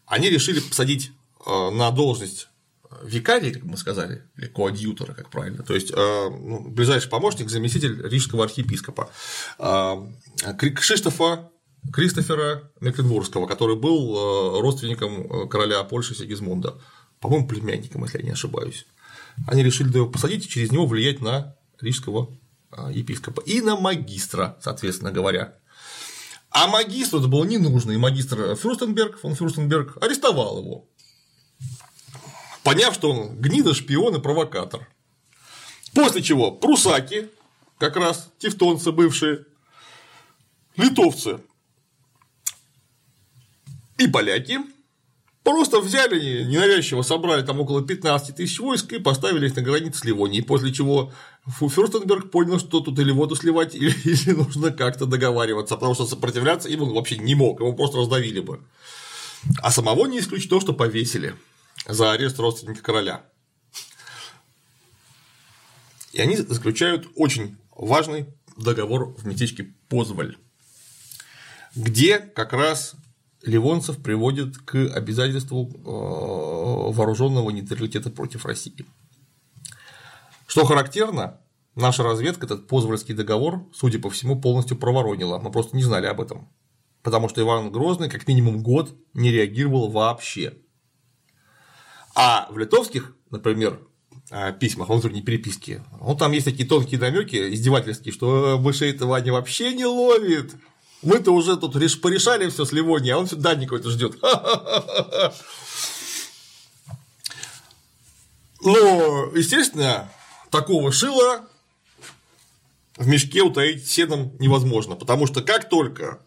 они 0.05 0.29
решили 0.29 0.59
посадить 0.59 1.11
э, 1.45 1.69
на 1.71 1.89
должность 1.91 2.49
викария, 3.01 3.53
как 3.53 3.63
мы 3.63 3.77
сказали, 3.77 4.23
или 4.37 4.47
коадьютора, 4.47 5.13
как 5.13 5.29
правильно, 5.29 5.63
то 5.63 5.73
есть 5.73 5.91
э, 5.91 5.95
ну, 5.95 6.69
ближайший 6.69 7.09
помощник, 7.09 7.49
заместитель 7.49 7.99
рижского 8.07 8.43
архиепископа 8.43 9.09
э, 9.57 10.53
Криштофа 10.57 11.49
Кристофера 11.91 12.71
Мекленбургского, 12.79 13.45
который 13.45 13.75
был 13.75 14.61
родственником 14.61 15.49
короля 15.49 15.83
Польши 15.83 16.15
Сигизмунда, 16.15 16.79
по-моему, 17.23 17.47
племянником, 17.47 18.03
если 18.03 18.17
я 18.17 18.25
не 18.25 18.31
ошибаюсь. 18.31 18.85
Они 19.47 19.63
решили 19.63 19.95
его 19.95 20.09
посадить 20.09 20.45
и 20.45 20.49
через 20.49 20.73
него 20.73 20.85
влиять 20.85 21.21
на 21.21 21.55
рижского 21.79 22.37
епископа 22.91 23.39
и 23.39 23.61
на 23.61 23.77
магистра, 23.77 24.57
соответственно 24.61 25.09
говоря. 25.13 25.55
А 26.49 26.67
магистру 26.67 27.19
это 27.19 27.29
было 27.29 27.45
не 27.45 27.57
нужно, 27.57 27.93
и 27.93 27.97
магистр 27.97 28.57
Фюрстенберг, 28.57 29.21
фон 29.21 29.35
Фюрстенберг, 29.35 30.03
арестовал 30.03 30.59
его, 30.59 30.85
поняв, 32.63 32.93
что 32.93 33.11
он 33.11 33.39
гнида, 33.39 33.73
шпион 33.73 34.17
и 34.17 34.21
провокатор. 34.21 34.89
После 35.93 36.21
чего 36.21 36.51
прусаки, 36.51 37.29
как 37.77 37.95
раз 37.95 38.29
тевтонцы 38.37 38.91
бывшие, 38.91 39.45
литовцы 40.75 41.39
и 43.97 44.07
поляки 44.07 44.59
Просто 45.43 45.81
взяли 45.81 46.43
ненавязчиво, 46.45 47.01
собрали 47.01 47.45
там 47.45 47.59
около 47.59 47.81
15 47.81 48.37
тысяч 48.37 48.59
войск 48.59 48.93
и 48.93 48.99
поставили 48.99 49.47
их 49.47 49.55
на 49.57 49.61
границе 49.61 49.99
с 49.99 50.05
Ливонией, 50.05 50.41
после 50.41 50.73
чего 50.73 51.11
Фюрстенберг 51.45 52.31
понял, 52.31 52.59
что 52.59 52.79
тут 52.79 52.97
или 52.99 53.11
воду 53.11 53.35
сливать, 53.35 53.75
или, 53.75 53.91
или 54.05 54.31
нужно 54.31 54.71
как-то 54.71 55.05
договариваться, 55.05 55.75
потому 55.75 55.95
что 55.95 56.05
сопротивляться 56.05 56.69
им 56.69 56.83
он 56.83 56.93
вообще 56.93 57.17
не 57.17 57.35
мог, 57.35 57.59
его 57.59 57.73
просто 57.73 57.97
раздавили 57.97 58.39
бы. 58.39 58.61
А 59.61 59.69
самого 59.71 60.05
не 60.05 60.19
исключено, 60.19 60.61
что 60.61 60.71
повесили 60.71 61.35
за 61.85 62.13
арест 62.13 62.39
родственника 62.39 62.81
короля. 62.81 63.25
И 66.13 66.21
они 66.21 66.37
заключают 66.37 67.09
очень 67.15 67.57
важный 67.75 68.27
договор 68.55 69.13
в 69.17 69.25
местечке 69.25 69.73
Позволь, 69.89 70.37
где 71.75 72.19
как 72.19 72.53
раз 72.53 72.95
ливонцев 73.43 74.01
приводит 74.01 74.57
к 74.57 74.75
обязательству 74.75 75.69
э, 75.69 76.93
вооруженного 76.93 77.49
нейтралитета 77.49 78.09
против 78.09 78.45
России. 78.45 78.85
Что 80.47 80.65
характерно, 80.65 81.41
наша 81.75 82.03
разведка 82.03 82.45
этот 82.45 82.67
Позвольский 82.67 83.13
договор, 83.13 83.67
судя 83.73 83.99
по 83.99 84.09
всему, 84.09 84.39
полностью 84.39 84.77
проворонила. 84.77 85.39
Мы 85.39 85.51
просто 85.51 85.75
не 85.75 85.83
знали 85.83 86.05
об 86.05 86.21
этом. 86.21 86.49
Потому 87.01 87.27
что 87.27 87.41
Иван 87.41 87.71
Грозный 87.71 88.09
как 88.09 88.27
минимум 88.27 88.63
год 88.63 88.95
не 89.13 89.31
реагировал 89.31 89.89
вообще. 89.89 90.53
А 92.15 92.47
в 92.49 92.57
литовских, 92.57 93.15
например, 93.29 93.79
э, 94.31 94.53
письмах, 94.53 94.87
внутренней 94.87 95.21
переписке, 95.21 95.83
ну, 95.99 96.15
там 96.15 96.31
есть 96.31 96.45
такие 96.45 96.67
тонкие 96.67 96.99
намеки 96.99 97.53
издевательские, 97.53 98.13
что 98.13 98.57
мышей 98.61 98.91
этого 98.91 99.09
Ваня 99.09 99.33
вообще 99.33 99.73
не 99.73 99.85
ловит, 99.85 100.55
мы-то 101.03 101.31
уже 101.31 101.57
тут 101.57 101.73
порешали 102.01 102.49
все 102.49 102.65
с 102.65 102.71
Ливонией, 102.71 103.13
а 103.13 103.17
он 103.17 103.27
все 103.27 103.35
Дани 103.35 103.65
какой-то 103.65 103.89
ждет. 103.89 104.17
Но, 108.61 109.31
естественно, 109.35 110.09
такого 110.49 110.91
шила 110.91 111.45
в 112.97 113.07
мешке 113.07 113.41
утаить 113.41 113.87
седом 113.87 114.31
невозможно, 114.39 114.95
потому 114.95 115.27
что 115.27 115.41
как 115.41 115.69
только 115.69 116.19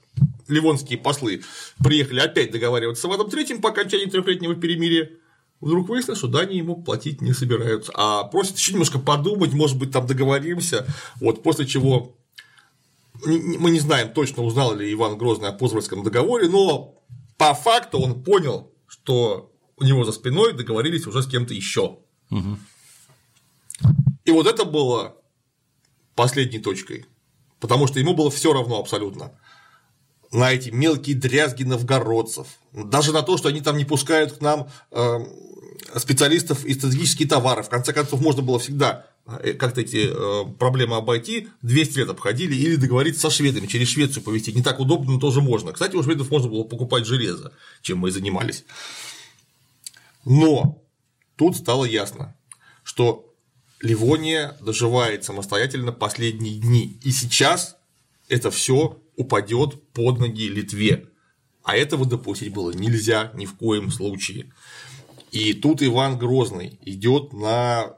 ливонские 0.49 0.99
послы 0.99 1.43
приехали 1.83 2.21
опять 2.21 2.51
договариваться 2.51 3.03
с 3.03 3.05
Иваном 3.07 3.31
Третьим 3.31 3.61
по 3.61 3.71
окончании 3.71 4.07
трехлетнего 4.07 4.55
перемирия, 4.55 5.11
вдруг 5.61 5.89
выяснилось, 5.89 6.19
что 6.19 6.29
Дани 6.29 6.57
ему 6.57 6.77
платить 6.77 7.21
не 7.21 7.33
собираются, 7.33 7.93
а 7.95 8.25
просят 8.25 8.59
еще 8.59 8.73
немножко 8.73 8.99
подумать, 8.99 9.53
может 9.53 9.79
быть, 9.79 9.93
там 9.93 10.07
договоримся, 10.07 10.87
вот, 11.21 11.43
после 11.43 11.67
чего 11.67 12.16
мы 13.25 13.71
не 13.71 13.81
знаем 13.81 14.13
точно, 14.13 14.43
узнал 14.43 14.75
ли 14.75 14.93
Иван 14.93 15.17
Грозный 15.19 15.49
о 15.49 15.53
Позвольском 15.53 16.03
договоре, 16.03 16.49
но 16.49 17.03
по 17.37 17.55
факту 17.55 17.99
он 17.99 18.23
понял, 18.23 18.73
что 18.87 19.53
у 19.77 19.85
него 19.85 20.05
за 20.05 20.13
спиной 20.13 20.53
договорились 20.53 21.07
уже 21.07 21.23
с 21.23 21.27
кем-то 21.27 21.55
еще. 21.55 21.99
Угу. 22.31 22.59
И 24.25 24.31
вот 24.31 24.47
это 24.47 24.65
было 24.65 25.17
последней 26.15 26.59
точкой, 26.59 27.07
потому 27.61 27.87
что 27.87 27.99
ему 27.99 28.15
было 28.15 28.31
все 28.31 28.53
равно 28.53 28.79
абсолютно 28.79 29.33
на 30.33 30.53
эти 30.53 30.71
мелкие 30.71 31.17
дрязги 31.17 31.65
новгородцев, 31.65 32.47
даже 32.73 33.13
на 33.13 33.23
то, 33.23 33.37
что 33.37 33.49
они 33.49 33.61
там 33.61 33.77
не 33.77 33.85
пускают 33.85 34.33
к 34.33 34.41
нам 34.41 34.69
э, 34.91 35.19
специалистов 35.97 36.65
и 36.65 36.75
стратегические 36.75 37.29
товары. 37.29 37.63
В 37.63 37.69
конце 37.69 37.93
концов, 37.93 38.21
можно 38.21 38.43
было 38.43 38.59
всегда 38.59 39.07
как-то 39.27 39.81
эти 39.81 40.09
э, 40.09 40.45
проблемы 40.59 40.97
обойти, 40.97 41.49
200 41.63 41.99
лет 41.99 42.09
обходили 42.11 42.55
или 42.55 42.77
договориться 42.77 43.23
со 43.23 43.31
шведами, 43.31 43.67
через 43.67 43.89
Швецию 43.89 44.23
повезти. 44.23 44.53
Не 44.53 44.63
так 44.63 44.79
удобно, 44.79 45.13
но 45.13 45.19
тоже 45.19 45.41
можно. 45.41 45.73
Кстати, 45.73 45.97
у 45.97 46.03
шведов 46.03 46.31
можно 46.31 46.49
было 46.49 46.63
покупать 46.63 47.07
железо, 47.07 47.53
чем 47.83 47.99
мы 47.99 48.09
и 48.09 48.13
занимались. 48.13 48.65
Но 50.25 50.81
тут 51.37 51.57
стало 51.57 51.85
ясно, 51.85 52.37
что 52.85 53.35
Ливония 53.81 54.57
доживает 54.61 55.25
самостоятельно 55.25 55.91
последние 55.91 56.55
дни. 56.55 56.99
И 57.03 57.11
сейчас 57.11 57.77
это 58.29 58.53
все 58.53 59.01
упадет 59.17 59.83
под 59.93 60.21
ноги 60.21 60.49
Литве. 60.49 61.09
А 61.65 61.77
этого 61.77 62.07
допустить 62.07 62.53
было 62.53 62.71
нельзя 62.71 63.33
ни 63.35 63.45
в 63.45 63.55
коем 63.55 63.91
случае. 63.91 64.53
И 65.33 65.53
тут 65.53 65.83
Иван 65.83 66.17
Грозный 66.17 66.79
идет 66.83 67.33
на 67.33 67.97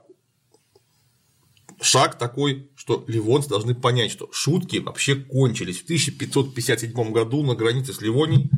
шаг 1.81 2.17
такой, 2.17 2.69
что 2.75 3.03
ливонцы 3.07 3.49
должны 3.49 3.75
понять, 3.75 4.11
что 4.11 4.29
шутки 4.31 4.77
вообще 4.77 5.15
кончились. 5.15 5.79
В 5.79 5.83
1557 5.83 7.11
году 7.11 7.43
на 7.43 7.55
границе 7.55 7.93
с 7.93 8.01
Ливонией 8.01 8.49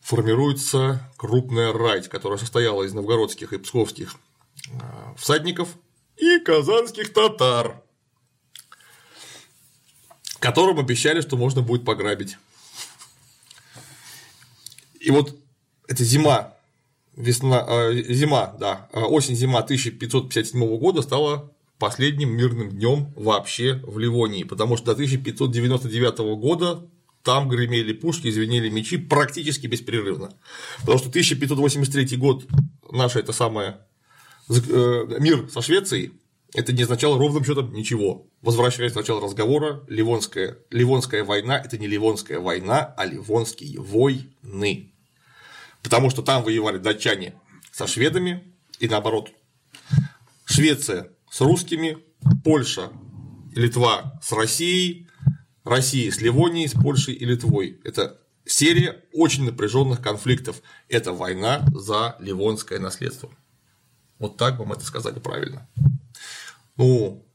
формируется 0.00 1.10
крупная 1.16 1.72
рать, 1.72 2.08
которая 2.08 2.38
состояла 2.38 2.84
из 2.84 2.92
новгородских 2.92 3.52
и 3.52 3.58
псковских 3.58 4.16
а, 4.80 5.14
всадников 5.18 5.68
и 6.16 6.38
казанских 6.38 7.12
татар, 7.12 7.82
которым 10.38 10.78
обещали, 10.78 11.20
что 11.20 11.36
можно 11.36 11.60
будет 11.62 11.84
пограбить. 11.84 12.36
И 15.00 15.10
вот 15.10 15.36
эта 15.88 16.04
зима, 16.04 16.54
весна, 17.14 17.64
э, 17.68 18.02
зима, 18.08 18.54
да, 18.58 18.88
а, 18.92 19.06
осень-зима 19.06 19.62
1557 19.62 20.78
года 20.78 21.02
стала 21.02 21.52
последним 21.78 22.30
мирным 22.30 22.70
днем 22.70 23.12
вообще 23.16 23.80
в 23.84 23.98
Ливонии, 23.98 24.44
потому 24.44 24.76
что 24.76 24.86
до 24.86 24.92
1599 24.92 26.18
года 26.38 26.88
там 27.22 27.48
гремели 27.48 27.92
пушки, 27.92 28.30
звенели 28.30 28.68
мечи 28.68 28.98
практически 28.98 29.66
беспрерывно. 29.66 30.34
Потому 30.80 30.98
что 30.98 31.08
1583 31.08 32.16
год 32.16 32.46
наша 32.90 33.18
это 33.18 33.32
самое 33.32 33.80
Э, 34.48 35.06
мир 35.18 35.48
со 35.50 35.60
Швецией, 35.60 36.12
это 36.54 36.72
не 36.72 36.84
означало 36.84 37.18
ровным 37.18 37.44
счетом 37.44 37.72
ничего. 37.72 38.28
Возвращаясь 38.42 38.92
к 38.92 38.96
началу 38.96 39.20
разговора, 39.20 39.84
Ливонская, 39.88 40.58
Ливонская 40.70 41.24
война– 41.24 41.58
это 41.64 41.78
не 41.78 41.88
Ливонская 41.88 42.38
война, 42.38 42.94
а 42.96 43.04
Ливонские 43.06 43.80
войны. 43.80 44.92
Потому 45.82 46.10
что 46.10 46.22
там 46.22 46.44
воевали 46.44 46.78
датчане 46.78 47.34
со 47.72 47.86
шведами 47.86 48.54
и 48.78 48.88
наоборот. 48.88 49.30
Швеция 50.44 51.10
с 51.30 51.40
русскими, 51.40 51.98
Польша 52.44 52.90
Литва 53.54 54.18
с 54.22 54.32
Россией, 54.32 55.08
Россия 55.64 56.10
с 56.10 56.20
Ливонией, 56.20 56.68
с 56.68 56.72
Польшей 56.72 57.14
и 57.14 57.24
Литвой. 57.24 57.80
Это 57.84 58.20
серия 58.44 59.04
очень 59.12 59.44
напряженных 59.44 60.00
конфликтов. 60.00 60.62
Это 60.88 61.12
война 61.12 61.64
за 61.74 62.16
ливонское 62.20 62.78
наследство. 62.78 63.30
Вот 64.18 64.36
так 64.36 64.58
вам 64.58 64.72
это 64.72 64.84
сказали 64.84 65.18
правильно. 65.18 65.68
Ну, 66.76 67.26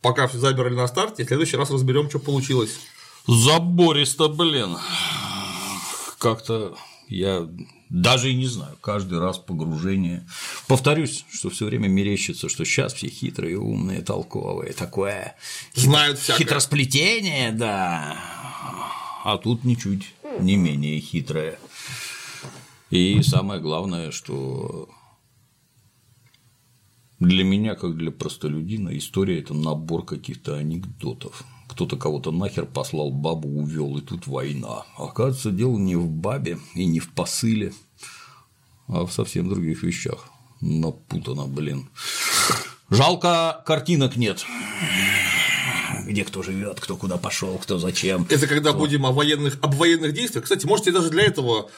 пока 0.00 0.28
все 0.28 0.38
забирали 0.38 0.74
на 0.74 0.86
старте, 0.86 1.24
в 1.24 1.26
следующий 1.26 1.56
раз 1.56 1.70
разберем, 1.70 2.08
что 2.08 2.18
получилось. 2.18 2.78
Забористо, 3.26 4.28
блин. 4.28 4.76
Как-то 6.18 6.76
я 7.08 7.48
даже 7.90 8.30
и 8.30 8.34
не 8.34 8.46
знаю, 8.46 8.76
каждый 8.80 9.18
раз 9.18 9.38
погружение. 9.38 10.26
Повторюсь, 10.66 11.24
что 11.32 11.50
все 11.50 11.66
время 11.66 11.88
мерещится, 11.88 12.48
что 12.48 12.64
сейчас 12.64 12.92
все 12.92 13.08
хитрые, 13.08 13.58
умные, 13.58 14.02
толковые, 14.02 14.72
такое 14.72 15.36
знают 15.74 16.18
всякое. 16.18 16.44
хитросплетение, 16.44 17.52
да. 17.52 18.16
А 19.24 19.38
тут 19.38 19.64
ничуть 19.64 20.12
не 20.40 20.56
менее 20.56 21.00
хитрое. 21.00 21.58
И 22.90 23.22
самое 23.22 23.60
главное, 23.60 24.10
что 24.10 24.88
для 27.18 27.44
меня, 27.44 27.74
как 27.74 27.96
для 27.96 28.10
простолюдина, 28.10 28.96
история– 28.96 29.38
это 29.40 29.54
набор 29.54 30.04
каких-то 30.04 30.56
анекдотов. 30.56 31.44
Кто-то 31.78 31.96
кого-то 31.96 32.32
нахер 32.32 32.66
послал, 32.66 33.12
бабу 33.12 33.48
увел, 33.48 33.98
и 33.98 34.00
тут 34.00 34.26
война. 34.26 34.84
Оказывается, 34.96 35.52
дело 35.52 35.78
не 35.78 35.94
в 35.94 36.08
бабе 36.08 36.58
и 36.74 36.84
не 36.86 36.98
в 36.98 37.08
посыле, 37.12 37.72
а 38.88 39.06
в 39.06 39.12
совсем 39.12 39.48
других 39.48 39.84
вещах. 39.84 40.28
Напутано, 40.60 41.44
блин. 41.44 41.88
Жалко, 42.90 43.62
картинок 43.64 44.16
нет. 44.16 44.44
Где 46.04 46.24
кто 46.24 46.42
живет, 46.42 46.80
кто 46.80 46.96
куда 46.96 47.16
пошел, 47.16 47.56
кто 47.58 47.78
зачем. 47.78 48.26
Это 48.28 48.48
когда 48.48 48.70
кто... 48.70 48.80
будем 48.80 49.06
о 49.06 49.12
военных, 49.12 49.58
об 49.62 49.76
военных 49.76 50.12
действиях. 50.14 50.46
Кстати, 50.46 50.66
можете 50.66 50.90
даже 50.90 51.10
для 51.10 51.26
этого 51.26 51.70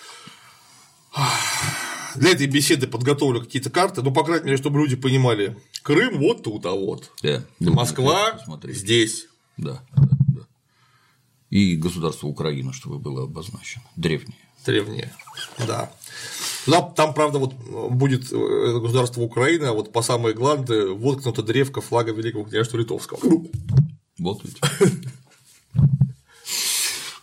для 2.14 2.30
этой 2.30 2.46
беседы 2.46 2.86
подготовлю 2.86 3.42
какие-то 3.42 3.68
карты, 3.68 4.00
ну, 4.00 4.12
по 4.12 4.24
крайней 4.24 4.46
мере, 4.46 4.56
чтобы 4.56 4.78
люди 4.78 4.96
понимали, 4.96 5.58
Крым 5.82 6.18
вот 6.18 6.42
тут, 6.42 6.66
а 6.66 6.72
вот. 6.72 7.10
Да, 7.22 7.42
Москва 7.58 8.38
здесь. 8.64 9.26
Да, 9.56 9.82
да, 9.96 10.08
да. 10.28 10.42
И 11.50 11.76
государство 11.76 12.26
Украина, 12.26 12.72
чтобы 12.72 12.98
было 12.98 13.24
обозначено. 13.24 13.84
Древнее. 13.96 14.38
Древнее, 14.64 15.12
да. 15.66 15.90
Там, 16.66 16.94
там, 16.94 17.14
правда, 17.14 17.38
вот 17.38 17.54
будет 17.54 18.30
э, 18.30 18.78
государство 18.80 19.22
Украина, 19.22 19.70
а 19.70 19.72
вот 19.72 19.92
по 19.92 20.02
самой 20.02 20.34
гланды 20.34 20.92
воткнута 20.92 21.42
древка 21.42 21.80
флага 21.80 22.12
Великого 22.12 22.44
княжества 22.44 22.76
Литовского. 22.76 23.18
Вот 24.18 24.44
ведь. 24.44 24.60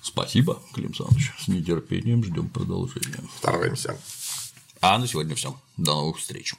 Спасибо, 0.02 0.60
Клим 0.74 0.96
Саныч. 0.96 1.32
С 1.38 1.48
нетерпением 1.48 2.24
ждем 2.24 2.50
продолжения. 2.50 3.24
Стараемся. 3.38 4.00
А 4.82 4.98
на 4.98 5.08
сегодня 5.08 5.36
все. 5.36 5.56
До 5.78 5.94
новых 5.94 6.18
встреч. 6.18 6.56